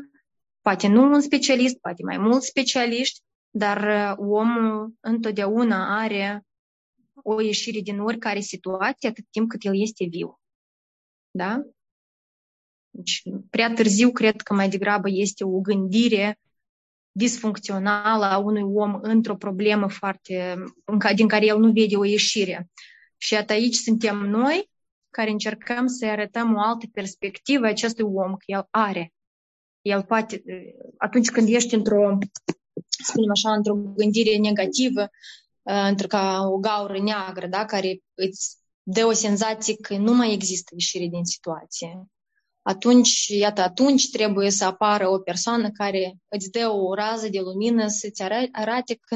poate 0.60 0.88
nu 0.88 1.02
un 1.02 1.20
specialist, 1.20 1.76
poate 1.76 2.02
mai 2.02 2.18
mulți 2.18 2.46
specialiști, 2.46 3.20
dar 3.50 3.82
uh, 3.82 4.26
omul 4.28 4.94
întotdeauna 5.00 6.00
are 6.00 6.46
o 7.14 7.40
ieșire 7.40 7.80
din 7.80 8.00
oricare 8.00 8.40
situație 8.40 9.08
atât 9.08 9.24
timp 9.30 9.48
cât 9.48 9.64
el 9.64 9.80
este 9.80 10.04
viu. 10.04 10.40
Da? 11.30 11.62
Deci, 12.90 13.22
prea 13.50 13.72
târziu 13.72 14.10
cred 14.10 14.40
că 14.40 14.54
mai 14.54 14.68
degrabă 14.68 15.08
este 15.10 15.44
o 15.44 15.60
gândire 15.60 16.38
disfuncțională 17.12 18.24
a 18.24 18.38
unui 18.38 18.62
om 18.62 18.98
într-o 19.02 19.36
problemă 19.36 19.88
foarte, 19.88 20.54
din 21.14 21.28
care 21.28 21.46
el 21.46 21.58
nu 21.58 21.72
vede 21.72 21.96
o 21.96 22.04
ieșire. 22.04 22.70
Și 23.16 23.32
iată 23.32 23.52
aici 23.52 23.74
suntem 23.74 24.16
noi 24.16 24.70
care 25.10 25.30
încercăm 25.30 25.86
să 25.86 26.06
arătăm 26.06 26.54
o 26.54 26.60
altă 26.60 26.86
perspectivă 26.92 27.66
acestui 27.66 28.04
om, 28.04 28.32
că 28.32 28.44
el 28.46 28.66
are. 28.70 29.12
El 29.82 30.02
poate, 30.02 30.42
atunci 30.96 31.30
când 31.30 31.48
ești 31.48 31.74
într-o, 31.74 32.18
spunem 33.04 33.30
așa, 33.30 33.52
într-o 33.52 33.74
gândire 33.74 34.36
negativă, 34.36 35.08
într 35.62 36.06
ca 36.06 36.40
o 36.46 36.58
gaură 36.58 37.02
neagră, 37.02 37.46
da, 37.46 37.64
care 37.64 38.02
îți 38.14 38.56
dă 38.82 39.04
o 39.04 39.12
senzație 39.12 39.76
că 39.76 39.96
nu 39.96 40.14
mai 40.14 40.32
există 40.32 40.70
ieșire 40.72 41.06
din 41.06 41.24
situație. 41.24 42.06
Atunci, 42.62 43.26
iată, 43.28 43.60
atunci 43.60 44.10
trebuie 44.10 44.50
să 44.50 44.64
apară 44.64 45.08
o 45.08 45.18
persoană 45.18 45.70
care 45.70 46.16
îți 46.28 46.50
dă 46.50 46.68
o 46.68 46.94
rază 46.94 47.28
de 47.28 47.40
lumină 47.40 47.88
să-ți 47.88 48.22
arate 48.52 48.98
că 49.00 49.14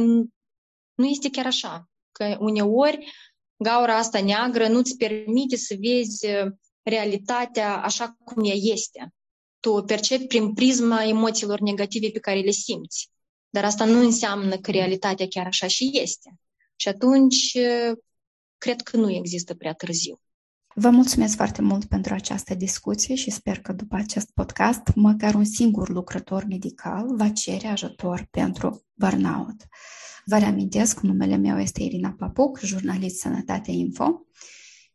nu 0.95 1.07
este 1.07 1.31
chiar 1.31 1.47
așa. 1.47 1.89
Că 2.13 2.37
uneori 2.41 3.13
gaura 3.57 3.97
asta 3.97 4.23
neagră 4.23 4.69
nu-ți 4.69 4.97
permite 4.97 5.57
să 5.57 5.77
vezi 5.81 6.27
uh, 6.27 6.53
realitatea 6.83 7.77
așa 7.83 8.17
cum 8.25 8.45
ea 8.45 8.55
este. 8.55 9.15
Tu 9.61 9.71
o 9.71 9.83
percepi 9.83 10.27
prin 10.27 10.55
prisma 10.55 11.05
emoțiilor 11.05 11.61
negative 11.61 12.11
pe 12.11 12.19
care 12.19 12.41
le 12.41 12.51
simți. 12.51 13.11
Dar 13.51 13.65
asta 13.65 13.85
nu 13.85 13.99
înseamnă 13.99 14.59
că 14.59 14.71
realitatea 14.71 15.27
chiar 15.29 15.47
așa 15.47 15.67
și 15.67 15.91
este. 15.93 16.39
Și 16.77 16.89
atunci, 16.89 17.53
uh, 17.55 17.97
cred 18.59 18.81
că 18.81 18.97
nu 18.97 19.11
există 19.11 19.55
prea 19.55 19.73
târziu. 19.73 20.21
Vă 20.79 20.91
mulțumesc 20.91 21.37
foarte 21.37 21.63
mult 21.63 21.85
pentru 21.85 22.15
această 22.15 22.55
discuție 22.55 23.15
și 23.15 23.31
sper 23.31 23.61
că 23.61 23.73
după 23.73 23.97
acest 23.97 24.31
podcast, 24.35 24.83
măcar 24.95 25.35
un 25.35 25.45
singur 25.45 25.89
lucrător 25.89 26.45
medical 26.49 27.17
va 27.17 27.29
cere 27.29 27.67
ajutor 27.67 28.27
pentru 28.31 28.85
burnout. 28.95 29.57
Vă 30.25 30.39
reamintesc, 30.39 31.01
numele 31.01 31.37
meu 31.37 31.59
este 31.59 31.83
Irina 31.83 32.15
Papuc, 32.19 32.61
jurnalist 32.61 33.21
Sănătate 33.21 33.71
Info 33.71 34.27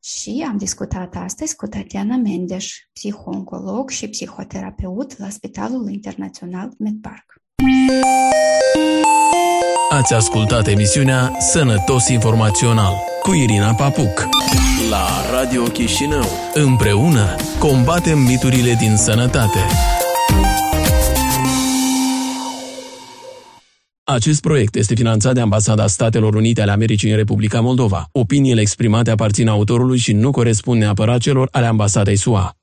și 0.04 0.46
am 0.48 0.58
discutat 0.58 1.16
astăzi 1.16 1.56
cu 1.56 1.68
Tatiana 1.68 2.16
Mendes, 2.16 2.66
psihooncolog 2.94 3.90
și 3.90 4.10
psihoterapeut 4.10 5.18
la 5.18 5.30
Spitalul 5.30 5.90
Internațional 5.90 6.74
MedPark. 6.78 7.42
Ați 9.94 10.14
ascultat 10.14 10.68
emisiunea 10.68 11.32
Sănătos 11.40 12.08
Informațional 12.08 12.94
cu 13.22 13.34
Irina 13.34 13.74
Papuc 13.74 14.28
la 14.90 15.08
Radio 15.32 15.64
Chișinău. 15.64 16.26
Împreună 16.54 17.36
combatem 17.60 18.20
miturile 18.20 18.74
din 18.74 18.96
sănătate. 18.96 19.60
Acest 24.04 24.42
proiect 24.42 24.76
este 24.76 24.96
finanțat 24.96 25.34
de 25.34 25.40
Ambasada 25.42 25.88
Statelor 25.88 26.36
Unite 26.36 26.62
ale 26.62 26.72
Americii 26.72 27.10
în 27.10 27.16
Republica 27.16 27.62
Moldova. 27.62 28.06
Opiniile 28.12 28.62
exprimate 28.62 29.12
aparțin 29.12 29.48
autorului 29.48 29.98
și 29.98 30.14
nu 30.14 30.32
corespund 30.32 30.80
neapărat 30.80 31.20
celor 31.20 31.48
ale 31.52 31.66
Ambasadei 31.66 32.16
SUA. 32.16 32.61